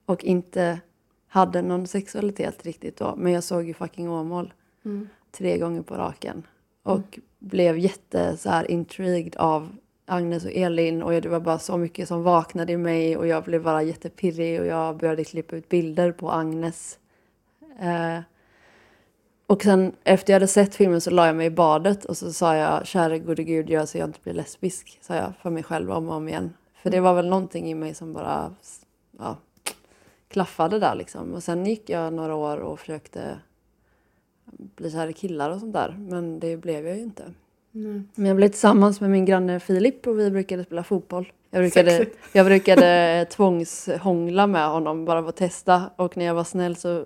Och 0.06 0.24
inte 0.24 0.80
hade 1.28 1.62
någon 1.62 1.88
sexualitet 1.88 2.66
riktigt 2.66 2.98
då. 2.98 3.16
Men 3.18 3.32
jag 3.32 3.44
såg 3.44 3.68
ju 3.68 3.74
fucking 3.74 4.10
Åmål 4.10 4.54
tre 5.32 5.58
gånger 5.58 5.82
på 5.82 5.96
raken. 5.96 6.44
Och 6.84 7.20
blev 7.40 7.78
jätte 7.78 8.38
så 8.38 8.50
här 8.50 8.72
intrigued 8.72 9.36
av 9.36 9.76
Agnes 10.10 10.46
och 10.46 10.52
Elin 10.52 11.04
och 11.04 11.22
det 11.22 11.30
var 11.30 11.40
bara 11.40 11.60
så 11.60 11.78
mycket 11.78 12.08
som 12.08 12.24
vaknade 12.24 12.74
i 12.74 12.78
mig 12.78 13.18
och 13.18 13.28
jag 13.28 13.44
blev 13.44 13.64
bara 13.64 13.84
jättepirrig 13.84 14.60
och 14.60 14.66
jag 14.66 14.98
började 14.98 15.24
klippa 15.24 15.56
ut 15.56 15.70
bilder 15.70 16.12
på 16.12 16.32
Agnes. 16.32 17.00
Eh, 17.80 18.20
och 19.48 19.64
sen 19.64 19.92
efter 20.04 20.34
jag 20.34 20.36
hade 20.36 20.48
sett 20.48 20.76
filmen 20.76 21.02
så 21.02 21.12
la 21.12 21.26
jag 21.26 21.36
mig 21.36 21.48
i 21.48 21.50
badet 21.50 22.06
och 22.06 22.18
så 22.18 22.34
sa 22.34 22.56
jag 22.56 22.88
käre 22.88 23.20
gode 23.20 23.44
gud 23.44 23.70
gör 23.70 23.86
så 23.86 23.98
jag 23.98 24.10
inte 24.10 24.20
blir 24.24 24.34
lesbisk. 24.34 25.00
Sa 25.02 25.16
jag 25.16 25.34
för 25.42 25.50
mig 25.50 25.64
själv 25.64 25.92
om 25.92 26.10
och 26.10 26.16
om 26.16 26.28
igen. 26.28 26.54
För 26.74 26.90
det 26.90 27.00
var 27.00 27.14
väl 27.14 27.28
någonting 27.28 27.72
i 27.72 27.76
mig 27.76 27.94
som 27.94 28.14
bara 28.14 28.56
ja, 29.20 29.38
klaffade 30.28 30.80
där 30.80 30.96
liksom. 30.96 31.34
Och 31.34 31.44
sen 31.44 31.66
gick 31.66 31.90
jag 31.90 32.14
några 32.14 32.36
år 32.36 32.58
och 32.58 32.80
försökte 32.80 33.40
bli 34.76 34.92
kär 34.92 35.08
i 35.08 35.14
killar 35.14 35.50
och 35.50 35.60
sånt 35.60 35.74
där. 35.74 35.96
Men 36.00 36.40
det 36.40 36.58
blev 36.58 36.88
jag 36.88 36.96
ju 36.98 37.04
inte. 37.04 37.34
Men 37.72 38.26
jag 38.26 38.36
blev 38.36 38.48
tillsammans 38.48 39.02
med 39.02 39.10
min 39.10 39.26
granne 39.26 39.60
Filip 39.60 40.08
och 40.08 40.20
vi 40.20 40.32
brukade 40.32 40.64
spela 40.64 40.84
fotboll. 40.84 41.32
Jag 41.52 41.62
brukade, 41.62 41.92
Sexigt. 41.92 42.18
jag 42.34 42.46
brukade 42.46 43.26
tvångshångla 43.32 44.48
med 44.48 44.70
honom 44.70 45.06
bara 45.06 45.22
för 45.22 45.30
att 45.30 45.36
testa. 45.36 45.84
Och 45.96 46.18
när 46.18 46.26
jag 46.26 46.34
var 46.34 46.44
snäll 46.44 46.76
så 46.76 46.98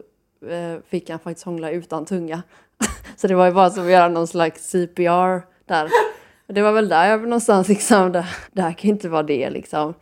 eh, 0.50 0.80
fick 0.88 1.10
han 1.10 1.20
faktiskt 1.20 1.46
hångla 1.46 1.72
utan 1.72 2.06
tunga. 2.06 2.44
så 3.16 3.28
det 3.28 3.36
var 3.36 3.46
ju 3.46 3.52
bara 3.52 3.70
som 3.70 3.84
att 3.84 3.92
göra 3.92 4.08
någon 4.08 4.28
slags 4.28 4.70
CPR 4.70 5.42
där. 5.66 5.90
Och 6.48 6.54
det 6.54 6.62
var 6.62 6.72
väl 6.72 6.90
där 6.90 7.10
jag 7.10 7.22
någonstans 7.22 7.68
liksom, 7.68 8.12
det, 8.12 8.26
det 8.52 8.62
här 8.62 8.74
kan 8.74 8.88
ju 8.88 8.94
inte 8.94 9.10
vara 9.10 9.24
det 9.24 9.50
liksom. 9.50 9.94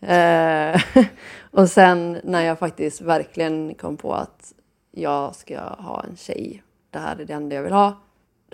Eh, 0.00 0.80
och 1.50 1.70
sen 1.70 2.18
när 2.24 2.42
jag 2.42 2.58
faktiskt 2.58 3.00
verkligen 3.00 3.74
kom 3.74 3.96
på 3.96 4.14
att 4.14 4.52
jag 4.90 5.34
ska 5.34 5.58
ha 5.60 6.04
en 6.08 6.16
tjej, 6.16 6.62
det 6.90 6.98
här 6.98 7.16
är 7.16 7.24
det 7.24 7.32
enda 7.32 7.56
jag 7.56 7.62
vill 7.62 7.72
ha. 7.72 8.05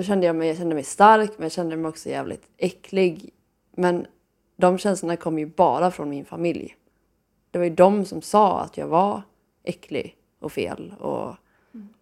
Då 0.03 0.07
kände 0.07 0.27
jag 0.27 0.37
mig, 0.37 0.49
jag 0.49 0.57
kände 0.57 0.75
mig 0.75 0.85
stark 0.85 1.31
men 1.37 1.45
jag 1.45 1.53
kände 1.53 1.77
mig 1.77 1.89
också 1.89 2.09
jävligt 2.09 2.43
äcklig. 2.57 3.31
Men 3.77 4.07
de 4.57 4.79
känslorna 4.79 5.17
kom 5.17 5.39
ju 5.39 5.47
bara 5.47 5.91
från 5.91 6.11
min 6.11 6.25
familj. 6.25 6.77
Det 7.51 7.59
var 7.59 7.65
ju 7.65 7.75
de 7.75 8.05
som 8.05 8.23
sa 8.23 8.61
att 8.61 8.77
jag 8.77 8.87
var 8.87 9.23
äcklig 9.65 10.17
och 10.41 10.53
fel. 10.53 10.95
Och 11.01 11.35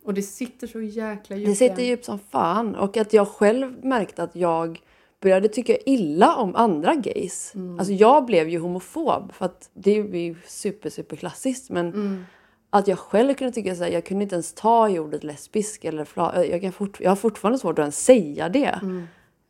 Och 0.05 0.15
det 0.15 0.23
sitter 0.23 0.67
så 0.67 0.81
jäkla 0.81 1.37
djupt. 1.37 1.49
det 1.51 1.55
sitter 1.55 1.83
djupt 1.83 2.05
som 2.05 2.19
fan. 2.19 2.75
Och 2.75 2.97
att 2.97 3.13
jag 3.13 3.29
själv 3.29 3.85
märkte 3.85 4.23
att 4.23 4.37
jag 4.37 4.81
började 5.21 5.49
tycka 5.49 5.77
illa 5.77 6.37
om 6.37 6.57
andra 6.57 6.95
gays. 6.95 7.53
Alltså 7.79 7.93
jag 7.93 8.25
blev 8.25 8.49
ju 8.49 8.59
homofob 8.59 9.33
för 9.33 9.45
att 9.45 9.71
det 9.75 9.91
är 9.91 10.15
ju 10.17 10.37
super 10.47 10.91
super 10.91 11.17
klassiskt 11.17 11.71
men 11.71 11.87
Mm. 11.89 12.25
Att 12.71 12.89
jag 12.89 12.99
själv 12.99 13.35
kunde 13.35 13.53
tycka 13.53 13.75
så 13.75 13.85
här, 13.85 13.91
jag 13.91 14.05
kunde 14.05 14.23
inte 14.23 14.35
ens 14.35 14.53
ta 14.55 14.89
i 14.89 14.99
ordet 14.99 15.25
lesbisk 15.25 15.85
eller 15.85 16.05
fla, 16.05 16.45
jag, 16.45 16.61
kan 16.61 16.73
fort, 16.73 17.01
jag 17.01 17.11
har 17.11 17.17
fortfarande 17.17 17.59
svårt 17.59 17.79
att 17.79 17.83
ens 17.83 18.05
säga 18.05 18.49
det. 18.49 18.81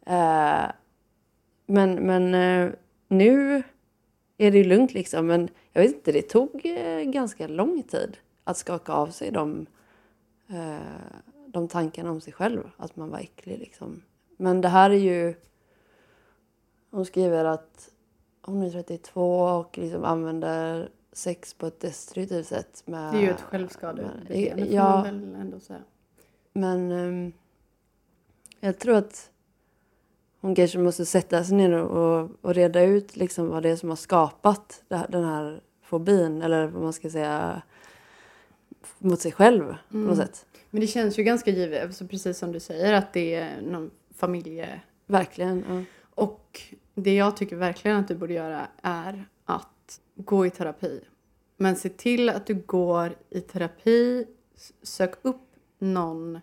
Eh, 0.06 0.70
men 1.66 1.94
men 1.94 2.34
eh, 2.34 2.72
nu 3.08 3.62
är 4.38 4.50
det 4.50 4.58
ju 4.58 4.64
lugnt 4.64 4.94
liksom. 4.94 5.26
Men 5.26 5.48
jag 5.72 5.82
vet 5.82 5.92
inte, 5.92 6.12
det 6.12 6.22
tog 6.22 6.66
eh, 6.66 7.02
ganska 7.02 7.46
lång 7.48 7.82
tid 7.82 8.16
att 8.44 8.56
skaka 8.56 8.92
av 8.92 9.06
sig 9.06 9.30
de, 9.30 9.66
de 11.46 11.68
tankarna 11.68 12.10
om 12.10 12.20
sig 12.20 12.32
själv. 12.32 12.70
Att 12.76 12.96
man 12.96 13.10
var 13.10 13.18
äcklig 13.18 13.58
liksom. 13.58 14.02
Men 14.36 14.60
det 14.60 14.68
här 14.68 14.90
är 14.90 14.94
ju... 14.94 15.34
Hon 16.90 17.04
skriver 17.04 17.44
att 17.44 17.90
hon 18.42 18.62
är 18.62 18.70
32 18.70 19.42
och 19.42 19.78
liksom 19.78 20.04
använder 20.04 20.90
sex 21.12 21.54
på 21.54 21.66
ett 21.66 21.80
destruktivt 21.80 22.46
sätt. 22.46 22.82
Med, 22.86 23.12
Det 23.14 23.18
är 23.18 23.22
ju 23.22 23.30
ett 23.30 23.40
självskadebeteende 23.40 24.64
får 24.66 24.74
Ja. 24.74 24.90
man 24.90 25.02
väl 25.04 25.34
ändå 25.40 25.60
säga. 25.60 25.80
Men 26.52 26.90
ehm, 26.92 27.32
jag 28.60 28.78
tror 28.78 28.96
att 28.96 29.30
hon 30.40 30.54
kanske 30.54 30.78
måste 30.78 31.06
sätta 31.06 31.44
sig 31.44 31.56
ner 31.56 31.72
och, 31.72 32.30
och 32.40 32.54
reda 32.54 32.82
ut 32.82 33.16
liksom 33.16 33.48
vad 33.48 33.62
det 33.62 33.68
är 33.68 33.76
som 33.76 33.88
har 33.88 33.96
skapat 33.96 34.82
här, 34.90 35.06
den 35.08 35.24
här 35.24 35.60
fobin. 35.82 36.42
Eller 36.42 36.66
vad 36.66 36.82
man 36.82 36.92
ska 36.92 37.10
säga 37.10 37.62
mot 38.98 39.20
sig 39.20 39.32
själv 39.32 39.74
på 39.90 39.96
något 39.96 40.16
sätt. 40.16 40.46
Men 40.70 40.80
det 40.80 40.86
känns 40.86 41.18
ju 41.18 41.22
ganska 41.22 41.50
givet, 41.50 41.82
alltså 41.82 42.06
precis 42.06 42.38
som 42.38 42.52
du 42.52 42.60
säger, 42.60 42.92
att 42.92 43.12
det 43.12 43.34
är 43.34 43.60
någon 43.62 43.90
familje... 44.16 44.80
Verkligen. 45.06 45.64
Ja. 45.68 45.82
Och 46.14 46.60
det 46.94 47.14
jag 47.14 47.36
tycker 47.36 47.56
verkligen 47.56 47.96
att 47.96 48.08
du 48.08 48.14
borde 48.14 48.32
göra 48.34 48.66
är 48.82 49.24
att 49.90 50.24
gå 50.24 50.46
i 50.46 50.50
terapi. 50.50 51.00
Men 51.56 51.76
se 51.76 51.88
till 51.88 52.28
att 52.28 52.46
du 52.46 52.54
går 52.54 53.16
i 53.30 53.40
terapi, 53.40 54.26
sök 54.82 55.14
upp 55.22 55.56
någon 55.78 56.40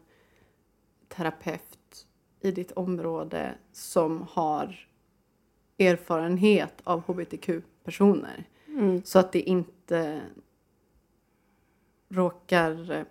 terapeut 1.07 2.07
i 2.41 2.51
ditt 2.51 2.71
område 2.71 3.55
som 3.71 4.25
har 4.29 4.87
erfarenhet 5.77 6.73
av 6.83 7.01
hbtq-personer. 7.01 8.47
Mm. 8.67 9.03
Så 9.03 9.19
att 9.19 9.31
det 9.31 9.41
inte 9.41 10.21
råkar 12.09 12.91
eh, 12.91 13.03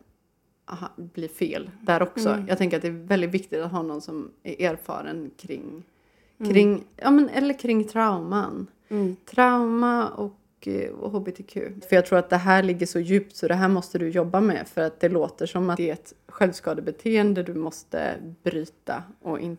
aha, 0.64 0.90
bli 0.96 1.28
fel 1.28 1.70
där 1.80 2.02
också. 2.02 2.28
Mm. 2.28 2.48
Jag 2.48 2.58
tänker 2.58 2.76
att 2.76 2.82
det 2.82 2.88
är 2.88 3.06
väldigt 3.06 3.30
viktigt 3.30 3.60
att 3.60 3.72
ha 3.72 3.82
någon 3.82 4.00
som 4.00 4.32
är 4.42 4.70
erfaren 4.70 5.30
kring, 5.36 5.82
Mm. 6.40 6.52
kring 6.52 6.84
ja, 6.96 7.10
men, 7.10 7.28
eller 7.28 7.58
kring 7.58 7.84
trauman. 7.84 8.66
Mm. 8.88 9.16
Trauma 9.24 10.08
och, 10.08 10.68
eh, 10.68 10.90
och 10.90 11.10
hbtq. 11.12 11.52
För 11.88 11.96
jag 11.96 12.06
tror 12.06 12.18
att 12.18 12.30
det 12.30 12.36
här 12.36 12.62
ligger 12.62 12.86
så 12.86 13.00
djupt 13.00 13.36
så 13.36 13.48
det 13.48 13.54
här 13.54 13.68
måste 13.68 13.98
du 13.98 14.08
jobba 14.08 14.40
med 14.40 14.68
för 14.68 14.80
att 14.80 15.00
det 15.00 15.08
låter 15.08 15.46
som 15.46 15.70
att 15.70 15.76
det 15.76 15.88
är 15.88 15.92
ett 15.92 16.12
självskadebeteende 16.28 17.42
du 17.42 17.54
måste 17.54 18.14
bryta 18.42 19.02
och, 19.22 19.40
in, 19.40 19.56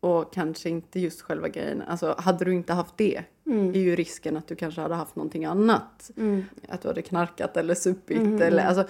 och 0.00 0.32
kanske 0.34 0.68
inte 0.70 1.00
just 1.00 1.20
själva 1.22 1.48
grejen. 1.48 1.82
Alltså 1.82 2.14
hade 2.18 2.44
du 2.44 2.54
inte 2.54 2.72
haft 2.72 2.96
det 2.96 3.22
Mm. 3.46 3.68
är 3.70 3.78
ju 3.78 3.96
risken 3.96 4.36
att 4.36 4.46
du 4.48 4.54
kanske 4.56 4.80
hade 4.80 4.94
haft 4.94 5.16
någonting 5.16 5.44
annat. 5.44 6.10
Mm. 6.16 6.44
Att 6.68 6.82
du 6.82 6.88
hade 6.88 7.02
knarkat 7.02 7.56
eller 7.56 7.74
supit 7.74 8.22
Mhm. 8.22 8.42
eller 8.42 8.64
alltså 8.64 8.84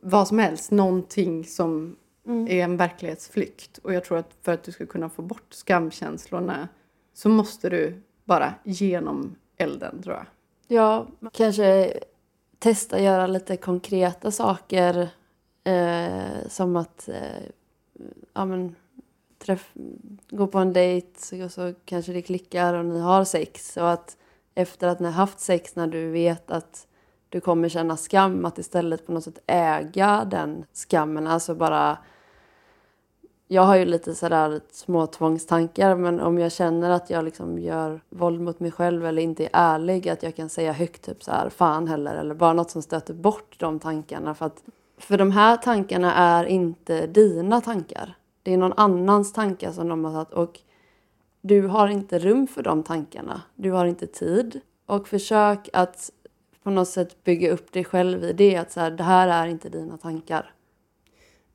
vad 0.00 0.28
som 0.28 0.38
helst. 0.38 0.70
Någonting 0.70 1.44
som 1.44 1.96
Mm. 2.26 2.48
är 2.48 2.64
en 2.64 2.76
verklighetsflykt. 2.76 3.78
Och 3.78 3.94
jag 3.94 4.04
tror 4.04 4.18
att 4.18 4.36
för 4.42 4.52
att 4.52 4.62
du 4.62 4.72
ska 4.72 4.86
kunna 4.86 5.08
få 5.08 5.22
bort 5.22 5.46
skamkänslorna 5.50 6.68
så 7.14 7.28
måste 7.28 7.68
du 7.68 8.02
bara 8.24 8.54
genom 8.64 9.36
elden 9.56 10.02
tror 10.02 10.14
jag. 10.14 10.26
Ja, 10.66 11.06
kanske 11.32 11.92
testa 12.58 13.00
göra 13.00 13.26
lite 13.26 13.56
konkreta 13.56 14.30
saker. 14.30 15.08
Eh, 15.64 16.48
som 16.48 16.76
att 16.76 17.08
eh, 17.08 17.42
ja, 18.34 18.44
men, 18.44 18.76
träff, 19.38 19.72
gå 20.30 20.46
på 20.46 20.58
en 20.58 20.72
dejt 20.72 21.44
och 21.44 21.52
så 21.52 21.74
kanske 21.84 22.12
det 22.12 22.22
klickar 22.22 22.74
och 22.74 22.84
ni 22.84 23.00
har 23.00 23.24
sex. 23.24 23.76
Och 23.76 23.90
att 23.90 24.16
efter 24.54 24.88
att 24.88 25.00
ni 25.00 25.06
har 25.06 25.12
haft 25.12 25.40
sex 25.40 25.76
när 25.76 25.86
du 25.86 26.10
vet 26.10 26.50
att 26.50 26.86
du 27.28 27.40
kommer 27.40 27.68
känna 27.68 27.96
skam, 27.96 28.44
att 28.44 28.58
istället 28.58 29.06
på 29.06 29.12
något 29.12 29.24
sätt 29.24 29.38
äga 29.46 30.26
den 30.30 30.64
skammen. 30.72 31.26
Alltså 31.26 31.54
bara... 31.54 31.98
Jag 33.48 33.62
har 33.62 33.76
ju 33.76 33.84
lite 33.84 34.14
sådär 34.14 34.60
små 34.70 35.06
tvångstankar 35.06 35.96
men 35.96 36.20
om 36.20 36.38
jag 36.38 36.52
känner 36.52 36.90
att 36.90 37.10
jag 37.10 37.24
liksom 37.24 37.58
gör 37.58 38.00
våld 38.08 38.40
mot 38.40 38.60
mig 38.60 38.70
själv 38.70 39.06
eller 39.06 39.22
inte 39.22 39.44
är 39.44 39.50
ärlig 39.52 40.08
att 40.08 40.22
jag 40.22 40.36
kan 40.36 40.48
säga 40.48 40.72
högt 40.72 41.02
typ 41.02 41.22
så 41.22 41.30
här 41.30 41.48
fan 41.48 41.88
heller 41.88 42.14
eller 42.14 42.34
bara 42.34 42.52
något 42.52 42.70
som 42.70 42.82
stöter 42.82 43.14
bort 43.14 43.56
de 43.58 43.78
tankarna 43.78 44.34
för 44.34 44.46
att 44.46 44.62
för 44.98 45.18
de 45.18 45.30
här 45.30 45.56
tankarna 45.56 46.14
är 46.14 46.44
inte 46.44 47.06
dina 47.06 47.60
tankar. 47.60 48.16
Det 48.42 48.52
är 48.52 48.56
någon 48.56 48.72
annans 48.76 49.32
tankar 49.32 49.72
som 49.72 49.88
de 49.88 50.04
har 50.04 50.12
satt 50.12 50.32
och 50.32 50.60
du 51.40 51.66
har 51.66 51.88
inte 51.88 52.18
rum 52.18 52.46
för 52.46 52.62
de 52.62 52.82
tankarna. 52.82 53.42
Du 53.54 53.70
har 53.70 53.86
inte 53.86 54.06
tid 54.06 54.60
och 54.86 55.08
försök 55.08 55.68
att 55.72 56.10
på 56.62 56.70
något 56.70 56.88
sätt 56.88 57.24
bygga 57.24 57.50
upp 57.50 57.72
dig 57.72 57.84
själv 57.84 58.24
i 58.24 58.32
det 58.32 58.56
att 58.56 58.72
så 58.72 58.80
här, 58.80 58.90
det 58.90 59.04
här 59.04 59.28
är 59.28 59.46
inte 59.46 59.68
dina 59.68 59.98
tankar. 59.98 60.53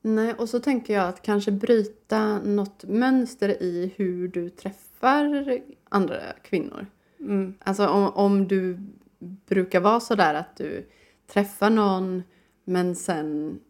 Nej, 0.02 0.34
och 0.34 0.48
så 0.48 0.60
tänker 0.60 0.94
jag 0.94 1.08
att 1.08 1.22
kanske 1.22 1.52
bryta 1.52 2.38
något 2.38 2.84
mönster 2.84 3.62
i 3.62 3.92
hur 3.96 4.28
du 4.28 4.50
träffar 4.50 5.60
andra 5.88 6.20
kvinnor. 6.42 6.86
Mm. 7.20 7.54
Alltså 7.60 7.88
om, 7.88 8.08
om 8.08 8.48
du 8.48 8.78
brukar 9.46 9.80
vara 9.80 10.00
så 10.00 10.14
där 10.14 10.34
att 10.34 10.56
du 10.56 10.86
träffar 11.26 11.70
någon 11.70 12.22
men 12.64 12.96
sen 12.96 13.60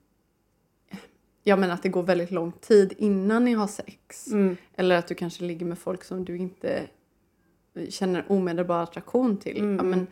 Ja 1.42 1.56
men 1.56 1.70
att 1.70 1.82
det 1.82 1.88
går 1.88 2.02
väldigt 2.02 2.30
lång 2.30 2.52
tid 2.52 2.92
innan 2.98 3.44
ni 3.44 3.52
har 3.52 3.66
sex. 3.66 4.26
Mm. 4.26 4.56
Eller 4.76 4.96
att 4.96 5.06
du 5.06 5.14
kanske 5.14 5.44
ligger 5.44 5.66
med 5.66 5.78
folk 5.78 6.04
som 6.04 6.24
du 6.24 6.36
inte 6.36 6.82
känner 7.88 8.24
omedelbar 8.28 8.82
attraktion 8.82 9.36
till. 9.36 9.58
Mm. 9.58 9.76
Ja, 9.76 9.82
men, 9.82 10.06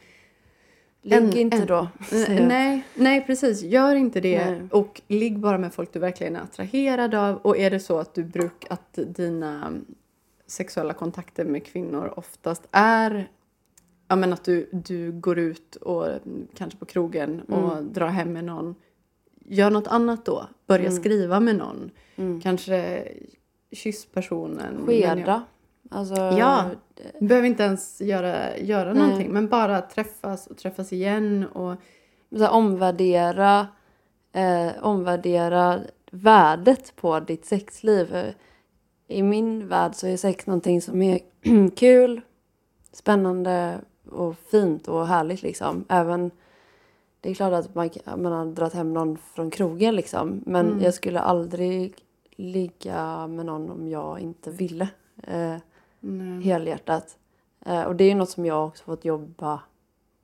Ligg 1.02 1.18
En- 1.18 1.36
inte 1.36 1.56
en- 1.56 1.66
då. 1.66 1.88
nej, 2.28 2.82
nej 2.94 3.24
precis, 3.26 3.62
gör 3.62 3.94
inte 3.94 4.20
det. 4.20 4.44
Nej. 4.50 4.60
Och 4.70 5.00
ligg 5.08 5.38
bara 5.38 5.58
med 5.58 5.74
folk 5.74 5.92
du 5.92 5.98
verkligen 5.98 6.36
är 6.36 6.40
attraherad 6.40 7.14
av. 7.14 7.36
Och 7.36 7.56
är 7.58 7.70
det 7.70 7.80
så 7.80 7.98
att 7.98 8.14
du 8.14 8.24
bruk, 8.24 8.66
att 8.70 8.98
dina 9.06 9.72
sexuella 10.46 10.92
kontakter 10.94 11.44
med 11.44 11.66
kvinnor 11.66 12.12
oftast 12.16 12.68
är 12.70 13.28
Ja 14.10 14.16
men 14.16 14.32
att 14.32 14.44
du, 14.44 14.68
du 14.72 15.12
går 15.12 15.38
ut 15.38 15.76
och 15.76 16.06
kanske 16.54 16.78
på 16.78 16.84
krogen 16.84 17.40
och 17.40 17.72
Mm. 17.72 17.92
drar 17.92 18.08
hem 18.08 18.32
med 18.32 18.44
någon. 18.44 18.74
Gör 19.44 19.70
något 19.70 19.86
annat 19.86 20.24
då. 20.24 20.46
Börja 20.66 20.86
Mm. 20.88 21.02
skriva 21.02 21.40
med 21.40 21.56
någon. 21.56 21.90
Mm. 22.16 22.40
Kanske 22.40 23.08
kyss 23.72 24.06
personen. 24.06 24.86
Skeda. 24.86 25.42
Alltså, 25.88 26.14
Ja. 26.16 26.64
Behöver 27.20 27.48
inte 27.48 27.62
ens 27.62 28.00
göra, 28.00 28.58
göra 28.58 28.92
Nej. 28.92 29.02
någonting. 29.02 29.32
Men 29.32 29.48
bara 29.48 29.80
träffas 29.80 30.46
och 30.46 30.56
träffas 30.56 30.92
igen. 30.92 31.46
Och, 31.52 31.74
så 32.36 32.38
här, 32.38 32.50
omvärdera, 32.50 33.66
eh, 34.32 34.68
omvärdera 34.82 35.80
värdet 36.10 36.96
på 36.96 37.20
ditt 37.20 37.46
sexliv. 37.46 38.16
I 39.08 39.22
min 39.22 39.68
värld 39.68 39.94
så 39.94 40.06
är 40.06 40.16
sex 40.16 40.46
någonting 40.46 40.82
som 40.82 41.02
är 41.02 41.18
kul, 41.76 42.20
spännande 42.92 43.78
och 44.10 44.36
fint 44.50 44.88
och 44.88 45.06
härligt 45.06 45.42
liksom. 45.42 45.84
Även, 45.88 46.30
det 47.20 47.30
är 47.30 47.34
klart 47.34 47.52
att 47.52 47.74
man, 47.74 47.90
man 48.16 48.32
har 48.32 48.46
dragit 48.46 48.74
hem 48.74 48.92
någon 48.94 49.18
från 49.18 49.50
krogen 49.50 49.96
liksom. 49.96 50.42
Men 50.46 50.66
Mm. 50.66 50.82
jag 50.84 50.94
skulle 50.94 51.20
aldrig 51.20 51.94
ligga 52.36 53.26
med 53.26 53.46
någon 53.46 53.70
om 53.70 53.88
jag 53.88 54.20
inte 54.20 54.50
ville. 54.50 54.88
Eh, 55.22 55.56
nej. 56.00 56.42
helhjärtat. 56.42 57.18
Eh, 57.66 57.82
och 57.82 57.96
det 57.96 58.04
är 58.04 58.08
ju 58.08 58.14
något 58.14 58.30
som 58.30 58.46
jag 58.46 58.66
också 58.66 58.84
fått 58.84 59.04
jobba 59.04 59.60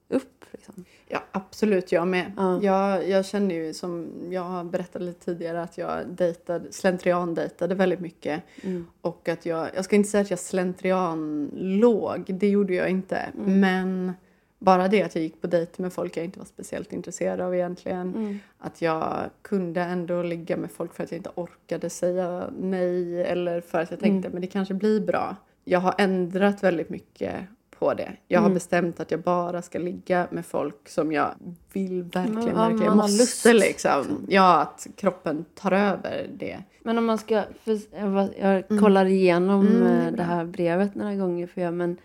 upp. 0.08 0.44
Liksom. 0.52 0.84
Ja, 1.08 1.22
absolut. 1.32 1.92
Jag 1.92 2.08
med. 2.08 2.32
Ja. 2.36 2.62
Jag, 2.62 3.08
jag 3.08 3.26
känner 3.26 3.54
ju 3.54 3.74
som 3.74 4.08
jag 4.30 4.42
har 4.42 4.64
berättat 4.64 5.02
lite 5.02 5.24
tidigare 5.24 5.62
att 5.62 5.78
jag 5.78 6.06
dejtade, 6.08 6.72
slentrian-dejtade 6.72 7.74
väldigt 7.74 8.00
mycket. 8.00 8.42
Mm. 8.62 8.86
Och 9.00 9.28
att 9.28 9.46
jag, 9.46 9.68
jag 9.74 9.84
ska 9.84 9.96
inte 9.96 10.08
säga 10.08 10.22
att 10.22 10.30
jag 10.30 10.38
slentrian 10.38 11.50
låg, 11.54 12.24
det 12.26 12.48
gjorde 12.48 12.74
jag 12.74 12.90
inte. 12.90 13.16
Mm. 13.16 13.60
Men 13.60 14.12
bara 14.58 14.88
det 14.88 15.02
att 15.02 15.14
jag 15.14 15.22
gick 15.22 15.40
på 15.40 15.46
dejt 15.46 15.82
med 15.82 15.92
folk 15.92 16.16
jag 16.16 16.24
inte 16.24 16.38
var 16.38 16.46
speciellt 16.46 16.92
intresserad 16.92 17.40
av 17.40 17.54
egentligen. 17.54 18.14
Mm. 18.14 18.38
Att 18.58 18.82
jag 18.82 19.30
kunde 19.42 19.80
ändå 19.80 20.22
ligga 20.22 20.56
med 20.56 20.70
folk 20.70 20.94
för 20.94 21.04
att 21.04 21.10
jag 21.10 21.18
inte 21.18 21.30
orkade 21.34 21.90
säga 21.90 22.50
nej 22.58 23.24
eller 23.24 23.60
för 23.60 23.78
att 23.80 23.90
jag 23.90 24.00
tänkte 24.00 24.26
Mm. 24.28 24.32
men 24.32 24.40
det 24.40 24.46
kanske 24.46 24.74
blir 24.74 25.00
bra. 25.00 25.36
Jag 25.64 25.80
har 25.80 25.94
ändrat 25.98 26.62
väldigt 26.64 26.90
mycket 26.90 27.34
på 27.78 27.94
det. 27.94 28.12
Jag 28.28 28.40
har 28.40 28.46
Mm. 28.46 28.54
bestämt 28.54 29.00
att 29.00 29.10
jag 29.10 29.20
bara 29.20 29.62
ska 29.62 29.78
ligga 29.78 30.26
med 30.30 30.46
folk 30.46 30.88
som 30.88 31.12
jag 31.12 31.30
vill 31.72 32.02
verkligen, 32.02 32.48
Ja, 32.48 32.68
verkligen 32.68 32.96
måste 32.96 33.52
liksom. 33.52 34.26
Ja, 34.28 34.60
att 34.60 34.86
kroppen 34.96 35.44
tar 35.54 35.72
över 35.72 36.26
det. 36.38 36.58
Men 36.82 36.98
om 36.98 37.04
man 37.04 37.18
ska... 37.18 37.42
Jag, 37.64 38.62
Mm. 38.70 38.82
kollar 38.82 39.06
igenom 39.06 39.66
Mm, 39.66 39.82
det 39.82 40.06
eh, 40.06 40.12
det 40.12 40.22
här 40.22 40.44
brevet 40.44 40.94
några 40.94 41.14
gånger 41.14 41.46
för 41.46 41.60
jag, 41.60 41.74
men 41.74 41.96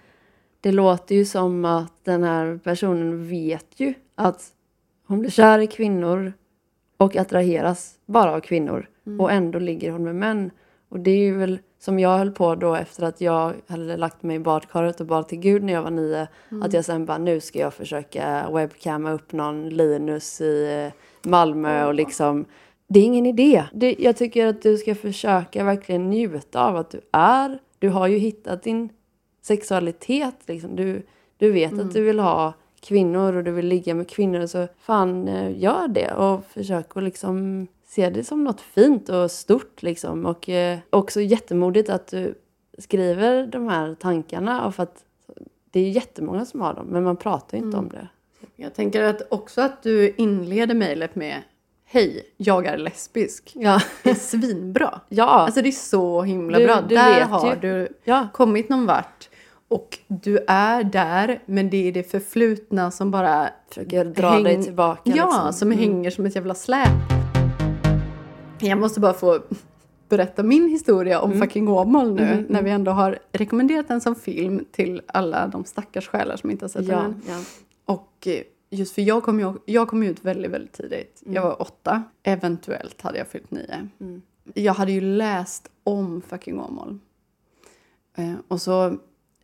det 0.61 0.71
låter 0.71 1.15
ju 1.15 1.25
som 1.25 1.65
att 1.65 1.93
den 2.05 2.23
här 2.23 2.59
personen 2.63 3.27
vet 3.29 3.79
ju 3.79 3.93
att 4.15 4.53
hon 5.07 5.19
blir 5.19 5.29
kär 5.29 5.59
i 5.59 5.67
kvinnor 5.67 6.33
och 6.97 7.15
attraheras 7.15 7.95
bara 8.05 8.31
av 8.35 8.39
kvinnor 8.39 8.89
Mm. 9.07 9.21
och 9.21 9.31
ändå 9.31 9.59
ligger 9.59 9.91
hon 9.91 10.03
med 10.03 10.15
män. 10.15 10.51
Och 10.89 10.99
det 10.99 11.11
är 11.11 11.17
ju 11.17 11.37
väl 11.37 11.59
som 11.79 11.99
jag 11.99 12.17
höll 12.17 12.31
på 12.31 12.55
då 12.55 12.75
efter 12.75 13.03
att 13.03 13.21
jag 13.21 13.53
hade 13.67 13.97
lagt 13.97 14.23
mig 14.23 14.35
i 14.35 14.39
badkaret 14.39 14.99
och 14.99 15.05
bad 15.05 15.27
till 15.27 15.39
Gud 15.39 15.63
när 15.63 15.73
jag 15.73 15.81
var 15.81 15.91
nio. 15.91 16.27
Mm. 16.51 16.63
Att 16.63 16.73
jag 16.73 16.85
sen 16.85 17.05
bara, 17.05 17.17
nu 17.17 17.39
ska 17.39 17.59
jag 17.59 17.73
försöka 17.73 18.49
webcamma 18.53 19.11
upp 19.11 19.31
någon 19.31 19.69
Linus 19.69 20.41
i 20.41 20.83
eh, 20.85 21.29
Malmö 21.29 21.85
och 21.85 21.93
liksom 21.93 22.45
det 22.87 22.99
är 22.99 23.03
ingen 23.03 23.25
idé. 23.25 23.63
Det, 23.73 23.95
jag 23.99 24.17
tycker 24.17 24.45
att 24.47 24.61
du 24.61 24.77
ska 24.77 24.95
försöka 24.95 25.63
verkligen 25.63 26.09
njuta 26.09 26.65
av 26.65 26.77
att 26.77 26.89
du 26.89 27.01
är. 27.11 27.59
Du 27.79 27.89
har 27.89 28.07
ju 28.07 28.17
hittat 28.17 28.63
din 28.63 28.89
sexualitet. 29.41 30.35
Liksom. 30.45 30.75
Du, 30.75 31.05
du 31.37 31.51
vet 31.51 31.71
Mm. 31.71 31.87
att 31.87 31.93
du 31.93 32.03
vill 32.03 32.19
ha 32.19 32.53
kvinnor 32.81 33.35
och 33.35 33.43
du 33.43 33.51
vill 33.51 33.67
ligga 33.67 33.95
med 33.95 34.09
kvinnor. 34.09 34.45
Så 34.45 34.67
fan, 34.79 35.27
eh, 35.27 35.59
gör 35.59 35.87
det 35.87 36.13
och 36.13 36.45
försök 36.45 36.97
att 36.97 37.03
liksom 37.03 37.67
se 37.89 38.09
det 38.09 38.23
som 38.23 38.43
något 38.43 38.61
fint 38.61 39.09
och 39.09 39.31
stort. 39.31 39.83
Liksom. 39.83 40.25
Och 40.25 40.49
eh, 40.49 40.79
också 40.89 41.21
jättemodigt 41.21 41.89
att 41.89 42.07
du 42.07 42.35
skriver 42.77 43.47
de 43.47 43.67
här 43.67 43.95
tankarna. 43.95 44.65
Och 44.65 44.75
för 44.75 44.83
att 44.83 45.03
det 45.71 45.79
är 45.79 45.89
jättemånga 45.89 46.45
som 46.45 46.61
har 46.61 46.73
dem, 46.73 46.85
men 46.87 47.03
man 47.03 47.17
pratar 47.17 47.57
ju 47.57 47.63
inte 47.63 47.77
Mm. 47.77 47.85
om 47.89 47.89
det. 47.99 48.07
Jag 48.55 48.73
tänker 48.75 49.03
att 49.03 49.21
också 49.31 49.61
att 49.61 49.83
du 49.83 50.13
inleder 50.17 50.75
mejlet 50.75 51.15
med 51.15 51.41
Hej, 51.91 52.23
jag 52.37 52.65
är 52.65 52.77
lesbisk. 52.77 53.51
Ja, 53.55 53.81
Det 54.03 54.09
är 54.09 54.15
svinbra. 54.15 54.99
ja, 55.09 55.25
Alltså 55.25 55.61
det 55.61 55.67
är 55.69 55.71
så 55.71 56.21
himla 56.21 56.57
Du- 56.59 56.65
bra. 56.65 56.81
du 56.81 56.95
där 56.95 57.21
har 57.21 57.53
ju. 57.55 57.59
du 57.61 57.87
ja. 58.03 58.27
kommit 58.33 58.69
någon 58.69 58.85
vart. 58.85 59.29
Och 59.67 59.99
du 60.07 60.39
är 60.47 60.83
där, 60.83 61.39
men 61.45 61.69
det 61.69 61.87
är 61.87 61.91
det 61.91 62.11
förflutna 62.11 62.91
som 62.91 63.11
bara 63.11 63.49
försöker 63.69 64.05
dra 64.05 64.29
Häng- 64.29 64.43
dig 64.43 64.63
tillbaka. 64.63 65.01
Ja, 65.15 65.25
liksom. 65.25 65.53
som 65.53 65.67
Mm. 65.71 65.79
hänger 65.79 66.09
som 66.11 66.25
ett 66.25 66.35
jävla 66.35 66.55
släp. 66.55 67.18
Jag 68.61 68.77
måste 68.77 68.99
bara 68.99 69.13
få 69.13 69.39
berätta 70.09 70.43
min 70.43 70.69
historia 70.69 71.19
om 71.21 71.31
Mm. 71.31 71.41
fucking 71.41 71.67
Åmål 71.67 72.13
nu. 72.15 72.21
Mm, 72.23 72.37
När 72.43 72.49
mm. 72.49 72.63
vi 72.65 72.71
ändå 72.71 72.91
har 72.91 73.19
rekommenderat 73.31 73.87
den 73.87 74.01
som 74.01 74.15
film 74.15 74.65
till 74.71 75.01
alla 75.07 75.47
de 75.47 75.65
stackars 75.65 76.07
själar 76.07 76.35
som 76.37 76.51
inte 76.51 76.63
har 76.65 76.69
sett 76.69 76.87
den 76.87 76.97
Ja, 76.97 77.03
än. 77.05 77.21
ja. 77.27 77.39
Och 77.85 78.27
eh, 78.27 78.41
just 78.69 78.95
för 78.95 79.01
jag 79.01 79.23
kom 79.23 79.39
ju, 79.39 79.53
jag 79.65 79.87
kom 79.87 80.03
ut 80.03 80.25
väldigt, 80.25 80.51
väldigt 80.51 80.73
tidigt. 80.73 81.21
Mm. 81.25 81.35
Jag 81.35 81.41
var 81.41 81.61
åtta. 81.61 82.03
Eventuellt 82.23 83.01
hade 83.01 83.17
jag 83.17 83.27
fyllt 83.27 83.51
nio. 83.51 83.87
Mm. 83.99 84.21
Jag 84.53 84.73
hade 84.73 84.91
ju 84.91 85.01
läst 85.01 85.69
om 85.83 86.21
fucking 86.21 86.59
Åmål. 86.59 86.99
Eh, 88.17 88.33
och 88.47 88.61
så 88.61 88.97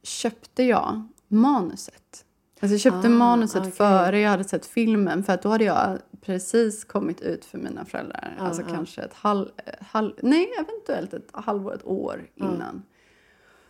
köpte 0.03 0.63
jag 0.63 1.07
manuset. 1.27 2.24
Alltså 2.65 2.73
jag 2.73 2.81
köpte 2.93 3.07
Ah, 3.07 3.11
manuset 3.11 3.61
okej. 3.61 3.71
före 3.71 4.19
jag 4.19 4.29
hade 4.29 4.43
sett 4.43 4.65
filmen. 4.65 5.23
För 5.23 5.33
att 5.33 5.41
då 5.41 5.49
hade 5.49 5.63
jag 5.63 5.99
precis 6.21 6.83
kommit 6.83 7.21
ut 7.21 7.45
för 7.45 7.57
mina 7.57 7.85
föräldrar. 7.85 8.37
Ah, 8.39 8.43
alltså 8.47 8.61
ah. 8.61 8.69
kanske 8.69 9.01
ett 9.01 9.13
halv, 9.13 9.47
ett 9.57 9.75
halv... 9.81 10.11
Nej, 10.21 10.49
eventuellt 10.59 11.13
ett 11.13 11.29
halvår, 11.33 11.73
ett 11.75 11.85
år 11.85 12.27
Ah. 12.39 12.45
innan. 12.45 12.83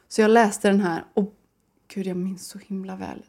Så 0.08 0.22
jag 0.22 0.32
läste 0.32 0.68
den 0.68 0.82
här 0.82 1.04
och 1.14 1.34
gud, 1.94 2.08
jag 2.08 2.18
minns 2.18 2.48
så 2.48 2.60
himla 2.60 2.96
väl 2.96 3.26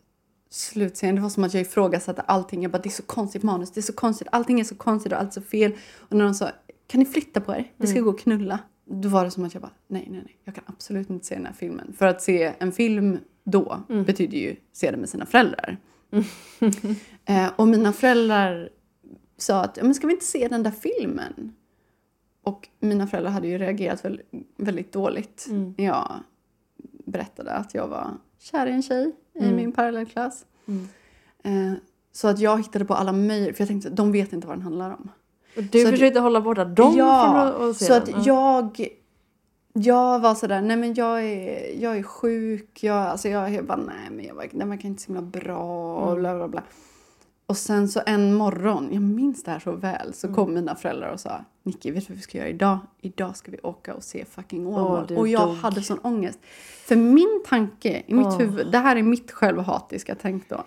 slutscenen. 0.50 1.14
Det 1.14 1.20
var 1.20 1.28
som 1.28 1.44
att 1.44 1.54
jag 1.54 1.60
ifrågasatte 1.60 2.22
allting. 2.22 2.62
Jag 2.62 2.72
bara, 2.72 2.82
det 2.82 2.88
är 2.88 2.90
så 2.90 3.02
konstigt 3.02 3.42
manus, 3.42 3.70
det 3.70 3.80
är 3.80 3.82
så 3.82 3.92
konstigt, 3.92 4.28
allting 4.32 4.60
är 4.60 4.64
så 4.64 4.74
konstigt 4.74 5.12
och 5.12 5.18
allt 5.20 5.32
så 5.32 5.42
fel. 5.42 5.72
Och 5.98 6.16
när 6.16 6.24
de 6.24 6.34
sa, 6.34 6.50
kan 6.86 6.98
ni 6.98 7.04
flytta 7.06 7.40
på 7.40 7.54
er? 7.54 7.72
Vi 7.76 7.86
ska 7.86 8.00
gå 8.00 8.10
och 8.10 8.18
knulla. 8.20 8.58
Då 8.84 9.08
var 9.08 9.24
det 9.24 9.30
som 9.30 9.44
att 9.44 9.54
jag 9.54 9.62
bara, 9.62 9.72
nej, 9.88 10.06
nej, 10.10 10.20
nej, 10.24 10.36
jag 10.44 10.54
kan 10.54 10.64
absolut 10.66 11.10
inte 11.10 11.26
se 11.26 11.34
den 11.34 11.46
här 11.46 11.52
filmen. 11.52 11.92
För 11.98 12.06
att 12.06 12.22
se 12.22 12.52
en 12.58 12.72
film 12.72 13.18
då 13.46 13.82
betyder 13.88 14.38
ju 14.38 14.56
se 14.72 14.90
den 14.90 15.00
med 15.00 15.08
sina 15.08 15.26
föräldrar. 15.26 15.76
eh, 17.24 17.48
och 17.56 17.68
mina 17.68 17.92
föräldrar 17.92 18.68
sa 19.36 19.60
att, 19.62 19.78
men 19.82 19.94
ska 19.94 20.06
vi 20.06 20.12
inte 20.12 20.24
se 20.26 20.48
den 20.48 20.62
där 20.62 20.70
filmen? 20.70 21.52
Och 22.42 22.68
mina 22.80 23.06
föräldrar 23.06 23.30
hade 23.32 23.48
ju 23.48 23.58
reagerat 23.58 24.04
väldigt, 24.04 24.26
väldigt 24.56 24.92
dåligt 24.92 25.46
Mm. 25.50 25.74
när 25.78 25.84
jag 25.84 26.12
berättade 27.06 27.50
att 27.52 27.74
jag 27.74 27.88
var 27.88 28.10
kär 28.38 28.66
i 28.66 28.70
en 28.72 28.82
tjej 28.82 29.12
i 29.34 29.38
Mm. 29.44 29.56
min 29.56 29.72
parallellklass. 29.72 30.44
Mm. 30.66 30.88
Eh, 31.44 31.78
så 32.12 32.28
att 32.28 32.38
jag 32.38 32.58
hittade 32.58 32.84
på 32.84 32.94
alla 32.94 33.12
möjliga, 33.12 33.54
för 33.54 33.60
jag 33.60 33.68
tänkte 33.68 33.90
de 33.90 34.12
vet 34.12 34.32
inte 34.32 34.46
vad 34.46 34.56
den 34.56 34.62
handlar 34.62 34.90
om. 34.90 35.08
Och 35.56 35.62
du 35.62 35.80
Så 35.82 35.86
att- 35.88 35.94
försökte 35.94 36.20
hålla 36.20 36.40
borta 36.40 36.64
dem 36.64 36.94
ja, 36.96 37.52
från 37.58 37.70
att 37.70 37.76
se 37.76 37.84
så 37.84 37.92
den. 37.92 38.02
att 38.02 38.26
Ja. 38.26 38.62
jag, 38.76 38.88
jag 39.82 40.20
var 40.20 40.34
sådär, 40.34 40.60
nej 40.62 40.76
men 40.76 40.94
jag 40.94 41.24
är, 41.24 41.80
jag 41.82 41.96
är 41.98 42.02
sjuk, 42.02 42.82
jag, 42.84 42.96
alltså 42.96 43.28
jag, 43.28 43.50
jag 43.54 43.64
bara 43.64 43.76
nej 43.76 44.10
men 44.10 44.24
jag 44.24 44.34
verkar 44.34 44.88
inte 44.88 45.02
så 45.02 45.06
himla 45.12 45.22
bra 45.22 45.96
och 45.96 46.10
Mm. 46.10 46.20
bla 46.22 46.34
bla 46.36 46.48
bla. 46.48 46.62
Och 47.46 47.56
sen 47.56 47.88
så 47.88 48.00
en 48.06 48.34
morgon, 48.34 48.88
jag 48.92 49.02
minns 49.02 49.42
det 49.42 49.50
här 49.50 49.58
så 49.58 49.72
väl, 49.72 50.14
så 50.14 50.26
Mm. 50.26 50.34
kom 50.36 50.54
mina 50.54 50.74
föräldrar 50.76 51.10
och 51.12 51.20
sa 51.20 51.44
Nicky, 51.62 51.90
vet 51.90 52.06
du 52.06 52.12
vad 52.12 52.16
vi 52.16 52.22
ska 52.22 52.38
göra 52.38 52.48
idag? 52.48 52.78
Idag 53.00 53.36
ska 53.36 53.50
vi 53.50 53.58
åka 53.62 53.94
och 53.94 54.04
se 54.04 54.24
fucking 54.24 54.66
Åmål. 54.66 55.06
du 55.08 55.16
och 55.16 55.28
jag 55.28 55.48
dog. 55.48 55.56
hade 55.56 55.82
sån 55.82 55.98
ångest. 55.98 56.38
För 56.86 56.96
min 56.96 57.42
tanke 57.46 58.02
i 58.06 58.14
mitt 58.14 58.26
Åh. 58.26 58.38
huvud, 58.38 58.72
det 58.72 58.78
här 58.78 58.96
är 58.96 59.02
mitt 59.02 59.30
självhatiska 59.32 60.14
tänk 60.22 60.48
då. 60.48 60.64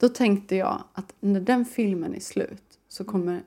Då 0.00 0.08
tänkte 0.08 0.56
jag 0.56 0.82
att 0.92 1.14
när 1.20 1.40
den 1.40 1.64
filmen 1.64 2.14
är 2.14 2.20
slut 2.20 2.62
så 2.88 3.04
kommer 3.04 3.42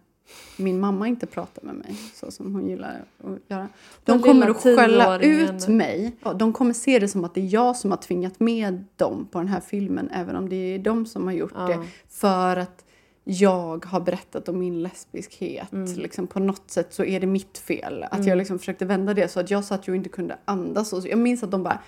min 0.57 0.79
mamma 0.79 1.07
inte 1.07 1.25
prata 1.25 1.61
med 1.63 1.75
mig 1.75 1.95
så 2.13 2.31
som 2.31 2.53
hon 2.55 2.69
gillar 2.69 3.05
att 3.23 3.39
göra. 3.47 3.69
De 4.03 4.21
kommer 4.21 4.49
att 4.49 4.61
skälla 4.63 5.19
ut 5.19 5.67
mig. 5.67 6.15
De 6.35 6.53
kommer 6.53 6.73
se 6.73 6.99
det 6.99 7.07
som 7.07 7.25
att 7.25 7.33
det 7.33 7.41
är 7.41 7.53
jag 7.53 7.75
som 7.75 7.91
har 7.91 7.97
tvingat 7.97 8.39
med 8.39 8.83
dem 8.95 9.27
på 9.31 9.39
den 9.39 9.47
här 9.47 9.59
filmen 9.59 10.09
även 10.13 10.35
om 10.35 10.49
det 10.49 10.55
är 10.55 10.79
de 10.79 11.05
som 11.05 11.25
har 11.25 11.33
gjort 11.33 11.53
Ja. 11.55 11.67
det. 11.67 11.79
För 12.09 12.57
att 12.57 12.85
jag 13.23 13.85
har 13.85 13.99
berättat 13.99 14.49
om 14.49 14.59
min 14.59 14.83
lesbiskhet. 14.83 15.71
Mm. 15.71 15.93
Liksom 15.93 16.27
på 16.27 16.39
något 16.39 16.71
sätt 16.71 16.93
så 16.93 17.03
är 17.03 17.19
det 17.19 17.27
mitt 17.27 17.57
fel. 17.57 18.05
Att 18.11 18.25
jag 18.25 18.37
liksom 18.37 18.59
försökte 18.59 18.85
vända 18.85 19.13
det 19.13 19.27
så 19.27 19.39
att 19.39 19.51
jag 19.51 19.63
satt 19.65 19.87
ju 19.87 19.95
inte 19.95 20.09
kunde 20.09 20.37
andas. 20.45 20.93
Och 20.93 21.07
jag 21.07 21.19
minns 21.19 21.43
att 21.43 21.51
de 21.51 21.63
bara 21.63 21.79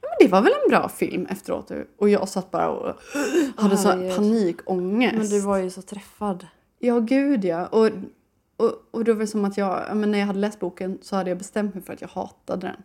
Ja, 0.00 0.08
men 0.08 0.26
det 0.26 0.32
var 0.32 0.42
väl 0.42 0.52
en 0.64 0.70
bra 0.70 0.88
film 0.88 1.26
efteråt. 1.26 1.70
Och 1.98 2.08
jag 2.08 2.28
satt 2.28 2.50
bara 2.50 2.68
och 2.68 2.94
hade 3.56 3.76
panikångest. 4.16 5.16
Men 5.16 5.28
du 5.28 5.40
var 5.40 5.56
ju 5.56 5.70
så 5.70 5.82
träffad. 5.82 6.46
Ja, 6.78 6.98
gud 6.98 7.44
ja. 7.44 7.66
Och, 7.66 7.90
och, 8.56 8.72
och 8.90 9.04
då 9.04 9.12
var 9.12 9.20
det 9.20 9.26
som 9.26 9.44
att 9.44 9.56
jag, 9.56 9.84
ja, 9.88 9.94
men 9.94 10.10
när 10.10 10.18
jag 10.18 10.26
hade 10.26 10.38
läst 10.38 10.60
boken 10.60 10.98
så 11.02 11.16
hade 11.16 11.30
jag 11.30 11.38
bestämt 11.38 11.74
mig 11.74 11.82
för 11.82 11.92
att 11.92 12.00
jag 12.00 12.08
hatade 12.08 12.66
den. 12.66 12.82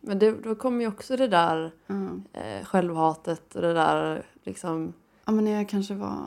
Men 0.00 0.18
det, 0.18 0.32
då 0.42 0.54
kom 0.54 0.80
ju 0.80 0.86
också 0.86 1.16
det 1.16 1.28
där 1.28 1.72
Ja. 1.86 2.08
eh, 2.32 2.64
självhatet 2.64 3.54
och 3.54 3.62
det 3.62 3.72
där 3.74 4.26
liksom... 4.42 4.92
Ja, 5.24 5.32
men 5.32 5.44
när 5.44 5.52
jag 5.52 5.68
kanske 5.68 5.94
var 5.94 6.18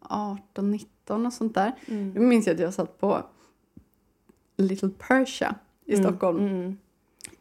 18, 0.00 0.70
19 0.70 1.26
och 1.26 1.32
sånt 1.32 1.54
där. 1.54 1.72
Mm. 1.86 2.14
Då 2.14 2.20
minns 2.20 2.46
jag 2.46 2.54
att 2.54 2.60
jag 2.60 2.74
satt 2.74 3.00
på 3.00 3.22
Little 4.56 4.90
Persia 4.98 5.54
i 5.84 5.96
Stockholm. 5.96 6.38
Mm. 6.38 6.78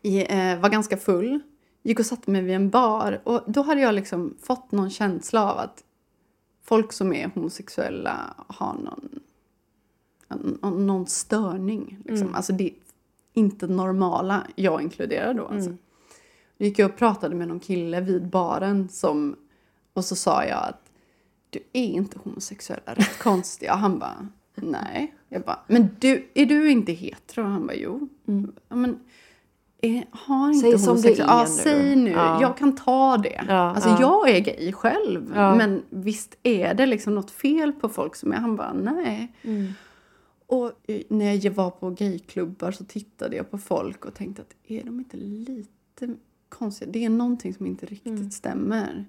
I, 0.01 0.19
eh, 0.19 0.59
var 0.59 0.69
ganska 0.69 0.97
full. 0.97 1.39
Gick 1.83 1.99
och 1.99 2.05
satte 2.05 2.31
mig 2.31 2.41
vid 2.41 2.55
en 2.55 2.69
bar. 2.69 3.21
Och 3.23 3.43
då 3.47 3.61
hade 3.61 3.81
jag 3.81 3.93
liksom 3.93 4.37
fått 4.41 4.71
någon 4.71 4.89
känsla 4.89 5.51
av 5.51 5.57
att 5.57 5.83
folk 6.67 6.93
som 6.93 7.13
är 7.13 7.31
homosexuella 7.35 8.33
har 8.47 8.73
någon, 8.73 9.19
någon, 10.87 11.07
störning. 11.07 11.97
Liksom. 12.05 12.27
Mm. 12.27 12.35
Alltså 12.35 12.53
det 12.53 12.63
är 12.63 12.73
inte 13.33 13.67
normala, 13.67 14.47
jag 14.55 14.81
inkluderar 14.81 15.33
då. 15.33 15.47
Alltså. 15.47 15.69
Mm. 15.69 15.77
Då 16.57 16.65
gick 16.65 16.79
jag 16.79 16.91
och 16.91 16.97
pratade 16.97 17.35
med 17.35 17.47
någon 17.47 17.59
kille 17.59 18.01
vid 18.01 18.27
baren 18.27 18.89
som, 18.89 19.35
och 19.93 20.05
så 20.05 20.15
sa 20.15 20.45
jag 20.45 20.63
att 20.63 20.91
du 21.49 21.59
är 21.73 21.85
inte 21.85 22.19
homosexuell, 22.23 22.79
rätt 22.85 23.19
konstiga. 23.19 23.75
Han 23.75 23.99
bara, 23.99 24.27
nej. 24.55 25.13
Jag 25.29 25.41
bara, 25.41 25.59
men 25.67 25.89
du, 25.99 26.27
är 26.33 26.45
du 26.45 26.71
inte 26.71 26.91
hetero? 26.91 27.43
Han 27.43 27.67
bara, 27.67 27.75
jo. 27.75 28.09
Mm. 28.27 28.51
Ja, 28.67 28.75
men, 28.75 28.99
är, 29.81 30.05
har 30.11 30.47
inte 30.51 30.59
Säg 30.59 30.79
som 30.79 31.01
det 31.01 31.09
är 31.09 31.19
ja, 31.19 31.41
nu. 31.41 31.47
Säg 31.47 31.95
nu, 31.95 32.11
Ja. 32.11 32.41
jag 32.41 32.57
kan 32.57 32.75
ta 32.75 33.17
det. 33.17 33.41
Ja, 33.47 33.53
alltså 33.53 33.89
ja. 33.89 33.97
jag 33.99 34.29
är 34.29 34.39
gay 34.39 34.71
själv. 34.73 35.29
Men 35.29 35.83
visst 35.89 36.37
är 36.43 36.73
det 36.73 36.85
liksom 36.85 37.15
något 37.15 37.31
fel 37.31 37.73
på 37.73 37.89
folk 37.89 38.15
som 38.15 38.31
är, 38.31 38.35
han 38.37 38.55
bara, 38.55 38.73
nej. 38.73 39.33
Mm. 39.41 39.67
Och 40.47 40.71
när 41.09 41.45
jag 41.45 41.51
var 41.51 41.69
på 41.69 41.89
gayklubbar 41.89 42.71
så 42.71 42.85
tittade 42.85 43.35
jag 43.35 43.51
på 43.51 43.57
folk 43.57 44.05
och 44.05 44.13
tänkte 44.13 44.41
att 44.41 44.55
är 44.71 44.83
de 44.83 44.99
inte 44.99 45.17
lite 45.17 46.09
konstiga? 46.49 46.91
Det 46.91 47.05
är 47.05 47.09
någonting 47.09 47.53
som 47.53 47.65
inte 47.65 47.85
riktigt 47.85 48.07
Mm. 48.07 48.31
stämmer. 48.31 49.05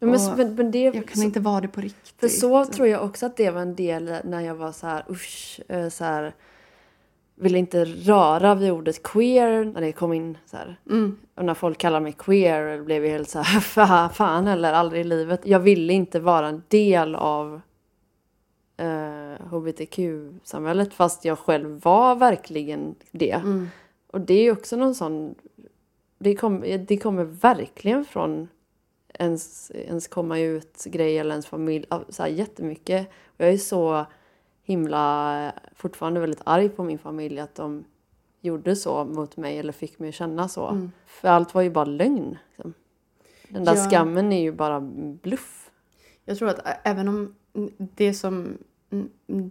Men, 0.00 0.36
men, 0.36 0.54
men 0.54 0.70
det, 0.70 0.82
Jag 0.82 1.08
kan 1.08 1.16
så, 1.16 1.22
inte 1.22 1.40
vara 1.40 1.60
det 1.60 1.68
på 1.68 1.80
riktigt. 1.80 2.20
För 2.20 2.28
så 2.28 2.64
tror 2.64 2.88
jag 2.88 3.04
också 3.04 3.26
att 3.26 3.36
det 3.36 3.50
var 3.50 3.60
en 3.60 3.74
del 3.74 4.16
när 4.24 4.40
jag 4.40 4.54
var 4.54 4.72
så 4.72 4.86
här, 4.86 5.04
usch, 5.10 5.60
eh, 5.68 5.88
så 5.88 6.04
här, 6.04 6.34
ville 7.42 7.58
inte 7.58 7.84
röra 7.84 8.54
vid 8.54 8.72
ordet 8.72 9.02
queer 9.02 9.64
när 9.64 9.80
det 9.80 9.92
kom 9.92 10.12
in 10.12 10.38
så. 10.46 10.56
Mm. 10.90 11.18
Och 11.34 11.44
när 11.44 11.54
folk 11.54 11.78
kallar 11.78 12.00
mig 12.00 12.12
queer 12.12 12.82
blev 12.82 13.04
jag 13.04 13.12
helt 13.12 13.28
så 13.28 13.38
här, 13.38 13.60
"Fa- 13.86 14.08
fan 14.08 14.46
eller 14.46 14.72
aldrig 14.72 15.00
i 15.00 15.04
livet. 15.04 15.40
Jag 15.44 15.60
ville 15.60 15.92
inte 15.92 16.20
vara 16.20 16.48
en 16.48 16.62
del 16.68 17.14
av 17.14 17.60
eh, 18.76 19.46
hbtq-samhället 19.50 20.94
fast 20.94 21.24
jag 21.24 21.38
själv 21.38 21.80
var 21.82 22.14
verkligen 22.14 22.94
det. 23.10 23.30
Mm. 23.32 23.68
Och 24.12 24.20
det 24.20 24.34
är 24.34 24.52
också 24.52 24.76
någon 24.76 24.94
sån, 24.94 25.34
det, 26.18 26.36
kom, 26.36 26.60
det 26.88 26.96
kommer 26.96 27.24
verkligen 27.24 28.04
från 28.04 28.48
ens, 29.18 29.70
ens 29.74 30.08
komma 30.08 30.38
ut-grej 30.38 31.18
eller 31.18 31.30
ens 31.30 31.46
familj, 31.46 31.86
så 32.08 32.22
här 32.22 32.30
jättemycket. 32.30 33.08
Och 33.26 33.44
jag 33.44 33.52
är 33.52 33.58
så 33.58 34.06
himla, 34.72 35.52
fortfarande 35.74 36.20
väldigt 36.20 36.42
arg 36.44 36.68
på 36.68 36.84
min 36.84 36.98
familj 36.98 37.40
att 37.40 37.54
de 37.54 37.84
gjorde 38.40 38.76
så 38.76 39.04
mot 39.04 39.36
mig 39.36 39.58
eller 39.58 39.72
fick 39.72 39.98
mig 39.98 40.08
att 40.08 40.14
känna 40.14 40.48
så. 40.48 40.68
Mm. 40.68 40.92
För 41.06 41.28
allt 41.28 41.54
var 41.54 41.62
ju 41.62 41.70
bara 41.70 41.84
lögn. 41.84 42.38
Liksom. 42.48 42.74
Den 43.48 43.64
där 43.64 43.76
Ja. 43.76 43.88
skammen 43.90 44.32
är 44.32 44.40
ju 44.42 44.52
bara 44.52 44.80
bluff. 45.22 45.70
Jag 46.24 46.38
tror 46.38 46.48
att 46.48 46.60
även 46.84 47.08
om 47.08 47.34
det 47.78 48.14
som 48.14 48.58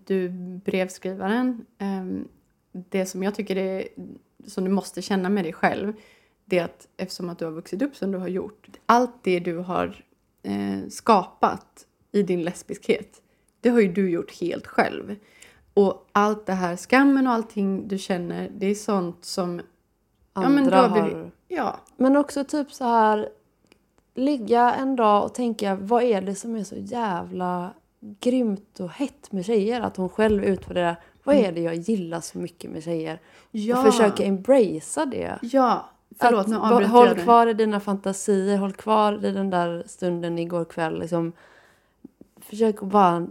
du 0.06 0.30
brevskrivaren, 0.66 1.66
ehm, 1.78 2.28
det 2.72 3.06
som 3.06 3.24
jag 3.24 3.36
tycker 3.36 3.56
är, 3.58 3.88
som 4.48 4.64
du 4.64 4.70
måste 4.72 5.02
känna 5.02 5.30
med 5.30 5.46
dig 5.46 5.54
själv, 5.54 5.94
det 6.46 6.60
är 6.60 6.66
att 6.66 6.88
eftersom 6.98 7.30
att 7.30 7.40
du 7.40 7.46
har 7.46 7.52
vuxit 7.52 7.82
upp 7.82 7.96
som 7.96 8.12
du 8.12 8.18
har 8.18 8.28
gjort, 8.28 8.70
allt 8.86 9.24
det 9.24 9.40
du 9.40 9.58
har 9.58 10.04
eh, 10.44 10.90
skapat 10.90 11.88
i 12.12 12.24
din 12.24 12.44
lesbiskhet, 12.44 13.21
det 13.62 13.70
har 13.70 13.80
ju 13.80 13.94
du 13.94 14.10
gjort 14.10 14.32
helt 14.42 14.68
själv. 14.68 15.16
Och 15.74 16.08
allt 16.12 16.46
det 16.46 16.54
här, 16.54 16.76
skammen 16.76 17.28
och 17.28 17.34
allting 17.34 17.88
du 17.88 17.98
känner, 17.98 18.50
det 18.58 18.66
är 18.68 18.76
sånt 18.76 19.26
som, 19.26 19.62
Andra 20.34 20.50
men 20.50 20.64
du 20.64 20.76
har 20.76 20.90
blivit- 21.02 21.34
ja, 21.48 21.80
Men 21.98 22.18
också 22.18 22.44
typ 22.44 22.72
så 22.72 22.84
här 22.84 23.30
ligga 24.16 24.74
en 24.74 24.96
dag 24.96 25.24
och 25.24 25.34
tänka 25.34 25.76
vad 25.76 26.04
är 26.04 26.22
det 26.22 26.36
som 26.36 26.56
är 26.56 26.64
så 26.64 26.76
jävla 26.78 27.74
grymt 28.20 28.80
och 28.80 28.90
hett 28.90 29.32
med 29.32 29.46
tjejer? 29.46 29.82
Att 29.82 29.98
hon 29.98 30.10
själv 30.10 30.44
utvärderar 30.44 30.96
vad 31.24 31.36
är 31.36 31.52
det 31.52 31.62
jag 31.62 31.76
gillar 31.76 32.20
så 32.20 32.38
mycket 32.40 32.72
med 32.72 32.84
tjejer? 32.84 33.20
ja, 33.52 33.80
Och 33.80 33.86
försöka 33.94 34.24
embracea 34.24 35.06
det. 35.06 35.40
ja, 35.42 35.90
förlåt 36.20 36.48
nu 36.48 36.58
avbryter 36.58 36.92
håll 36.92 37.08
jag 37.08 37.20
kvar 37.20 37.48
i 37.48 37.54
dina 37.54 37.80
fantasier, 37.80 38.58
håll 38.58 38.74
kvar 38.74 39.26
i 39.26 39.32
den 39.32 39.50
där 39.50 39.84
stunden 39.88 40.40
igår 40.40 40.66
kväll. 40.66 41.00
Liksom, 41.00 41.32
försök 42.40 42.84
att 42.84 42.90
bara 42.90 43.28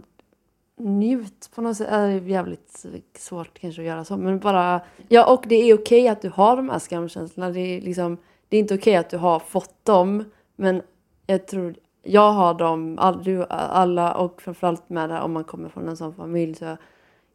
njut 0.81 1.49
på 1.55 1.61
något 1.61 1.77
sätt. 1.77 1.89
Det 1.89 1.95
är 1.95 2.21
jävligt 2.21 2.85
svårt 3.17 3.59
kanske 3.59 3.81
att 3.81 3.87
göra 3.87 4.05
så. 4.05 4.17
Men 4.17 4.39
bara, 4.39 4.81
ja 5.07 5.33
och 5.33 5.45
det 5.47 5.55
är 5.55 5.77
okej 5.77 6.07
att 6.07 6.21
du 6.21 6.29
har 6.29 6.55
de 6.55 6.69
här 6.69 6.79
skamkänslorna. 6.79 7.49
Det 7.49 7.59
är, 7.59 7.81
liksom, 7.81 8.17
det 8.49 8.57
är 8.57 8.59
inte 8.59 8.75
okej 8.75 8.95
att 8.95 9.09
du 9.09 9.17
har 9.17 9.39
fått 9.39 9.85
dem. 9.85 10.23
Men 10.55 10.81
jag 11.27 11.47
tror, 11.47 11.75
jag 12.03 12.31
har 12.31 12.53
dem, 12.53 12.97
all, 12.99 13.23
du, 13.23 13.45
alla 13.49 14.13
och 14.13 14.41
framförallt 14.41 14.89
med 14.89 15.09
det 15.09 15.21
om 15.21 15.33
man 15.33 15.43
kommer 15.43 15.69
från 15.69 15.87
en 15.87 15.97
sån 15.97 16.15
familj. 16.15 16.55
Så 16.55 16.77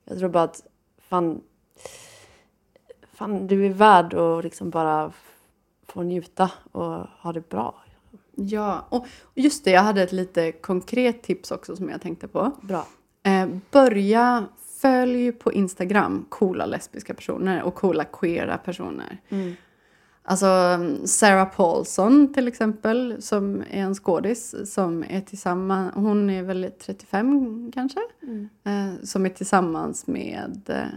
jag 0.05 0.19
tror 0.19 0.29
bara 0.29 0.43
att 0.43 0.67
fan, 0.99 1.41
fan 3.13 3.47
du 3.47 3.67
är 3.67 3.71
värd 3.71 4.15
att 4.15 4.45
liksom 4.45 4.71
bara 4.71 5.13
få 5.87 6.03
njuta 6.03 6.51
och 6.73 7.07
ha 7.21 7.33
det 7.33 7.49
bra. 7.49 7.75
Ja, 8.35 8.87
och 8.89 9.07
just 9.35 9.65
det, 9.65 9.71
jag 9.71 9.83
hade 9.83 10.03
ett 10.03 10.13
lite 10.13 10.53
konkret 10.53 11.23
tips 11.23 11.51
också 11.51 11.77
som 11.77 11.89
jag 11.89 12.03
tänkte 12.03 12.29
på. 12.29 12.53
Bra. 12.63 12.87
Eh, 13.27 13.49
börja 13.71 14.47
följ 14.81 15.33
på 15.33 15.53
Instagram 15.53 16.27
coola 16.29 16.67
lesbiska 16.67 17.15
personer 17.15 17.63
och 17.63 17.75
coola 17.75 18.05
queera 18.05 18.59
personer. 18.59 19.19
Mm. 19.29 19.55
Alltså 20.23 20.47
Sarah 21.05 21.49
Paulson 21.49 22.35
till 22.35 22.49
exempel 22.49 23.23
som 23.23 23.61
är 23.71 23.83
en 23.83 23.95
skådis 23.95 24.73
som 24.73 25.05
är 25.09 25.21
tillsammans, 25.21 25.95
hon 25.95 26.31
är 26.31 26.43
väl 26.43 26.71
35 26.81 27.73
kanske? 27.73 28.01
Mm. 28.23 28.49
Eh, 28.65 29.05
som 29.05 29.27
är 29.27 29.31
tillsammans 29.31 30.07
med 30.07 30.89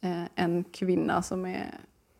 eh, 0.00 0.22
en 0.34 0.64
kvinna 0.64 1.22
som 1.22 1.46
är 1.46 1.74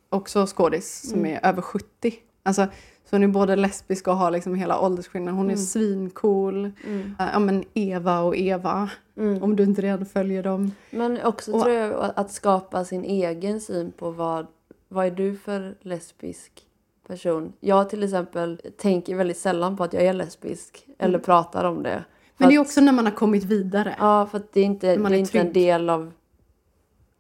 också 0.09 0.47
skådis 0.47 1.09
som 1.11 1.19
Mm. 1.19 1.33
är 1.37 1.47
över 1.49 1.63
70. 1.63 2.15
Alltså, 2.49 2.67
så 3.05 3.17
hon 3.17 3.23
är 3.23 3.29
både 3.29 3.57
lesbisk 3.57 4.09
och 4.09 4.17
har 4.17 4.31
liksom 4.31 4.55
hela 4.55 4.81
åldersskillnaden. 4.81 5.37
Hon 5.37 5.47
är 5.47 5.53
Mm. 5.55 5.65
svincool. 5.65 6.71
Mm. 6.87 7.15
Eh, 7.19 7.27
ja 7.33 7.39
men 7.39 7.65
Eva 7.75 8.21
och 8.21 8.37
Eva, 8.37 8.91
Mm. 9.17 9.43
om 9.43 9.57
du 9.57 9.63
inte 9.63 9.83
redan 9.83 10.07
följer 10.07 10.43
dem. 10.43 10.73
Men 10.91 11.23
också 11.23 11.53
Och- 11.53 11.63
tror 11.63 11.75
jag 11.75 12.13
att 12.17 12.33
skapa 12.33 12.85
sin 12.85 13.05
egen 13.05 13.61
syn 13.61 13.93
på 13.93 14.11
vad, 14.11 14.47
vad 14.89 15.07
är 15.07 15.11
du 15.11 15.37
för 15.37 15.75
lesbisk 15.81 16.53
person. 17.07 17.53
Jag 17.61 17.91
till 17.91 18.03
exempel 18.03 18.61
tänker 18.77 19.15
väldigt 19.17 19.39
sällan 19.39 19.77
på 19.77 19.85
att 19.85 19.93
jag 19.93 20.03
är 20.03 20.13
lesbisk 20.13 20.87
eller 20.99 21.19
pratar 21.19 21.65
om 21.65 21.83
det. 21.83 21.91
Mm. 21.91 22.03
Men 22.37 22.49
det 22.49 22.55
är 22.55 22.59
också 22.59 22.81
när 22.81 22.93
man 22.93 23.05
har 23.05 23.13
kommit 23.13 23.45
vidare. 23.45 23.97
Ja, 23.99 24.27
för 24.27 24.43
det 24.53 24.61
är 24.61 24.65
inte, 24.65 24.87
det 24.87 24.93
är 25.03 25.11
är 25.11 25.15
inte 25.15 25.41
en 25.41 25.53
del 25.53 25.91
av... 25.91 26.13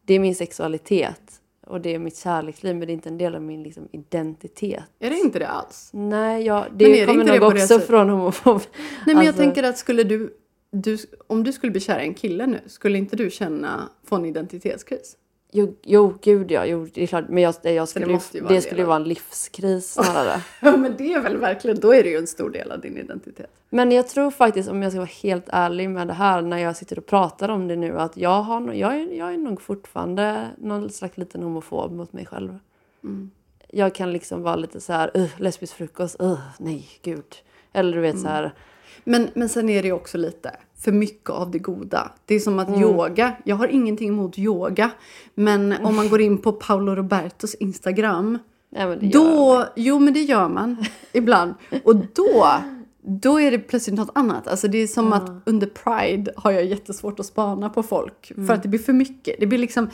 Det 0.05 0.14
är 0.14 0.20
min 0.20 0.35
sexualitet 0.35 1.41
och 1.69 1.81
det 1.81 1.95
är 1.95 1.99
mitt 1.99 2.16
kärleksliv 2.16 2.77
men 2.77 2.87
det 2.87 2.93
är 2.93 2.95
inte 2.95 3.09
en 3.09 3.19
del 3.19 3.35
av 3.35 3.43
min 3.43 3.62
liksom, 3.62 3.89
identitet. 3.93 4.83
Är 4.99 5.11
det 5.11 5.16
inte 5.16 5.39
det 5.39 5.49
alls? 5.49 5.91
Nej, 5.93 6.43
jag, 6.47 6.66
det 6.73 6.85
det 6.85 7.07
kommer 7.07 7.25
nog 7.25 7.43
också 7.43 7.66
sättet? 7.66 7.87
från 7.87 8.09
homofob. 8.09 8.61
Nej 8.66 8.87
men 9.07 9.16
jag 9.16 9.27
Alltså- 9.27 9.43
tänker 9.43 9.62
att 9.62 9.79
skulle 9.79 10.05
du, 10.05 10.37
du, 10.73 10.99
om 11.27 11.45
du 11.45 11.53
skulle 11.53 11.71
bli 11.71 11.81
kär 11.81 11.99
i 12.01 12.03
en 12.03 12.14
kille 12.14 12.47
nu, 12.47 12.61
skulle 12.66 12.99
inte 12.99 13.16
du 13.16 13.31
känna, 13.31 13.89
få 14.05 14.16
en 14.16 14.25
identitetskris? 14.25 15.16
Jo, 15.51 15.74
jo, 15.82 16.18
gud 16.22 16.51
ja, 16.51 16.66
jo, 16.66 16.86
det 16.94 17.03
är 17.03 17.07
klart. 17.07 17.24
Men 17.28 17.42
jag, 17.42 17.55
det, 17.62 17.72
jag 17.72 17.88
skulle, 17.88 18.07
det 18.07 18.12
måste 18.12 18.36
ju 18.36 18.42
vara 18.42 18.55
det 18.55 18.61
skulle 18.61 18.80
ju 18.80 18.86
vara 18.86 18.96
en 18.96 19.05
livskris 19.05 19.92
snarare. 19.92 20.42
Ja 20.61 20.76
men 20.76 20.96
det 20.96 21.12
är 21.12 21.20
väl 21.20 21.36
verkligen, 21.36 21.80
då 21.80 21.94
är 21.94 22.03
det 22.03 22.09
ju 22.09 22.16
en 22.16 22.26
stor 22.26 22.51
del 22.51 22.72
av 22.72 22.80
din 22.80 22.96
identitet. 22.96 23.51
Men 23.70 23.92
jag 23.92 24.09
tror 24.09 24.30
faktiskt, 24.30 24.68
om 24.68 24.82
jag 24.82 24.92
ska 24.92 24.99
vara 25.01 25.11
helt 25.22 25.44
ärlig 25.49 25.90
med 25.90 26.07
det 26.07 26.12
här, 26.12 26.42
när 26.42 26.59
jag 26.59 26.76
sitter 26.76 26.99
och 26.99 27.07
pratar 27.07 27.49
om 27.49 27.68
det 27.68 27.76
nu, 27.76 27.99
att 28.01 28.16
jag, 28.16 28.42
har, 28.42 28.72
jag, 28.72 28.96
är, 28.96 29.12
jag 29.12 29.34
är 29.34 29.38
nog 29.38 29.61
fortfarande 29.62 30.49
någon 30.59 30.90
slags 30.90 31.16
liten 31.16 31.42
homofob 31.42 31.92
mot 31.92 32.12
mig 32.12 32.26
själv. 32.26 32.59
Mm. 33.05 33.30
Jag 33.68 33.94
kan 33.94 34.12
liksom 34.12 34.42
vara 34.42 34.57
lite 34.57 34.80
så 34.80 34.92
här, 34.92 35.11
uh, 35.16 35.30
lesbisk 35.36 35.74
frukost, 35.74 36.22
uh, 36.22 36.40
nej, 36.59 36.88
gud. 37.03 37.36
Eller 37.72 37.92
du 37.96 38.01
vet 38.01 38.14
Mm. 38.14 38.22
så 38.24 38.28
här, 38.28 38.53
Men, 39.05 39.28
men 39.34 39.49
sen 39.49 39.68
är 39.68 39.82
det 39.82 39.92
också 39.92 40.18
lite 40.18 40.51
för 40.80 40.92
mycket 40.92 41.30
av 41.30 41.51
det 41.51 41.59
goda. 41.59 42.12
Det 42.26 42.34
är 42.34 42.40
som 42.40 42.59
att 42.59 42.68
Mm. 42.68 42.80
yoga, 42.80 43.36
jag 43.44 43.57
har 43.57 43.68
ingenting 43.68 44.09
emot 44.09 44.38
yoga. 44.38 44.90
Men 45.34 45.74
om 45.82 45.96
man 45.96 46.09
går 46.09 46.20
in 46.20 46.38
på 46.38 46.53
Paolo 46.53 46.94
Robertos 46.94 47.55
Instagram 47.55 48.38
jag. 48.70 49.11
Då, 49.11 49.64
jo 49.76 49.99
men 49.99 50.14
det 50.14 50.20
gör 50.20 50.49
man 50.49 50.76
ibland. 51.12 51.55
Och 51.84 51.96
då, 51.96 52.46
då 53.03 53.40
är 53.40 53.51
det 53.51 53.59
plötsligt 53.59 53.96
något 53.96 54.11
annat. 54.14 54.49
Alltså 54.49 54.68
det 54.68 54.78
är 54.78 54.86
som 54.86 55.12
att 55.12 55.30
under 55.46 55.66
Pride 55.66 56.32
har 56.36 56.51
jag 56.51 56.64
jättesvårt 56.64 57.20
att 57.20 57.26
spana 57.26 57.70
på 57.70 57.82
folk. 57.82 58.30
Mm. 58.30 58.46
För 58.46 58.55
att 58.55 58.62
det 58.62 58.68
blir 58.68 58.80
för 58.80 58.92
mycket. 58.92 59.36
Det 59.40 59.46
blir 59.46 59.59
liksom, 59.59 59.90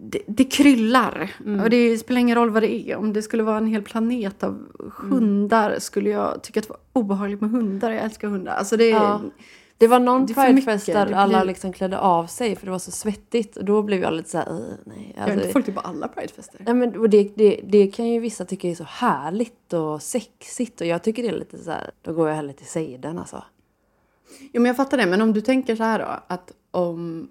det, 0.00 0.22
det 0.26 0.44
kryllar. 0.44 1.30
Mm. 1.46 1.60
Och 1.60 1.70
det 1.70 1.98
spelar 1.98 2.20
ingen 2.20 2.36
roll 2.36 2.50
vad 2.50 2.62
det 2.62 2.90
är. 2.90 2.96
Om 2.96 3.12
det 3.12 3.22
skulle 3.22 3.42
vara 3.42 3.56
en 3.58 3.66
hel 3.66 3.82
planet 3.82 4.42
av 4.42 4.58
hundar 4.96 5.78
skulle 5.78 6.10
jag 6.10 6.42
tycka 6.42 6.60
att 6.60 6.66
det 6.66 6.70
var 6.72 6.80
obehagligt 7.02 7.40
med 7.40 7.50
hundar. 7.50 7.90
Jag 7.90 8.04
älskar 8.04 8.28
hundar. 8.28 8.52
Alltså 8.54 8.76
det, 8.76 8.88
Ja. 8.88 9.20
Det 9.78 9.88
var 9.88 10.00
någon 10.00 10.26
Det 10.26 10.34
pridefest 10.34 10.86
där 10.86 11.06
det 11.06 11.16
alla 11.16 11.38
blir- 11.38 11.46
liksom 11.46 11.72
klädde 11.72 11.98
av 11.98 12.26
sig 12.26 12.56
för 12.56 12.66
det 12.66 12.72
var 12.72 12.78
så 12.78 12.90
svettigt. 12.90 13.56
Och 13.56 13.64
då 13.64 13.82
blev 13.82 14.02
jag 14.02 14.12
lite 14.14 14.30
så 14.30 14.38
här, 14.38 14.52
uh, 14.52 14.60
nej. 14.84 15.12
jag 15.16 15.22
har 15.22 15.28
inte 15.28 15.40
Alltså, 15.42 15.52
folk 15.52 15.64
till 15.64 15.74
på 15.74 15.80
alla 15.80 16.08
Pridefester. 16.08 16.60
Nej, 16.64 16.74
men, 16.74 16.96
och 17.00 17.10
det, 17.10 17.30
det, 17.34 17.60
det 17.64 17.86
kan 17.86 18.08
ju 18.08 18.20
vissa 18.20 18.44
tycka 18.44 18.68
är 18.68 18.74
så 18.74 18.84
härligt 18.84 19.72
och 19.72 20.02
sexigt 20.02 20.80
och 20.80 20.86
jag 20.86 21.02
tycker 21.02 21.22
det 21.22 21.28
är 21.28 21.38
lite 21.38 21.58
så 21.58 21.70
här, 21.70 21.90
då 22.02 22.12
går 22.12 22.28
jag 22.28 22.36
hellre 22.36 22.52
till 22.52 22.66
sejden 22.66 23.18
alltså. 23.18 23.44
Jo 24.40 24.62
men 24.62 24.64
jag 24.64 24.76
fattar 24.76 24.96
det. 24.96 25.06
Men 25.06 25.20
om 25.20 25.32
du 25.32 25.40
tänker 25.40 25.76
så 25.76 25.82
här 25.82 25.98
då. 25.98 26.06
Att 26.26 26.52
om 26.70 27.28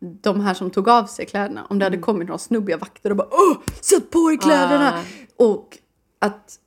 de 0.00 0.40
här 0.40 0.54
som 0.54 0.70
tog 0.70 0.88
av 0.88 1.04
sig 1.04 1.26
kläderna. 1.26 1.66
Om 1.70 1.78
det 1.78 1.84
Mm. 1.86 1.92
hade 1.92 2.02
kommit 2.02 2.28
några 2.28 2.38
snubbiga 2.38 2.76
vakter 2.76 3.10
och 3.10 3.16
bara 3.16 3.28
Åh! 3.30 3.56
Sätt 3.80 4.10
på 4.10 4.18
er 4.32 4.36
kläderna! 4.36 4.92
Ah. 4.98 5.44
Och 5.44 5.78
att 6.18 6.58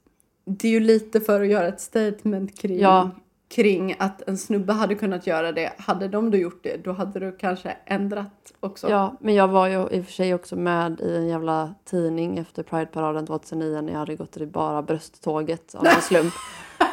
det 0.46 0.68
är 0.68 0.72
ju 0.72 0.80
lite 0.80 1.22
för 1.22 1.42
att 1.42 1.48
göra 1.48 1.68
ett 1.68 1.82
statement 1.82 2.60
kring, 2.60 2.80
Ja. 2.80 3.10
kring 3.56 3.96
att 4.00 4.22
en 4.28 4.38
snubbe 4.38 4.74
hade 4.74 4.96
kunnat 4.96 5.28
göra 5.28 5.52
det. 5.52 5.74
Hade 5.78 6.08
de 6.08 6.32
då 6.32 6.38
gjort 6.38 6.60
det, 6.64 6.84
då 6.84 6.92
hade 6.92 7.20
du 7.20 7.32
kanske 7.38 7.78
ändrat 7.86 8.54
också. 8.60 8.90
Ja, 8.90 9.16
men 9.20 9.34
jag 9.36 9.48
var 9.48 9.68
ju 9.68 9.74
i 9.92 10.02
och 10.02 10.06
för 10.06 10.12
sig 10.12 10.34
också 10.34 10.56
med 10.56 11.02
i 11.02 11.16
en 11.16 11.28
jävla 11.28 11.74
tidning 11.86 12.38
efter 12.38 12.64
Pride-paraden 12.64 13.26
2009 13.28 13.82
när 13.82 13.92
jag 13.92 14.00
hade 14.00 14.16
gått 14.16 14.38
i 14.38 14.46
bara 14.46 14.82
brösttåget 14.82 15.76
av 15.76 15.86
en 15.86 16.02
slump. 16.02 16.34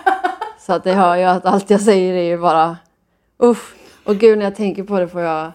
så 0.60 0.72
att 0.72 0.84
det 0.84 0.92
hör 0.92 1.16
ju 1.16 1.22
att 1.24 1.46
allt 1.46 1.70
jag 1.70 1.80
säger 1.80 2.14
är 2.14 2.22
ju 2.22 2.38
bara 2.38 2.76
uff. 3.38 3.74
Och 4.04 4.16
gud 4.16 4.38
när 4.38 4.44
jag 4.44 4.56
tänker 4.56 4.84
på 4.84 4.98
det 4.98 5.08
får 5.08 5.20
jag 5.20 5.52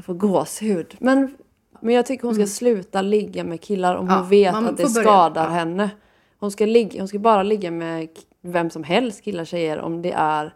jag 0.00 0.04
får 0.04 0.14
gåshud. 0.14 0.96
Men, 1.00 1.36
men 1.80 1.94
jag 1.94 2.06
tycker 2.06 2.24
hon 2.24 2.34
ska 2.34 2.46
sluta 2.46 3.02
ligga 3.02 3.44
med 3.44 3.60
killar 3.60 3.94
om 3.94 4.06
Ja, 4.08 4.16
hon 4.18 4.28
vet 4.28 4.54
att 4.54 4.64
det 4.76 4.82
börja. 4.82 4.88
skadar 4.88 5.44
Ja. 5.44 5.48
henne. 5.50 5.90
Hon 6.38 6.50
ska, 6.50 6.66
ligga, 6.66 7.00
hon 7.00 7.08
ska 7.08 7.18
bara 7.18 7.42
ligga 7.42 7.70
med 7.70 8.08
vem 8.40 8.70
som 8.70 8.84
helst, 8.84 9.24
killar, 9.24 9.44
tjejer, 9.44 9.78
om 9.80 10.02
det 10.02 10.12
är 10.12 10.54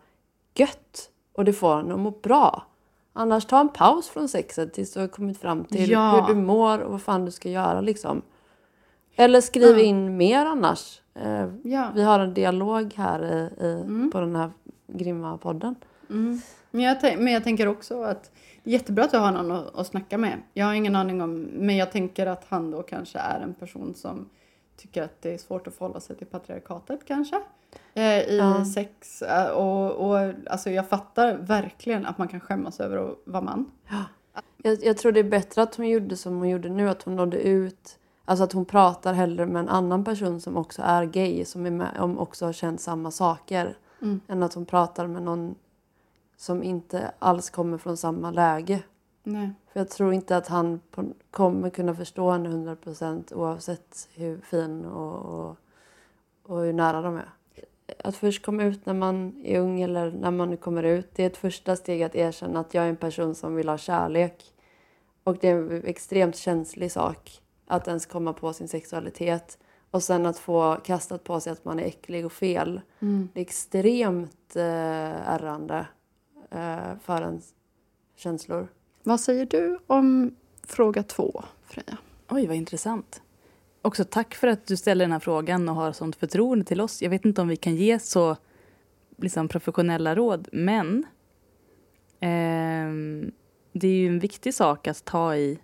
gött 0.54 1.10
och 1.32 1.44
det 1.44 1.52
får 1.52 1.76
henne 1.76 1.94
att 1.94 2.00
må 2.00 2.10
bra. 2.10 2.66
Annars 3.12 3.46
ta 3.46 3.60
en 3.60 3.68
paus 3.68 4.08
från 4.08 4.28
sexet 4.28 4.72
tills 4.74 4.92
du 4.92 5.00
har 5.00 5.08
kommit 5.08 5.38
fram 5.40 5.64
till 5.64 5.90
Ja. 5.90 6.10
hur 6.28 6.34
du 6.34 6.40
mår 6.40 6.78
och 6.78 6.92
vad 6.92 7.02
fan 7.02 7.24
du 7.24 7.30
ska 7.30 7.48
göra 7.50 7.80
liksom. 7.80 8.22
Eller 9.16 9.40
skriv 9.40 9.78
in 9.78 10.16
mer 10.16 10.46
annars. 10.46 11.00
Eh, 11.14 11.46
Ja. 11.62 11.90
Vi 11.94 12.02
har 12.02 12.18
en 12.20 12.34
dialog 12.34 12.94
här 12.96 13.24
i, 13.24 13.64
i, 13.64 13.72
Mm. 13.80 14.10
på 14.10 14.20
den 14.20 14.36
här 14.36 14.50
grymma 14.86 15.38
podden. 15.38 15.74
Mm. 16.10 16.40
Men, 16.70 16.82
jag 16.82 16.96
men 17.18 17.32
jag 17.32 17.44
tänker 17.44 17.66
också 17.68 18.02
att 18.02 18.30
jättebra 18.64 19.04
att 19.04 19.10
du 19.10 19.18
har 19.18 19.32
någon 19.32 19.52
att, 19.52 19.74
att 19.74 19.86
snacka 19.86 20.18
med. 20.18 20.42
Jag 20.52 20.66
har 20.66 20.74
ingen 20.74 20.96
aning 20.96 21.22
om, 21.22 21.34
men 21.42 21.76
jag 21.76 21.92
tänker 21.92 22.26
att 22.26 22.44
han 22.48 22.70
då 22.70 22.82
kanske 22.82 23.18
är 23.18 23.40
en 23.40 23.54
person 23.54 23.94
som 23.94 24.28
tycker 24.76 25.02
att 25.02 25.22
det 25.22 25.34
är 25.34 25.38
svårt 25.38 25.66
att 25.66 25.74
förhålla 25.74 26.00
sig 26.00 26.16
till 26.16 26.26
patriarkatet 26.26 27.00
kanske. 27.06 27.40
Eh, 27.94 28.04
I 28.20 28.38
Ja. 28.38 28.64
sex. 28.74 29.22
Eh, 29.22 29.50
och, 29.50 29.90
och 30.10 30.32
alltså 30.50 30.70
jag 30.70 30.88
fattar 30.88 31.34
verkligen 31.36 32.06
att 32.06 32.18
man 32.18 32.28
kan 32.28 32.40
skämmas 32.40 32.80
över 32.80 32.96
att 32.96 33.16
vara 33.24 33.42
man. 33.42 33.70
Jag, 34.56 34.84
jag 34.84 34.98
tror 34.98 35.12
det 35.12 35.20
är 35.20 35.24
bättre 35.24 35.62
att 35.62 35.74
hon 35.74 35.88
gjorde 35.88 36.16
som 36.16 36.36
hon 36.38 36.48
gjorde 36.48 36.68
nu, 36.68 36.88
att 36.88 37.02
hon 37.02 37.16
nådde 37.16 37.36
ut. 37.42 37.98
Alltså 38.24 38.44
att 38.44 38.52
hon 38.52 38.64
pratar 38.64 39.12
hellre 39.14 39.46
med 39.46 39.60
en 39.60 39.68
annan 39.68 40.04
person 40.04 40.40
som 40.40 40.56
också 40.56 40.82
är 40.82 41.04
gay, 41.04 41.44
som 41.44 41.66
är 41.66 41.70
med, 41.70 41.88
om 41.98 42.18
också 42.18 42.46
har 42.46 42.52
känt 42.52 42.80
samma 42.80 43.10
saker. 43.10 43.76
Mm. 44.02 44.20
Än 44.28 44.42
att 44.42 44.54
hon 44.54 44.66
pratar 44.66 45.06
med 45.06 45.22
någon 45.22 45.54
som 46.44 46.62
inte 46.62 47.12
alls 47.18 47.50
kommer 47.50 47.78
från 47.78 47.96
samma 47.96 48.30
läge. 48.30 48.82
Nej. 49.22 49.50
För 49.72 49.80
jag 49.80 49.90
tror 49.90 50.12
inte 50.12 50.36
att 50.36 50.48
han 50.48 50.80
på, 50.90 51.12
kommer 51.30 51.70
kunna 51.70 51.94
förstå 51.94 52.30
henne 52.30 52.48
100% 52.48 53.34
oavsett 53.34 54.08
hur 54.14 54.40
fin 54.40 54.84
och, 54.84 55.16
och, 55.16 55.56
och 56.42 56.60
hur 56.60 56.72
nära 56.72 57.02
de 57.02 57.16
är. 57.16 57.28
Att 58.04 58.16
först 58.16 58.44
komma 58.44 58.64
ut 58.64 58.86
när 58.86 58.94
man 58.94 59.42
är 59.44 59.60
ung 59.60 59.80
eller 59.80 60.10
när 60.10 60.30
man 60.30 60.50
nu 60.50 60.56
kommer 60.56 60.82
ut, 60.82 61.08
det 61.14 61.22
är 61.22 61.26
ett 61.26 61.36
första 61.36 61.76
steg 61.76 62.02
att 62.02 62.14
erkänna 62.14 62.60
att 62.60 62.74
jag 62.74 62.84
är 62.84 62.88
en 62.88 62.96
person 62.96 63.34
som 63.34 63.54
vill 63.54 63.68
ha 63.68 63.78
kärlek. 63.78 64.44
Och 65.24 65.36
det 65.40 65.48
är 65.48 65.56
en 65.56 65.84
extremt 65.84 66.36
känslig 66.36 66.92
sak 66.92 67.42
att 67.66 67.88
ens 67.88 68.06
komma 68.06 68.32
på 68.32 68.52
sin 68.52 68.68
sexualitet. 68.68 69.58
Och 69.90 70.02
sen 70.02 70.26
att 70.26 70.38
få 70.38 70.76
kastat 70.84 71.24
på 71.24 71.40
sig 71.40 71.52
att 71.52 71.64
man 71.64 71.78
är 71.78 71.84
äcklig 71.84 72.26
och 72.26 72.32
fel. 72.32 72.80
Mm. 73.00 73.28
Det 73.32 73.40
är 73.40 73.44
extremt 73.44 74.56
eh, 74.56 74.62
ärrande 75.34 75.86
eh, 76.54 76.98
för 77.02 77.22
ens 77.22 77.54
känslor. 78.16 78.68
Vad 79.02 79.20
säger 79.20 79.46
du 79.46 79.78
om 79.86 80.34
fråga 80.62 81.02
två, 81.02 81.44
Freja? 81.64 81.98
Oj, 82.28 82.46
vad 82.46 82.56
intressant. 82.56 83.22
Också 83.82 84.04
tack 84.04 84.34
för 84.34 84.48
att 84.48 84.66
du 84.66 84.76
ställer 84.76 85.04
den 85.04 85.12
här 85.12 85.20
frågan 85.20 85.68
och 85.68 85.74
har 85.74 85.92
sånt 85.92 86.16
förtroende 86.16 86.64
till 86.64 86.80
oss. 86.80 87.02
Jag 87.02 87.10
vet 87.10 87.24
inte 87.24 87.40
om 87.40 87.48
vi 87.48 87.56
kan 87.56 87.76
ge 87.76 87.98
så 87.98 88.36
liksom, 89.16 89.48
professionella 89.48 90.14
råd, 90.14 90.48
men 90.52 91.06
Ehm, 92.24 93.32
det 93.72 93.88
är 93.88 93.92
ju 93.92 94.06
en 94.06 94.18
viktig 94.18 94.54
sak 94.54 94.86
att 94.86 95.04
ta 95.04 95.36
i, 95.36 95.58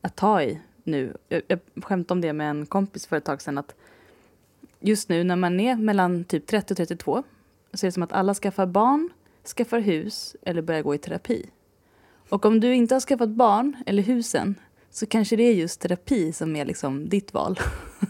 att 0.00 0.16
ta 0.16 0.42
i 0.42 0.60
nu. 0.84 1.16
Jag, 1.28 1.42
jag 1.46 1.58
skämtade 1.82 2.12
om 2.16 2.20
det 2.20 2.32
med 2.32 2.50
en 2.50 2.66
kompis 2.66 3.06
för 3.06 3.16
ett 3.16 3.24
tag 3.24 3.42
sedan 3.42 3.58
att 3.58 3.74
just 4.80 5.08
nu 5.08 5.24
när 5.24 5.36
man 5.36 5.60
är 5.60 5.76
mellan 5.76 6.24
typ 6.24 6.46
30 6.46 6.72
och 6.72 6.76
32 6.76 7.22
så 7.74 7.86
är 7.86 7.88
det 7.88 7.92
som 7.92 8.02
att 8.02 8.12
alla 8.12 8.34
skaffar 8.34 8.66
barn, 8.66 9.10
skaffar 9.56 9.80
hus 9.80 10.36
eller 10.42 10.62
börjar 10.62 10.82
gå 10.82 10.94
i 10.94 10.98
terapi. 10.98 11.50
Och 12.28 12.46
om 12.46 12.60
du 12.60 12.74
inte 12.74 12.94
har 12.94 13.00
skaffat 13.00 13.28
barn 13.28 13.76
eller 13.86 14.02
husen 14.02 14.54
så 14.90 15.06
kanske 15.06 15.36
det 15.36 15.42
är 15.42 15.54
just 15.54 15.80
terapi 15.80 16.32
som 16.32 16.56
är 16.56 16.64
liksom 16.64 17.08
ditt 17.08 17.34
val. 17.34 17.58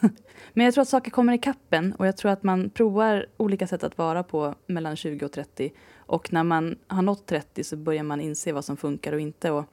Men 0.53 0.65
jag 0.65 0.75
tror 0.75 0.83
att 0.83 0.89
saker 0.89 1.11
kommer 1.11 1.33
i 1.33 1.39
kappen 1.39 1.93
och 1.93 2.07
jag 2.07 2.17
tror 2.17 2.31
att 2.31 2.43
man 2.43 2.71
provar 2.71 3.27
olika 3.37 3.67
sätt 3.67 3.85
att 3.85 3.99
vara 3.99 4.23
på 4.23 4.55
mellan 4.67 4.97
20 4.97 5.25
och 5.25 5.33
30. 5.33 5.73
Och 5.97 6.33
när 6.33 6.45
man 6.45 6.79
har 6.87 7.03
nått 7.03 7.27
30 7.27 7.65
så 7.65 7.77
börjar 7.77 8.03
man 8.03 8.21
inse 8.21 8.53
vad 8.53 8.65
som 8.65 8.77
funkar 8.77 9.13
och 9.13 9.21
inte. 9.21 9.51
Och, 9.51 9.65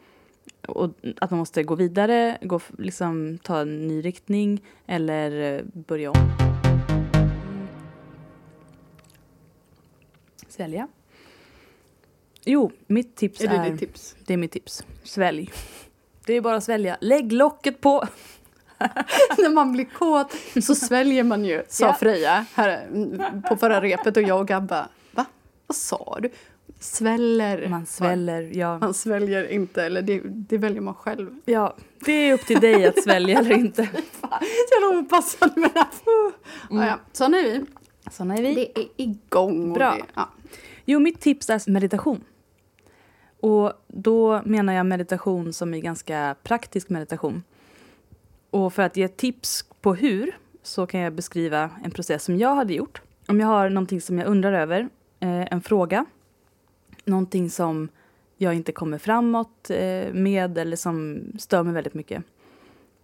och 0.68 0.89
att 1.22 1.32
man 1.32 1.39
måste 1.39 1.63
gå 1.63 1.76
vidare, 1.76 2.38
gå, 2.41 2.59
liksom, 2.78 3.38
ta 3.38 3.59
en 3.59 3.88
ny 3.88 4.01
riktning 4.01 4.63
eller 4.86 5.57
eh, 5.57 5.63
börja 5.74 6.11
om. 6.11 6.18
Sälja. 10.47 10.88
Jo, 12.50 12.72
mitt 12.88 13.16
tips 13.16 13.41
är... 13.41 13.48
Är 13.48 13.64
det 13.64 13.70
ditt 13.70 13.80
tips? 13.80 14.16
Det 14.26 14.34
är 14.34 14.38
mitt 14.38 14.52
tips. 14.52 14.84
Svälj. 15.04 15.52
Det 16.26 16.34
är 16.34 16.41
bara 16.41 16.56
att 16.56 16.64
svälja. 16.64 16.98
Lägg 17.02 17.32
locket 17.32 17.82
på. 17.82 18.08
När 19.38 19.50
man 19.50 19.72
blir 19.72 19.86
kåt 19.86 20.36
så 20.64 20.76
sväljer 20.76 21.24
man 21.24 21.45
ju, 21.45 21.64
sa 21.68 21.86
Ja. 21.86 21.93
Freja 21.93 22.45
här, 22.54 22.88
mm, 22.88 23.41
på 23.41 23.58
förra 23.58 23.82
repet 23.82 24.18
och 24.18 24.24
jag 24.24 24.39
och 24.39 24.48
Gabba, 24.48 24.88
va? 25.12 25.26
Vad 25.68 25.76
sa 25.76 26.18
du? 26.22 26.30
Sväller. 26.80 27.68
Man 27.68 27.86
sväller, 27.86 28.58
ja. 28.58 28.80
Man 28.80 28.93
sväljer 28.93 29.52
inte, 29.52 29.84
eller 29.84 30.02
det, 30.02 30.22
det 30.26 30.58
väljer 30.58 30.82
man 30.82 30.93
själv. 30.93 31.36
ja. 31.45 31.76
Det 32.06 32.12
är 32.12 32.34
upp 32.34 32.45
till 32.45 32.60
dig 32.60 32.86
att 32.88 33.04
svälja 33.04 33.39
eller 33.39 33.56
inte. 33.56 33.82
Jag 34.72 34.93
låg 34.93 35.10
passande 35.10 35.60
med 35.60 35.72
det 35.74 35.80
här. 35.80 36.32
Mm. 36.72 36.88
Ja. 36.88 37.00
Såna 37.12 37.38
är 37.38 37.43
vi. 37.43 37.66
Såna 38.12 38.38
är 38.38 38.41
vi. 38.41 38.54
Det 38.56 38.80
är 38.80 38.88
igång. 38.98 39.74
Bra. 39.74 39.91
Det, 39.91 40.04
ja. 40.14 40.30
Jo, 40.86 41.00
mitt 41.00 41.20
tips 41.20 41.50
är 41.50 41.72
meditation. 41.72 42.24
Och 43.40 43.74
då 43.88 44.42
menar 44.46 44.74
jag 44.74 44.86
meditation 44.86 45.54
som 45.54 45.74
är 45.74 45.80
ganska 45.80 46.36
praktisk 46.44 46.90
meditation. 46.90 47.44
Och 48.50 48.74
för 48.74 48.84
att 48.84 48.98
ge 48.98 49.08
tips 49.08 49.66
på 49.82 49.94
hur 49.96 50.38
så 50.64 50.88
kan 50.88 51.00
jag 51.00 51.14
beskriva 51.14 51.70
en 51.84 51.92
process 51.92 52.24
som 52.24 52.38
jag 52.38 52.56
hade 52.56 52.74
gjort. 52.74 53.02
Om 53.28 53.40
jag 53.40 53.48
har 53.48 53.70
någonting 53.70 54.02
som 54.02 54.18
jag 54.20 54.28
undrar 54.28 54.54
över, 54.54 54.90
eh, 55.20 55.54
en 55.54 55.62
fråga, 55.62 56.06
någonting 57.06 57.50
som 57.50 57.90
jag 58.38 58.54
inte 58.54 58.72
kommer 58.72 58.98
framåt 58.98 59.70
eh, 59.70 60.14
med 60.14 60.58
eller 60.58 60.76
som 60.76 61.22
stör 61.40 61.64
mig 61.64 61.74
väldigt 61.74 61.94
mycket. 61.94 62.24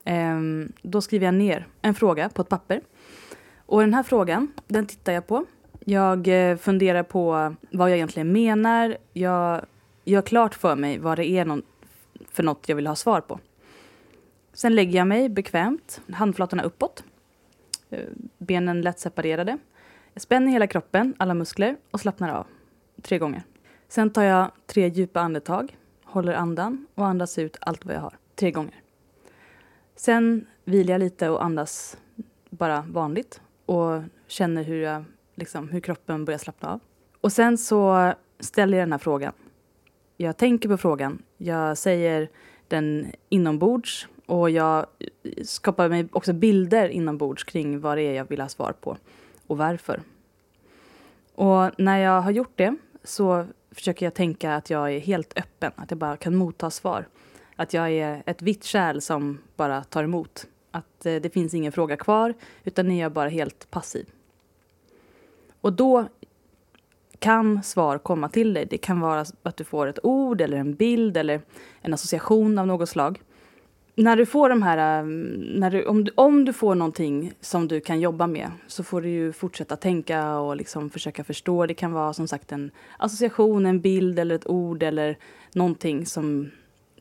Eh, 0.05 0.39
då 0.81 1.01
skriver 1.01 1.25
jag 1.25 1.33
ner 1.35 1.67
en 1.81 1.95
fråga 1.95 2.29
på 2.29 2.41
ett 2.41 2.49
papper. 2.49 2.81
Och 3.65 3.81
den 3.81 3.93
här 3.93 4.03
frågan, 4.03 4.51
den 4.67 4.85
tittar 4.85 5.13
jag 5.13 5.27
på. 5.27 5.45
Jag 5.85 6.27
eh, 6.27 6.57
funderar 6.57 7.03
på 7.03 7.55
vad 7.71 7.89
jag 7.89 7.95
egentligen 7.95 8.31
menar. 8.31 8.97
Jag 9.13 9.65
gör 10.03 10.21
klart 10.21 10.55
för 10.55 10.75
mig 10.75 10.97
vad 10.97 11.17
det 11.17 11.25
är 11.25 11.45
någon, 11.45 11.63
för 12.31 12.43
något 12.43 12.69
jag 12.69 12.75
vill 12.75 12.87
ha 12.87 12.95
svar 12.95 13.21
på. 13.21 13.39
Sen 14.53 14.75
lägger 14.75 14.97
jag 14.97 15.07
mig 15.07 15.29
bekvämt, 15.29 16.01
handflatorna 16.13 16.63
uppåt. 16.63 17.03
Eh, 17.89 17.99
benen 18.37 18.81
lätt 18.81 18.99
separerade. 18.99 19.57
Jag 20.13 20.21
spänner 20.21 20.51
hela 20.51 20.67
kroppen, 20.67 21.13
alla 21.17 21.33
muskler 21.33 21.77
och 21.91 21.99
slappnar 21.99 22.29
av. 22.29 22.47
Tre 23.01 23.17
gånger. 23.17 23.43
Sen 23.87 24.09
tar 24.09 24.23
jag 24.23 24.51
tre 24.65 24.87
djupa 24.87 25.19
andetag, 25.19 25.77
håller 26.03 26.33
andan 26.33 26.87
och 26.95 27.07
andas 27.07 27.37
ut 27.37 27.57
allt 27.61 27.85
vad 27.85 27.95
jag 27.95 28.01
har. 28.01 28.17
Tre 28.35 28.51
gånger. 28.51 28.81
Sen 29.95 30.45
vilar 30.65 30.93
jag 30.93 30.99
lite 30.99 31.29
och 31.29 31.43
andas 31.43 31.97
bara 32.49 32.85
vanligt 32.89 33.41
och 33.65 34.01
känner 34.27 34.63
hur, 34.63 34.81
jag, 34.81 35.03
liksom, 35.35 35.69
hur 35.69 35.79
kroppen 35.79 36.25
börjar 36.25 36.37
slappna 36.37 36.73
av. 36.73 36.79
Och 37.21 37.31
sen 37.31 37.57
så 37.57 38.13
ställer 38.39 38.77
jag 38.77 38.87
den 38.87 38.91
här 38.91 38.99
frågan. 38.99 39.33
Jag 40.23 40.37
tänker 40.37 40.69
på 40.69 40.77
frågan. 40.77 41.21
Jag 41.37 41.77
säger 41.77 42.29
den 42.67 43.11
inombords 43.29 44.07
och 44.25 44.49
jag 44.49 44.85
skapar 45.43 45.89
mig 45.89 46.07
också 46.11 46.33
bilder 46.33 46.89
inombords 46.89 47.43
kring 47.43 47.79
vad 47.79 47.97
det 47.97 48.01
är 48.01 48.13
jag 48.13 48.29
vill 48.29 48.41
ha 48.41 48.49
svar 48.49 48.73
på 48.81 48.97
och 49.47 49.57
varför. 49.57 50.01
Och 51.35 51.71
när 51.77 51.97
jag 51.97 52.21
har 52.21 52.31
gjort 52.31 52.51
det 52.55 52.75
så 53.03 53.45
försöker 53.71 54.05
jag 54.05 54.13
tänka 54.13 54.55
att 54.55 54.69
jag 54.69 54.93
är 54.93 54.99
helt 54.99 55.37
öppen, 55.37 55.71
att 55.75 55.91
jag 55.91 55.97
bara 55.97 56.17
kan 56.17 56.35
motta 56.35 56.69
svar. 56.69 57.07
Att 57.55 57.73
jag 57.73 57.91
är 57.91 58.23
ett 58.25 58.41
vitt 58.41 58.63
kärl 58.63 58.99
som 58.99 59.37
bara 59.55 59.83
tar 59.83 60.03
emot. 60.03 60.47
Att 60.71 61.05
eh, 61.05 61.15
det 61.15 61.33
finns 61.33 61.53
ingen 61.53 61.71
fråga 61.71 61.97
kvar, 61.97 62.33
utan 62.63 62.91
är 62.91 63.01
jag 63.01 63.11
bara 63.11 63.29
helt 63.29 63.71
passiv. 63.71 64.05
Och 65.61 65.73
då 65.73 66.07
kan 67.23 67.63
svar 67.63 67.97
komma 67.97 68.29
till 68.29 68.53
dig. 68.53 68.65
Det 68.65 68.77
kan 68.77 68.99
vara 68.99 69.25
att 69.43 69.57
du 69.57 69.63
får 69.63 69.87
ett 69.87 69.99
ord 70.03 70.41
eller 70.41 70.57
en 70.57 70.75
bild 70.75 71.17
eller 71.17 71.41
en 71.81 71.93
association 71.93 72.57
av 72.57 72.67
något 72.67 72.89
slag. 72.89 73.21
När 73.95 74.15
du 74.15 74.25
får 74.25 74.49
de 74.49 74.63
här, 74.63 74.99
eh, 74.99 75.05
när 75.59 75.71
du, 75.71 75.85
om, 75.85 76.03
du, 76.03 76.11
om 76.15 76.45
du 76.45 76.53
får 76.53 76.75
någonting 76.75 77.33
som 77.41 77.67
du 77.67 77.79
kan 77.79 77.99
jobba 77.99 78.27
med 78.27 78.51
så 78.67 78.83
får 78.83 79.01
du 79.01 79.09
ju 79.09 79.31
fortsätta 79.31 79.75
tänka 79.75 80.37
och 80.37 80.55
liksom 80.55 80.89
försöka 80.89 81.23
förstå. 81.23 81.65
Det 81.65 81.73
kan 81.73 81.91
vara 81.91 82.13
som 82.13 82.27
sagt 82.27 82.51
en 82.51 82.71
association, 82.97 83.65
en 83.65 83.81
bild 83.81 84.19
eller 84.19 84.35
ett 84.35 84.47
ord 84.47 84.83
eller 84.83 85.17
någonting 85.53 86.05
som, 86.05 86.51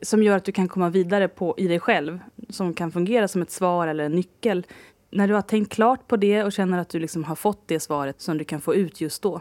som 0.02 0.22
gör 0.22 0.36
att 0.36 0.44
du 0.44 0.52
kan 0.52 0.68
komma 0.68 0.90
vidare 0.90 1.28
på, 1.28 1.54
i 1.58 1.68
dig 1.68 1.80
själv. 1.80 2.18
Som 2.48 2.74
kan 2.74 2.92
fungera 2.92 3.28
som 3.28 3.42
ett 3.42 3.50
svar 3.50 3.86
eller 3.86 4.04
en 4.04 4.12
nyckel. 4.12 4.66
När 5.10 5.28
du 5.28 5.34
har 5.34 5.42
tänkt 5.42 5.72
klart 5.72 6.08
på 6.08 6.16
det 6.16 6.44
och 6.44 6.52
känner 6.52 6.78
att 6.78 6.88
du 6.88 6.98
liksom 6.98 7.24
har 7.24 7.36
fått 7.36 7.62
det 7.66 7.80
svaret 7.80 8.20
som 8.20 8.38
du 8.38 8.44
kan 8.44 8.60
få 8.60 8.74
ut 8.74 9.00
just 9.00 9.22
då. 9.22 9.40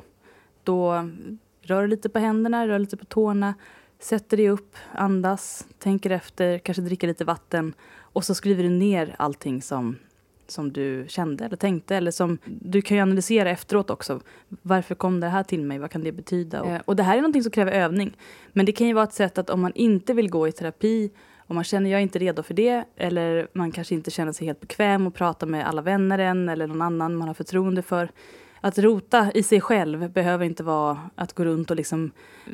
Då 0.64 1.09
rör 1.62 1.88
lite 1.88 2.09
på 2.09 2.20
händerna, 2.20 2.68
rör 2.68 2.80
lite 2.80 2.97
på 2.97 3.05
tårna, 3.05 3.53
sätter 3.99 4.38
dig 4.38 4.49
upp, 4.49 4.76
andas, 4.91 5.68
tänker 5.80 6.09
efter, 6.09 6.57
kanske 6.57 6.82
dricker 6.82 7.07
lite 7.07 7.26
vatten 7.26 7.74
och 7.97 8.24
så 8.26 8.36
skriver 8.36 8.64
du 8.64 8.70
ner 8.70 9.16
allting 9.20 9.62
som, 9.62 9.95
som 10.47 10.72
du 10.74 11.05
kände 11.07 11.45
eller 11.45 11.57
tänkte. 11.57 11.95
Eller 11.95 12.12
som, 12.12 12.38
du 12.45 12.82
kan 12.82 12.97
ju 12.97 13.03
analysera 13.03 13.49
efteråt 13.49 13.89
också. 13.89 14.22
Varför 14.47 14.95
kom 14.95 15.20
det 15.20 15.28
här 15.28 15.43
till 15.43 15.64
mig? 15.64 15.80
Vad 15.80 15.91
kan 15.91 16.03
det 16.03 16.12
betyda? 16.12 16.62
Och, 16.62 16.82
och 16.86 16.95
det 16.95 17.03
här 17.03 17.18
är 17.18 17.22
någonting 17.22 17.43
som 17.43 17.51
kräver 17.51 17.72
övning. 17.72 18.18
Men 18.53 18.66
det 18.66 18.72
kan 18.72 18.88
ju 18.88 18.93
vara 18.93 19.03
ett 19.03 19.14
sätt 19.14 19.38
att 19.38 19.49
om 19.49 19.62
man 19.62 19.74
inte 19.76 20.14
vill 20.14 20.30
gå 20.30 20.47
i 20.47 20.51
terapi 20.51 21.12
om 21.51 21.55
man 21.55 21.64
känner 21.64 21.89
jag 21.89 21.97
är 21.97 22.01
inte 22.01 22.20
redo 22.20 22.43
för 22.43 22.53
det 22.53 22.84
eller 22.95 23.47
man 23.53 23.72
kanske 23.72 23.95
inte 23.95 24.12
känner 24.12 24.32
sig 24.32 24.47
helt 24.47 24.59
bekväm 24.59 25.07
och 25.07 25.14
prata 25.14 25.45
med 25.45 25.68
alla 25.68 25.82
vänner 25.82 26.20
än 26.20 26.49
eller 26.49 26.68
någon 26.68 26.82
annan 26.82 27.16
man 27.16 27.28
har 27.28 27.36
förtroende 27.36 27.82
för. 27.82 28.12
Att 28.64 28.78
rota 28.78 29.32
i 29.34 29.43
sig 29.43 29.62
själv 29.62 30.12
behöver 30.12 30.45
inte 30.45 30.64
vara 30.64 31.09
att 31.16 31.34
gå 31.34 31.45
runt 31.45 31.72
och 31.72 31.76
liksom 31.76 32.12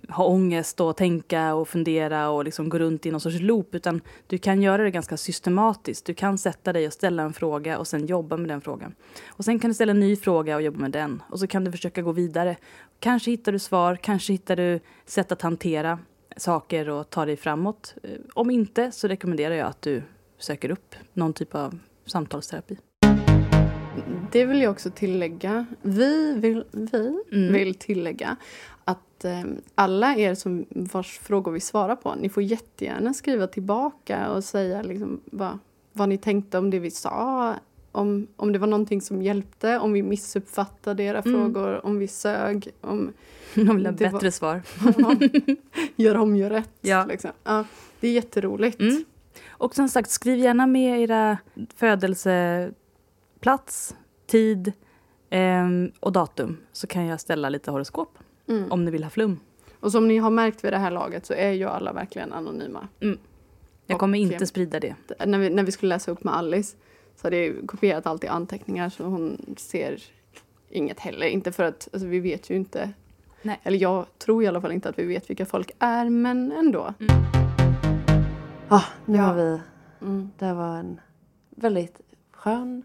ha 0.10 0.26
ångest 0.26 0.80
och 0.80 0.97
tänka 0.97 1.53
och 1.53 1.68
fundera 1.68 2.30
och 2.30 2.43
liksom 2.43 2.70
gå 2.70 2.80
runt 2.80 3.05
i 3.05 3.12
någon 3.12 3.22
sorts 3.22 3.39
loop 3.39 3.76
utan 3.76 4.01
du 4.28 4.38
kan 4.38 4.62
göra 4.62 4.84
det 4.84 4.91
ganska 4.91 5.18
systematiskt. 5.18 6.05
Du 6.05 6.14
kan 6.14 6.38
sätta 6.38 6.74
dig 6.74 6.88
och 6.88 6.93
ställa 6.93 7.24
en 7.24 7.34
fråga 7.34 7.78
och 7.78 7.88
sen 7.88 8.05
jobba 8.05 8.38
med 8.38 8.49
den 8.49 8.62
frågan. 8.62 8.95
Och 9.28 9.45
sen 9.45 9.60
kan 9.60 9.70
du 9.70 9.74
ställa 9.74 9.91
en 9.91 9.99
ny 9.99 10.16
fråga 10.16 10.55
och 10.55 10.62
jobba 10.62 10.80
med 10.80 10.91
den 10.91 11.24
och 11.30 11.39
så 11.39 11.47
kan 11.47 11.64
du 11.64 11.72
försöka 11.72 12.01
gå 12.01 12.12
vidare. 12.12 12.55
Kanske 12.99 13.32
hittar 13.32 13.51
du 13.51 13.60
svar, 13.60 13.95
kanske 13.95 14.34
hittar 14.34 14.55
du 14.55 14.80
sätt 15.05 15.32
att 15.32 15.41
hantera 15.41 15.99
saker 16.38 16.89
och 16.89 17.10
ta 17.10 17.26
dig 17.26 17.38
framåt. 17.38 17.95
Eh, 18.03 18.10
om 18.34 18.49
inte 18.49 18.91
så 18.91 19.08
rekommenderar 19.08 19.55
jag 19.55 19.68
att 19.68 19.82
du 19.82 20.03
söker 20.38 20.72
upp 20.72 20.95
någon 21.14 21.34
typ 21.34 21.55
av 21.55 21.80
samtalsterapi. 22.05 22.78
Det 24.32 24.45
vill 24.45 24.61
jag 24.61 24.71
också 24.71 24.89
tillägga. 24.89 25.65
Vi 25.82 26.34
vill, 26.34 26.63
vi 26.71 27.21
Mm. 27.32 27.53
vill 27.53 27.75
tillägga 27.75 28.36
att 28.86 29.25
eh, 29.25 29.41
alla 29.75 30.15
er 30.15 30.36
som 30.36 30.65
vars 30.69 31.19
frågor 31.19 31.51
vi 31.51 31.59
svarar 31.59 31.95
på, 31.95 32.15
ni 32.15 32.30
får 32.30 32.43
jättegärna 32.43 33.13
skriva 33.13 33.47
tillbaka 33.47 34.30
och 34.30 34.43
säga 34.43 34.82
liksom 34.82 35.21
vad, 35.25 35.59
vad 35.93 36.09
ni 36.09 36.17
tänkte 36.17 36.57
om 36.57 36.69
det 36.69 36.80
vi 36.80 36.91
sa. 36.91 37.55
Om, 37.91 38.28
om 38.36 38.51
det 38.53 38.59
var 38.59 38.67
någonting 38.67 39.01
som 39.01 39.21
hjälpte, 39.21 39.80
om 39.80 39.93
vi 39.93 40.03
missuppfattade 40.03 41.03
era 41.03 41.19
Mm. 41.21 41.34
frågor, 41.53 41.86
om 41.86 41.97
vi 41.99 42.07
sög, 42.07 42.69
om 42.82 43.13
De 43.55 43.75
vill 43.75 43.86
ha 43.86 43.91
Det 43.91 44.05
var- 44.05 44.11
bättre 44.11 44.32
svar. 44.32 44.61
gör 45.95 46.17
om, 46.17 46.36
gör 46.36 46.49
rätt. 46.49 46.71
Ja. 46.82 47.05
Liksom. 47.05 47.32
Ja, 47.43 47.63
det 47.99 48.07
är 48.07 48.11
jätteroligt. 48.11 48.80
Mm. 48.80 49.03
Och 49.49 49.75
som 49.75 49.89
sagt, 49.89 50.09
skriv 50.09 50.38
gärna 50.38 50.67
med 50.67 51.01
era 51.01 51.38
födelseplats, 51.75 53.95
tid 54.28 54.73
ehm, 55.30 55.91
och 55.99 56.11
datum 56.11 56.57
så 56.71 56.88
kan 56.88 57.05
jag 57.05 57.19
ställa 57.21 57.49
lite 57.49 57.71
horoskop 57.71 58.17
Mm. 58.49 58.71
om 58.71 58.86
ni 58.86 58.91
vill 58.91 59.03
ha 59.03 59.09
flum. 59.11 59.39
Och 59.80 59.91
som 59.91 60.07
ni 60.07 60.17
har 60.17 60.30
märkt 60.30 60.63
vid 60.63 60.73
det 60.73 60.78
här 60.78 60.91
laget 60.91 61.25
så 61.25 61.34
är 61.34 61.51
ju 61.51 61.65
alla 61.65 61.93
verkligen 61.93 62.34
anonyma. 62.34 62.88
Jag 63.86 63.99
kommer 63.99 64.17
Och, 64.17 64.21
inte 64.21 64.36
eh, 64.36 64.41
sprida 64.41 64.80
det. 64.80 64.95
när 65.25 65.39
vi, 65.39 65.49
när 65.49 65.63
vi 65.63 65.71
skulle 65.71 65.95
läsa 65.95 66.11
upp 66.11 66.23
med 66.23 66.36
Alice 66.36 66.78
så 67.15 67.28
hade 67.28 67.38
jag 67.45 67.67
kopierat 67.67 68.05
allt 68.07 68.23
i 68.23 68.28
anteckningar 68.28 68.89
så 68.89 69.03
hon 69.03 69.55
ser 69.57 70.03
inget 70.69 70.99
heller. 70.99 71.28
Inte 71.28 71.51
för 71.51 71.63
att, 71.63 71.88
alltså 71.93 72.07
vi 72.07 72.19
vet 72.19 72.49
ju 72.49 72.55
inte 72.55 72.89
Nej. 73.41 73.59
Eller 73.63 73.78
jag 73.78 74.05
tror 74.17 74.43
i 74.43 74.47
alla 74.47 74.61
fall 74.61 74.71
inte 74.71 74.89
att 74.89 74.99
vi 74.99 75.03
vet 75.05 75.30
vilka 75.30 75.45
folk 75.45 75.71
är, 75.80 76.09
men 76.09 76.51
ändå. 76.51 76.93
Ja, 78.69 78.84
nu 79.05 79.17
Ja. 79.17 79.23
har 79.23 79.34
vi... 79.36 79.59
Mm. 80.01 80.30
Det 80.38 80.53
var 80.53 80.78
en 80.78 80.99
väldigt 81.49 82.01
skön... 82.32 82.84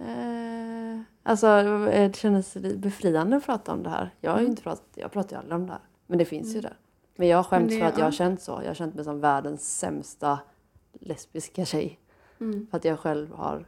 Eh, 0.00 1.00
alltså 1.22 1.46
det 1.84 2.16
kändes 2.16 2.54
lite 2.54 2.76
befriande 2.78 3.36
att 3.36 3.44
prata 3.44 3.72
om 3.72 3.82
det 3.82 3.90
här. 3.90 4.14
Jag 4.20 4.30
har 4.30 4.38
ju 4.38 4.42
Mm. 4.44 4.50
inte 4.50 4.62
pratat, 4.62 4.88
jag 4.94 5.12
pratar 5.12 5.36
ju 5.36 5.38
aldrig 5.40 5.54
om 5.56 5.66
det 5.66 5.72
här. 5.72 5.82
Men 6.06 6.18
det 6.18 6.24
finns 6.24 6.54
ju 6.56 6.60
där. 6.60 6.76
Men 7.16 7.28
jag 7.28 7.44
det- 7.44 7.48
för 7.78 7.82
att 7.82 7.98
jag 7.98 8.04
har 8.04 8.12
känt 8.12 8.42
så. 8.42 8.52
Jag 8.62 8.68
har 8.70 8.74
känt 8.74 8.94
mig 8.94 9.04
som 9.04 9.20
världens 9.20 9.78
sämsta 9.78 10.38
lesbiska 10.92 11.64
tjej. 11.64 11.98
Mm. 12.40 12.66
För 12.70 12.76
att 12.76 12.84
jag 12.84 12.98
själv 12.98 13.32
har 13.32 13.66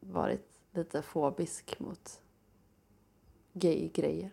varit 0.00 0.46
lite 0.74 1.02
fobisk 1.02 1.76
mot 1.80 2.20
gay-grejer. 3.52 4.30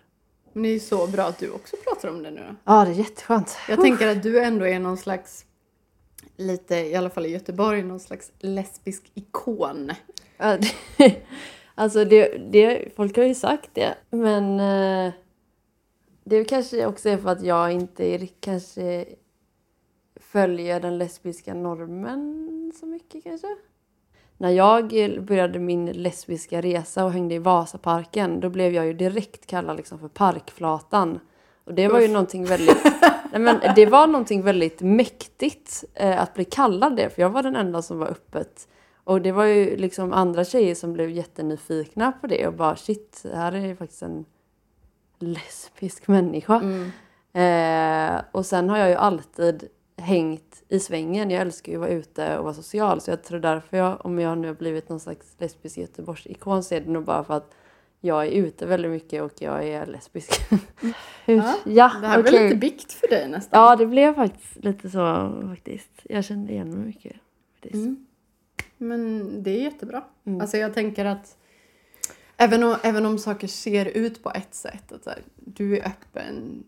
Men 0.54 0.64
det 0.64 0.70
är 0.70 0.74
ju 0.74 0.80
så 0.80 1.08
bra 1.08 1.24
att 1.24 1.40
du 1.40 1.50
också 1.52 1.76
pratar 1.84 2.10
om 2.10 2.24
det 2.24 2.32
nu 2.32 2.40
då. 2.50 2.56
Ja, 2.64 2.86
det 2.86 2.92
är 2.92 2.96
jätteskönt. 2.96 3.58
Jag 3.70 3.82
tänker 3.82 4.08
att 4.08 4.24
du 4.24 4.44
ändå 4.44 4.66
är 4.68 4.80
någon 4.80 4.98
slags, 4.98 5.46
lite, 6.36 6.76
i 6.76 6.96
alla 6.96 7.10
fall 7.10 7.26
i 7.26 7.30
Göteborg, 7.30 7.84
någon 7.84 8.00
slags 8.00 8.32
lesbisk 8.40 9.12
ikon. 9.14 9.92
Alltså 11.80 12.06
det, 12.06 12.38
det, 12.52 12.96
folk 12.96 13.18
har 13.18 13.24
ju 13.24 13.36
sagt 13.36 13.70
det. 13.74 13.96
Men 14.10 14.60
eh, 14.60 15.14
det 16.24 16.44
kanske 16.44 16.86
också 16.86 17.10
är 17.10 17.18
för 17.18 17.30
att 17.30 17.44
jag 17.44 17.72
inte 17.72 18.28
kanske 18.28 19.06
följer 20.16 20.80
den 20.80 20.98
lesbiska 20.98 21.54
normen 21.54 22.72
så 22.80 22.86
mycket 22.86 23.24
kanske. 23.24 23.48
När 24.38 24.50
jag 24.50 24.88
började 25.24 25.60
min 25.60 25.86
lesbiska 25.86 26.62
resa 26.62 27.06
och 27.06 27.12
hängde 27.12 27.36
i 27.36 27.40
Vasaparken 27.40 28.40
då 28.40 28.50
blev 28.50 28.74
jag 28.74 28.86
ju 28.86 28.94
direkt 28.94 29.46
kallad 29.46 29.78
liksom 29.78 30.00
för 30.00 30.08
parkflatan. 30.08 31.20
Och 31.64 31.74
det 31.74 31.88
var 31.88 32.00
ju 32.00 32.08
någonting 32.08 32.46
väldigt, 32.46 32.84
nej 33.32 33.42
men 33.42 33.60
det 33.76 33.86
var 33.86 34.08
någonting 34.08 34.42
väldigt 34.42 34.82
mäktigt 34.82 35.84
eh, 35.94 36.22
att 36.22 36.34
bli 36.34 36.46
kallad 36.46 36.96
det 36.96 37.10
för 37.10 37.22
jag 37.22 37.30
var 37.30 37.44
den 37.44 37.56
enda 37.56 37.82
som 37.82 38.00
var 38.00 38.08
öppet 38.08 38.68
och 39.08 39.22
det 39.22 39.32
var 39.32 39.46
ju 39.46 39.78
liksom 39.78 40.14
andra 40.14 40.44
tjejer 40.46 40.76
som 40.76 40.94
blev 40.94 41.10
jättenyfikna 41.10 42.12
på 42.12 42.28
det 42.28 42.48
och 42.48 42.54
bara 42.54 42.76
shit, 42.76 43.26
här 43.34 43.52
är 43.52 43.68
ju 43.68 43.76
faktiskt 43.76 44.02
en 44.02 44.26
lesbisk 45.20 46.08
människa. 46.08 46.62
Mm. 46.62 46.92
Eh, 47.34 48.22
och 48.32 48.46
sen 48.46 48.70
har 48.70 48.78
jag 48.78 48.90
ju 48.90 48.96
alltid 48.96 49.68
hängt 49.98 50.64
i 50.70 50.80
svängen. 50.80 51.32
Jag 51.32 51.42
älskar 51.42 51.72
ju 51.72 51.78
att 51.78 51.82
vara 51.82 51.90
ute 51.90 52.38
och 52.38 52.44
vara 52.44 52.54
social 52.54 53.02
så 53.02 53.12
jag 53.12 53.24
tror 53.24 53.40
därför 53.40 53.78
jag, 53.78 54.06
om 54.06 54.20
jag 54.20 54.38
nu 54.38 54.48
har 54.48 54.56
blivit 54.56 54.90
någon 54.90 55.00
slags 55.00 55.36
lesbisk 55.38 55.78
Göteborgsikon 55.78 56.64
så 56.64 56.76
är 56.76 56.82
det 56.82 56.92
nog 56.92 57.04
bara 57.04 57.24
för 57.24 57.34
att 57.34 57.54
jag 58.02 58.26
är 58.26 58.32
ute 58.32 58.66
väldigt 58.66 58.92
mycket 58.92 59.24
och 59.24 59.34
jag 59.40 59.68
är 59.68 59.86
lesbisk. 59.86 60.32
Ja, 61.26 61.56
ja, 61.66 61.92
Det 62.02 62.08
här 62.08 62.18
var 62.18 62.30
okej. 62.30 62.44
lite 62.44 62.56
bikt 62.56 62.92
för 62.92 63.08
dig 63.08 63.30
nästan. 63.30 63.62
Ja, 63.62 63.76
det 63.76 63.86
blev 63.86 64.16
faktiskt 64.16 64.64
lite 64.64 64.90
så 64.90 65.32
faktiskt. 65.50 65.92
Jag 66.04 66.24
kände 66.24 66.54
igen 66.54 66.70
mig 66.70 66.86
mycket. 66.86 67.16
Faktiskt. 67.54 67.76
Mm. 67.76 68.07
Men 68.78 69.30
det 69.44 69.52
är 69.52 69.64
jättebra. 69.64 70.04
Mm. 70.24 70.42
Alltså 70.42 70.58
jag 70.58 70.74
tänker 70.74 71.06
att 71.06 71.38
även 72.38 72.64
om, 72.64 72.76
även 72.84 73.06
om 73.06 73.18
saker 73.18 73.48
ser 73.48 73.86
ut 73.86 74.24
på 74.24 74.32
ett 74.32 74.56
sätt, 74.56 74.92
att 74.92 75.06
här, 75.06 75.22
du 75.36 75.78
är 75.78 75.88
öppen, 75.88 76.64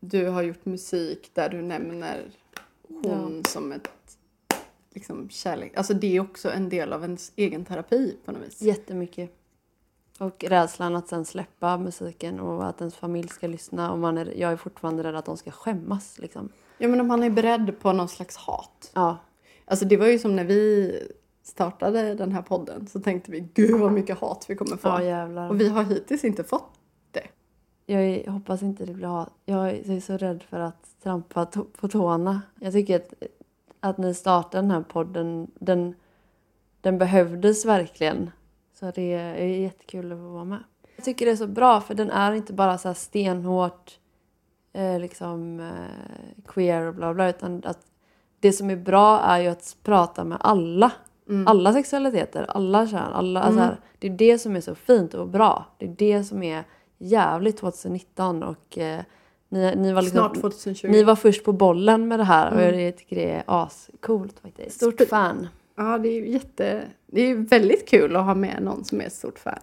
du 0.00 0.26
har 0.26 0.42
gjort 0.42 0.64
musik 0.64 1.30
där 1.34 1.48
du 1.48 1.62
nämner 1.62 2.30
hon 2.88 3.42
som 3.44 3.72
ett 3.72 3.90
liksom, 4.94 5.28
kärlek. 5.28 5.76
Alltså 5.76 5.94
det 5.94 6.16
är 6.16 6.20
också 6.20 6.50
en 6.50 6.68
del 6.68 6.92
av 6.92 7.02
ens 7.02 7.32
egen 7.36 7.64
terapi 7.64 8.16
på 8.24 8.32
något 8.32 8.42
vis. 8.42 8.62
Jättemycket. 8.62 9.36
Och 10.18 10.44
rädslan 10.44 10.96
att 10.96 11.08
sen 11.08 11.24
släppa 11.24 11.78
musiken 11.78 12.40
och 12.40 12.68
att 12.68 12.80
ens 12.80 12.96
familj 12.96 13.28
ska 13.28 13.46
lyssna. 13.46 13.92
Och 13.92 13.98
man 13.98 14.18
är, 14.18 14.34
jag 14.36 14.52
är 14.52 14.56
fortfarande 14.56 15.02
rädd 15.02 15.16
att 15.16 15.24
de 15.24 15.36
ska 15.36 15.50
skämmas. 15.50 16.18
Liksom. 16.18 16.48
Ja 16.78 16.88
men 16.88 17.00
om 17.00 17.06
man 17.06 17.22
är 17.22 17.30
beredd 17.30 17.80
på 17.80 17.92
någon 17.92 18.08
slags 18.08 18.36
hat. 18.36 18.90
Ja, 18.94 19.18
Alltså 19.70 19.84
det 19.84 19.96
var 19.96 20.06
ju 20.06 20.18
som 20.18 20.36
när 20.36 20.44
vi 20.44 20.92
startade 21.42 22.14
den 22.14 22.32
här 22.32 22.42
podden 22.42 22.86
så 22.86 23.00
tänkte 23.00 23.30
vi 23.30 23.48
gud 23.54 23.80
vad 23.80 23.92
mycket 23.92 24.18
hat 24.18 24.46
vi 24.48 24.56
kommer 24.56 24.76
få. 24.76 25.02
ja. 25.02 25.48
Och 25.48 25.60
vi 25.60 25.68
har 25.68 25.84
hittills 25.84 26.24
inte 26.24 26.44
fått 26.44 26.72
det. 27.10 27.26
Jag, 27.86 28.32
hoppas 28.32 28.62
inte 28.62 28.84
det 28.84 28.94
blir 28.94 29.06
hat. 29.06 29.32
Jag 29.44 29.70
är, 29.70 30.00
så 30.00 30.16
rädd 30.16 30.42
för 30.42 30.60
att 30.60 31.02
trampa 31.02 31.46
på 31.80 31.88
tårna. 31.88 32.42
Jag 32.60 32.72
tycker 32.72 32.96
att, 32.96 33.12
att 33.80 33.98
ni 33.98 34.14
startade 34.14 34.62
den 34.62 34.70
här 34.70 34.82
podden, 34.82 35.50
den, 35.54 35.94
den 36.80 36.98
behövdes 36.98 37.64
verkligen. 37.64 38.30
Så 38.74 38.90
det 38.94 39.12
är, 39.12 39.46
jättekul 39.46 40.12
att 40.12 40.18
få 40.18 40.28
vara 40.28 40.44
med. 40.44 40.62
Jag 40.96 41.04
tycker 41.04 41.26
det 41.26 41.32
är 41.32 41.36
så 41.36 41.46
bra 41.46 41.80
för 41.80 41.94
den 41.94 42.10
är 42.10 42.32
inte 42.32 42.52
bara 42.52 42.78
så 42.78 42.88
här 42.88 42.94
stenhårt 42.94 43.98
eh, 44.72 45.00
liksom 45.00 45.60
eh, 45.60 46.42
queer 46.46 46.82
och 46.82 46.94
bla 46.94 47.14
bla 47.14 47.28
utan 47.28 47.62
att 47.64 47.89
det 48.40 48.52
som 48.52 48.70
är 48.70 48.76
bra 48.76 49.20
är 49.20 49.38
ju 49.40 49.48
att 49.48 49.76
prata 49.82 50.24
med 50.24 50.38
alla. 50.40 50.92
Mm. 51.28 51.46
Alla 51.46 51.72
sexualiteter, 51.72 52.46
alla 52.48 52.86
kön, 52.86 53.12
alla, 53.12 53.40
alltså 53.40 53.60
här, 53.60 53.76
det 53.98 54.06
är 54.06 54.10
det 54.10 54.38
som 54.38 54.56
är 54.56 54.60
så 54.60 54.74
fint 54.74 55.14
och 55.14 55.28
bra. 55.28 55.66
Det 55.78 55.84
är 55.86 55.94
det 55.98 56.24
som 56.24 56.42
är 56.42 56.64
jävligt 56.98 57.56
2019 57.56 58.42
och 58.42 58.78
eh, 58.78 59.00
ni, 59.48 59.74
ni, 59.76 59.92
var 59.92 60.02
liksom, 60.02 60.18
Snart 60.18 60.34
2020. 60.40 60.88
ni 60.88 61.02
var 61.02 61.16
först 61.16 61.44
på 61.44 61.52
bollen 61.52 62.08
med 62.08 62.18
det 62.18 62.24
här 62.24 62.52
och 62.52 62.60
Mm. 62.60 62.80
jag 62.80 62.96
tycker 62.96 63.16
det 63.16 63.30
är 63.30 63.42
ascoolt 63.46 64.40
faktiskt. 64.42 64.76
Stort 64.76 65.08
fan. 65.08 65.48
Ja, 65.76 65.98
det 65.98 66.08
är 66.08 66.22
jätte... 66.22 66.82
Det 67.06 67.20
är 67.20 67.34
väldigt 67.34 67.88
kul 67.88 68.16
att 68.16 68.24
ha 68.24 68.34
med 68.34 68.62
någon 68.62 68.84
som 68.84 69.00
är 69.00 69.04
ett 69.04 69.12
stort 69.12 69.38
fan. 69.38 69.58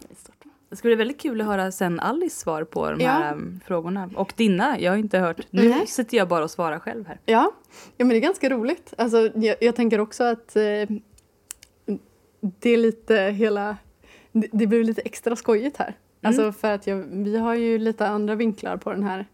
Det 0.69 0.75
ska 0.75 0.87
bli 0.87 0.95
väldigt 0.95 1.21
kul 1.21 1.41
att 1.41 1.47
höra 1.47 1.71
sen 1.71 1.99
Alice 1.99 2.39
svar 2.39 2.63
på 2.63 2.91
de 2.91 2.99
Ja. 3.03 3.09
här 3.11 3.33
um, 3.33 3.59
frågorna. 3.65 4.09
Och 4.15 4.33
dina, 4.35 4.79
jag 4.79 4.91
har 4.91 4.97
inte 4.97 5.19
hört. 5.19 5.39
Nu 5.49 5.69
Nej. 5.69 5.87
sitter 5.87 6.17
jag 6.17 6.27
bara 6.27 6.43
och 6.43 6.51
svarar 6.51 6.79
själv 6.79 7.07
här. 7.07 7.19
Ja, 7.25 7.51
ja 7.97 8.05
men 8.05 8.09
det 8.09 8.15
är 8.15 8.21
ganska 8.21 8.49
roligt. 8.49 8.93
Alltså, 8.97 9.29
jag, 9.35 9.55
jag 9.61 9.75
tänker 9.75 9.99
också 9.99 10.23
att 10.23 10.55
eh, 10.55 10.61
det 12.41 12.69
är 12.69 12.77
lite 12.77 13.15
hela... 13.15 13.77
Det, 14.31 14.47
det 14.51 14.67
blir 14.67 14.83
lite 14.83 15.01
extra 15.01 15.35
skojigt 15.35 15.77
här. 15.77 15.93
Alltså 16.21 16.51
för 16.51 16.71
att 16.73 16.87
jag, 16.87 16.95
vi 17.11 17.37
har 17.37 17.55
ju 17.55 17.77
lite 17.77 18.07
andra 18.07 18.35
vinklar 18.35 18.77
på 18.77 18.91
den 18.91 19.03
här 19.03 19.25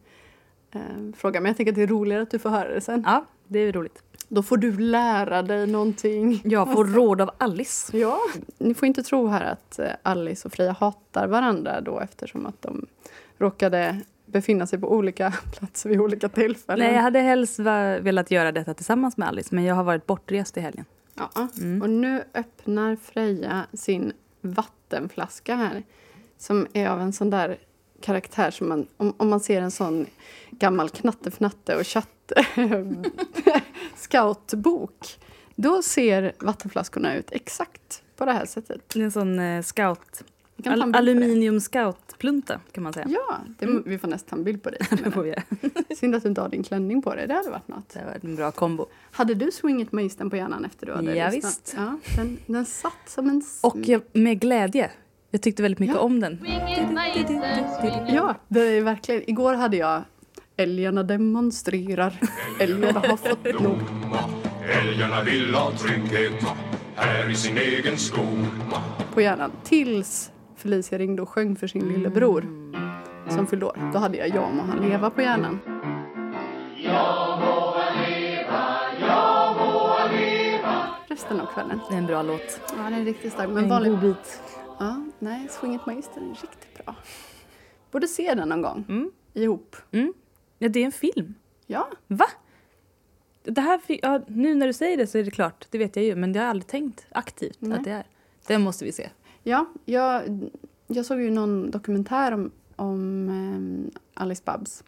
eh, 0.71 0.81
frågan. 1.15 1.43
Men 1.43 1.49
jag 1.49 1.57
tänker 1.57 1.71
att 1.71 1.75
det 1.75 1.83
är 1.83 1.87
roligare 1.87 2.21
att 2.21 2.31
du 2.31 2.39
får 2.39 2.49
höra 2.49 2.73
det 2.73 2.81
sen. 2.81 3.03
Ja, 3.05 3.25
det 3.47 3.59
är 3.59 3.71
roligt. 3.71 4.03
Då 4.33 4.43
får 4.43 4.57
du 4.57 4.77
lära 4.77 5.41
dig 5.41 5.67
någonting. 5.67 6.41
Jag 6.43 6.73
får 6.73 6.85
råd 6.85 7.21
av 7.21 7.31
Alice. 7.37 7.97
Ja. 7.97 8.19
Ni 8.57 8.73
får 8.73 8.87
inte 8.87 9.03
tro 9.03 9.27
här 9.27 9.43
att 9.43 9.79
eh, 9.79 9.87
Alice 10.03 10.47
och 10.47 10.53
Freja 10.53 10.71
hatar 10.71 11.27
varandra 11.27 11.81
då 11.81 11.99
eftersom 11.99 12.45
att 12.45 12.61
de 12.61 12.85
råkade 13.37 13.99
befinna 14.25 14.67
sig 14.67 14.79
på 14.79 14.91
olika 14.91 15.33
platser 15.57 15.89
vid 15.89 15.99
olika 15.99 16.29
tillfällen. 16.29 16.85
Nej, 16.85 16.95
jag 16.95 17.01
hade 17.01 17.19
helst 17.19 17.59
velat 17.59 18.31
göra 18.31 18.51
detta 18.51 18.73
tillsammans 18.73 19.17
med 19.17 19.27
Alice, 19.27 19.55
men 19.55 19.63
jag 19.63 19.75
har 19.75 19.83
varit 19.83 20.05
bortrest 20.05 20.57
i 20.57 20.61
helgen. 20.61 20.85
Ja. 21.15 21.47
Mm. 21.57 21.81
Och 21.81 21.89
nu 21.89 22.23
öppnar 22.33 22.95
Freja 22.95 23.65
sin 23.73 24.13
vattenflaska 24.41 25.55
här. 25.55 25.83
Som 26.37 26.67
är 26.73 26.89
av 26.89 27.01
en 27.01 27.13
sån 27.13 27.29
där 27.29 27.57
karaktär 28.03 28.51
som 28.51 28.69
man, 28.69 28.87
om, 28.97 29.13
om 29.17 29.29
man 29.29 29.39
ser 29.39 29.61
en 29.61 29.71
sån 29.71 30.05
gammal 30.51 30.89
knattefnatte 30.89 31.75
och 31.75 31.87
chatt 31.87 32.31
scoutbok. 33.95 35.19
Då 35.55 35.81
ser 35.81 36.33
vattenflaskorna 36.39 37.15
ut 37.15 37.31
exakt 37.31 38.03
på 38.17 38.25
det 38.25 38.31
här 38.31 38.45
sättet. 38.45 38.89
Det 38.93 38.99
är 38.99 39.03
en 39.03 39.11
sån 39.11 39.39
eh, 39.39 39.61
scout, 39.61 40.23
al- 40.65 40.95
aluminium 40.95 41.59
scoutplunta 41.59 42.59
kan 42.71 42.83
man 42.83 42.93
säga. 42.93 43.05
Ja, 43.09 43.37
det, 43.59 43.65
Mm. 43.65 43.83
vi 43.85 43.97
får 43.97 44.07
nästan 44.07 44.43
bild 44.43 44.63
på 44.63 44.69
dig. 44.69 44.79
Synd 45.97 46.15
att 46.15 46.23
du 46.23 46.29
inte 46.29 46.41
har 46.41 46.49
din 46.49 46.63
klänning 46.63 47.01
på 47.01 47.15
dig, 47.15 47.27
det 47.27 47.33
hade 47.33 47.49
varit 47.49 47.67
något. 47.67 47.89
Det 47.89 47.99
har 47.99 48.05
varit 48.07 48.23
en 48.23 48.35
bra 48.35 48.51
kombo. 48.51 48.85
Hade 49.11 49.33
du 49.33 49.51
swinget 49.51 49.91
magistern 49.91 50.29
på 50.29 50.35
hjärnan 50.37 50.65
efter 50.65 50.85
du 50.85 50.93
hade 50.93 51.15
Ja, 51.15 51.29
lyssnat? 51.29 51.51
visst. 51.53 51.73
Ja, 51.77 51.97
den, 52.15 52.37
den 52.45 52.65
satt 52.65 52.93
som 53.09 53.29
en... 53.29 53.43
Och 53.61 53.77
jag, 53.77 54.01
med 54.13 54.39
glädje. 54.39 54.91
Jag 55.35 55.41
tyckte 55.41 55.61
väldigt 55.63 55.79
mycket 55.79 55.95
Ja. 55.95 56.01
om 56.01 56.19
den. 56.19 56.39
Ja, 58.07 58.35
det 58.47 58.59
är 58.61 58.81
verkligen. 58.81 59.29
Igår 59.29 59.53
hade 59.53 59.77
jag 59.77 60.01
Älgarna 60.57 61.03
demonstrerar, 61.03 62.13
älgarna 62.59 62.99
har 62.99 63.17
fått 63.17 63.61
nog. 63.61 63.77
Älgarna 64.83 65.23
vill 65.23 65.53
ha 65.55 65.71
trygghet 65.71 66.43
här 66.95 67.29
i 67.29 67.35
sin 67.35 67.57
egen 67.57 67.97
skog. 67.97 68.45
på 69.13 69.21
hjärnan. 69.21 69.51
Tills 69.63 70.31
Felicia 70.57 70.97
ringde 70.97 71.21
och 71.21 71.29
sjöng 71.29 71.55
för 71.55 71.67
sin 71.67 71.87
lillebror 71.93 72.45
som 73.29 73.47
fyllde 73.47 73.65
år. 73.65 73.89
Då 73.93 73.99
hade 73.99 74.17
jag 74.17 74.27
Ja 74.29 74.49
må 74.49 74.61
han 74.63 74.89
leva 74.89 75.09
på 75.09 75.21
hjärnan. 75.21 75.59
Resten 81.07 81.39
av 81.41 81.45
kvällen. 81.45 81.79
Det 81.89 81.93
är 81.95 81.97
en 81.97 82.05
bra 82.05 82.21
låt. 82.23 82.59
Ja, 82.77 82.83
den 82.83 82.93
är 82.93 83.05
riktigt 83.05 83.33
stark. 83.33 83.49
Men 83.49 83.63
En 83.63 83.69
vanlig... 83.69 83.91
god 83.91 83.99
bit. 84.01 84.41
Ja, 84.79 85.05
nej, 85.19 85.47
Swinget 85.49 85.85
Magister 85.85 86.21
är 86.21 86.29
riktigt 86.29 86.85
bra. 86.85 86.95
Borde 87.91 88.07
se 88.07 88.33
den 88.33 88.49
någon 88.49 88.61
gång. 88.61 88.85
Mm. 88.89 89.11
Ihop. 89.33 89.75
Mm. 89.91 90.13
Ja, 90.59 90.69
det 90.69 90.79
är 90.79 90.85
en 90.85 90.91
film. 90.91 91.33
Ja, 91.67 91.89
Va? 92.07 92.25
Det 93.43 93.61
här, 93.61 93.81
ja, 93.87 94.21
nu 94.27 94.55
när 94.55 94.67
du 94.67 94.73
säger 94.73 94.97
det 94.97 95.07
så 95.07 95.17
är 95.17 95.23
det 95.23 95.31
klart, 95.31 95.67
det 95.69 95.77
vet 95.77 95.95
jag 95.95 96.05
ju, 96.05 96.15
men 96.15 96.33
det 96.33 96.39
har 96.39 96.43
jag 96.45 96.49
aldrig 96.49 96.67
tänkt 96.67 97.05
aktivt 97.11 97.57
Nej. 97.59 97.77
att 97.77 97.83
det 97.83 97.91
är. 97.91 98.07
Den 98.47 98.61
måste 98.61 98.85
vi 98.85 98.91
se. 98.91 99.09
ja 99.43 99.65
jag, 99.85 100.23
jag 100.87 101.05
såg 101.05 101.21
ju 101.21 101.31
någon 101.31 101.71
dokumentär 101.71 102.31
om, 102.31 102.51
om 102.75 103.29
eh, 104.15 104.21
Alice 104.23 104.41
Babs. 104.45 104.83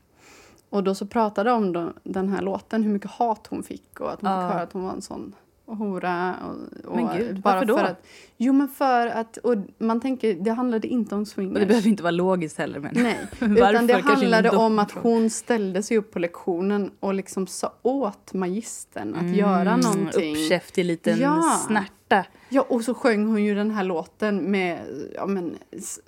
Och 0.70 0.84
då 0.84 0.96
så 0.96 1.08
pratade 1.08 1.50
de 1.50 1.76
om 1.78 1.94
den 2.04 2.30
här 2.30 2.42
låten, 2.42 2.84
hur 2.84 2.92
mycket 2.92 3.12
hat 3.12 3.48
hon 3.48 3.64
fick 3.64 4.00
och 4.00 4.14
att 4.14 4.22
man 4.22 4.32
Ja. 4.42 4.48
fick 4.48 4.54
höra 4.54 4.64
att 4.64 4.74
hon 4.74 4.84
var 4.84 4.92
en 4.92 5.02
sån 5.02 5.36
hora. 5.66 6.36
Och, 6.44 6.88
och 6.90 6.96
Men 6.96 7.18
gud, 7.18 7.40
bara 7.42 7.54
varför 7.54 7.66
då? 7.66 7.78
För 7.78 7.84
att, 7.86 8.06
jo 8.38 8.54
men 8.54 8.68
för 8.68 9.08
att, 9.08 9.38
och 9.38 9.56
man 9.78 10.02
tänker, 10.02 10.34
det 10.34 10.52
handlade 10.52 10.88
inte 10.88 11.16
om 11.16 11.26
swingers. 11.26 11.54
Och 11.54 11.60
det 11.60 11.66
behöver 11.66 11.88
inte 11.90 12.04
vara 12.04 12.12
logiskt 12.12 12.58
heller. 12.58 12.80
Men 12.80 12.92
Nej, 12.94 13.18
utan 13.40 13.88
det 13.88 14.02
handlade 14.02 14.50
om 14.50 14.80
att 14.80 14.92
hon 14.92 15.30
ställde 15.30 15.84
sig 15.84 15.98
upp 15.98 16.12
på 16.14 16.20
lektionen 16.20 16.92
och 17.00 17.14
liksom 17.14 17.48
sa 17.48 17.74
åt 17.82 18.34
magistern 18.34 19.14
att 19.16 19.22
Mm, 19.22 19.34
göra 19.34 19.78
någonting. 19.78 20.36
Uppkäftig 20.36 20.86
liten 20.86 21.20
Ja. 21.20 21.62
snärta. 21.68 22.26
Ja, 22.50 22.66
och 22.70 22.82
så 22.82 22.94
sjöng 22.94 23.26
hon 23.28 23.44
ju 23.44 23.56
den 23.56 23.72
här 23.72 23.84
låten 23.84 24.52
med, 24.52 24.80
ja, 25.16 25.26
men, 25.26 25.56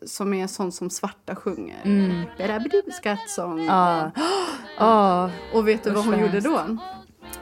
som 0.05 0.33
är 0.33 0.47
sån 0.47 0.71
som 0.71 0.89
svarta 0.89 1.35
sjunger. 1.35 1.77
Mm. 1.83 2.21
Skattsång. 2.91 3.65
Ja. 3.65 4.11
Ja. 4.79 5.29
Och 5.53 5.67
vet 5.67 5.83
du 5.83 5.89
vad 5.91 6.05
hon 6.05 6.19
gjorde 6.19 6.39
då? 6.39 6.77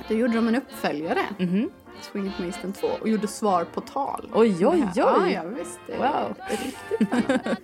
Då 0.09 0.15
gjorde 0.15 0.33
de 0.35 0.47
en 0.47 0.55
uppföljare, 0.55 1.19
Mhm. 1.39 1.47
Swing 1.49 1.69
It 2.13 2.39
Magistern 2.39 2.73
2, 2.73 2.87
och 3.01 3.09
gjorde 3.09 3.27
svar 3.27 3.63
på 3.73 3.81
tal. 3.81 4.29
Oj, 4.33 4.49
oj, 4.49 4.67
oj. 4.67 4.87
Ja, 4.95 5.29
ja 5.29 5.43
visst. 5.43 5.79
Det 5.87 5.93
är 5.93 6.29
riktigt 6.49 6.77
spännande. 7.09 7.55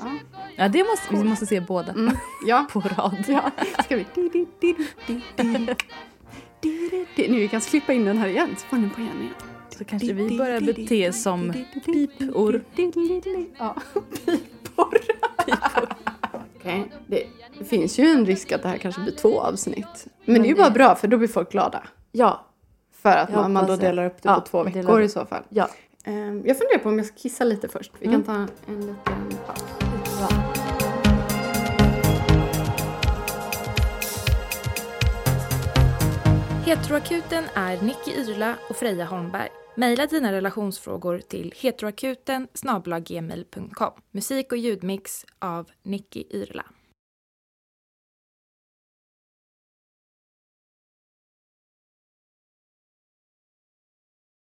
ja. 0.00 0.18
Ja, 0.56 0.68
det 0.68 0.84
måste, 0.84 1.16
vi 1.16 1.24
måste 1.24 1.46
se 1.46 1.60
båda 1.60 1.92
Mm, 1.92 2.16
ja. 2.46 2.66
på 2.72 2.80
rad. 2.80 3.24
Ja, 3.28 3.50
ska 3.84 3.96
vi... 3.96 4.06
Di, 4.14 4.46
di. 4.60 4.76
Nu, 7.28 7.38
vi 7.38 7.48
kan 7.48 7.60
klippa 7.60 7.92
in 7.92 8.04
den 8.04 8.18
här 8.18 8.28
igen, 8.28 8.54
så 8.58 8.66
får 8.66 8.76
ni 8.76 8.88
på 8.90 9.00
igen 9.00 9.20
igen. 9.20 9.34
Så 9.78 9.84
kanske 9.84 10.12
vi 10.12 10.38
börjar 10.38 10.60
bete 10.60 11.12
som 11.12 11.52
pipor. 11.84 12.64
Ja, 13.58 13.76
pipor. 14.24 14.98
Okej, 16.56 16.92
det, 17.06 17.26
det 17.58 17.64
finns 17.64 17.98
ju 17.98 18.04
en 18.06 18.26
risk 18.26 18.52
att 18.52 18.62
det 18.62 18.68
här 18.68 18.78
kanske 18.78 19.00
blir 19.00 19.12
två 19.12 19.40
avsnitt. 19.40 20.06
Men, 20.24 20.42
det 20.42 20.48
är 20.48 20.50
ju 20.50 20.54
bara 20.54 20.70
bra, 20.70 20.94
för 20.94 21.08
då 21.08 21.16
blir 21.18 21.28
folk 21.28 21.52
glada. 21.52 21.82
Ja, 22.12 22.46
För 23.04 23.10
att 23.16 23.30
man, 23.32 23.52
man 23.52 23.66
då 23.66 23.76
delar 23.76 24.06
upp 24.06 24.22
det 24.22 24.28
Ja, 24.28 24.34
på 24.34 24.40
två 24.46 24.62
veckor 24.62 25.00
i 25.02 25.08
så 25.08 25.26
fall. 25.26 25.42
ja. 25.48 25.68
Ehm, 26.04 26.42
Jag 26.46 26.58
funderar 26.58 26.78
på 26.78 26.88
om 26.88 26.98
jag 26.98 27.06
ska 27.06 27.16
kissa 27.16 27.44
lite 27.44 27.68
först. 27.68 27.92
Vi 27.98 28.06
Mm. 28.06 28.22
kan 28.22 28.46
ta 28.46 28.52
en 28.72 28.80
liten 28.80 28.96
paus. 29.46 29.64
ja. 30.20 30.28
Heteroakuten 36.66 37.44
är 37.54 37.82
Nicky 37.82 38.10
Yrla 38.20 38.54
och 38.70 38.76
Freja 38.76 39.04
Holmberg. 39.04 39.48
Maila 39.76 40.06
dina 40.06 40.32
relationsfrågor 40.32 41.18
till 41.18 41.52
heteroakuten. 41.56 42.48
Musik 44.12 44.52
och 44.52 44.58
ljudmix 44.58 45.26
av 45.38 45.70
Nicky 45.82 46.24
Yrla. 46.30 46.64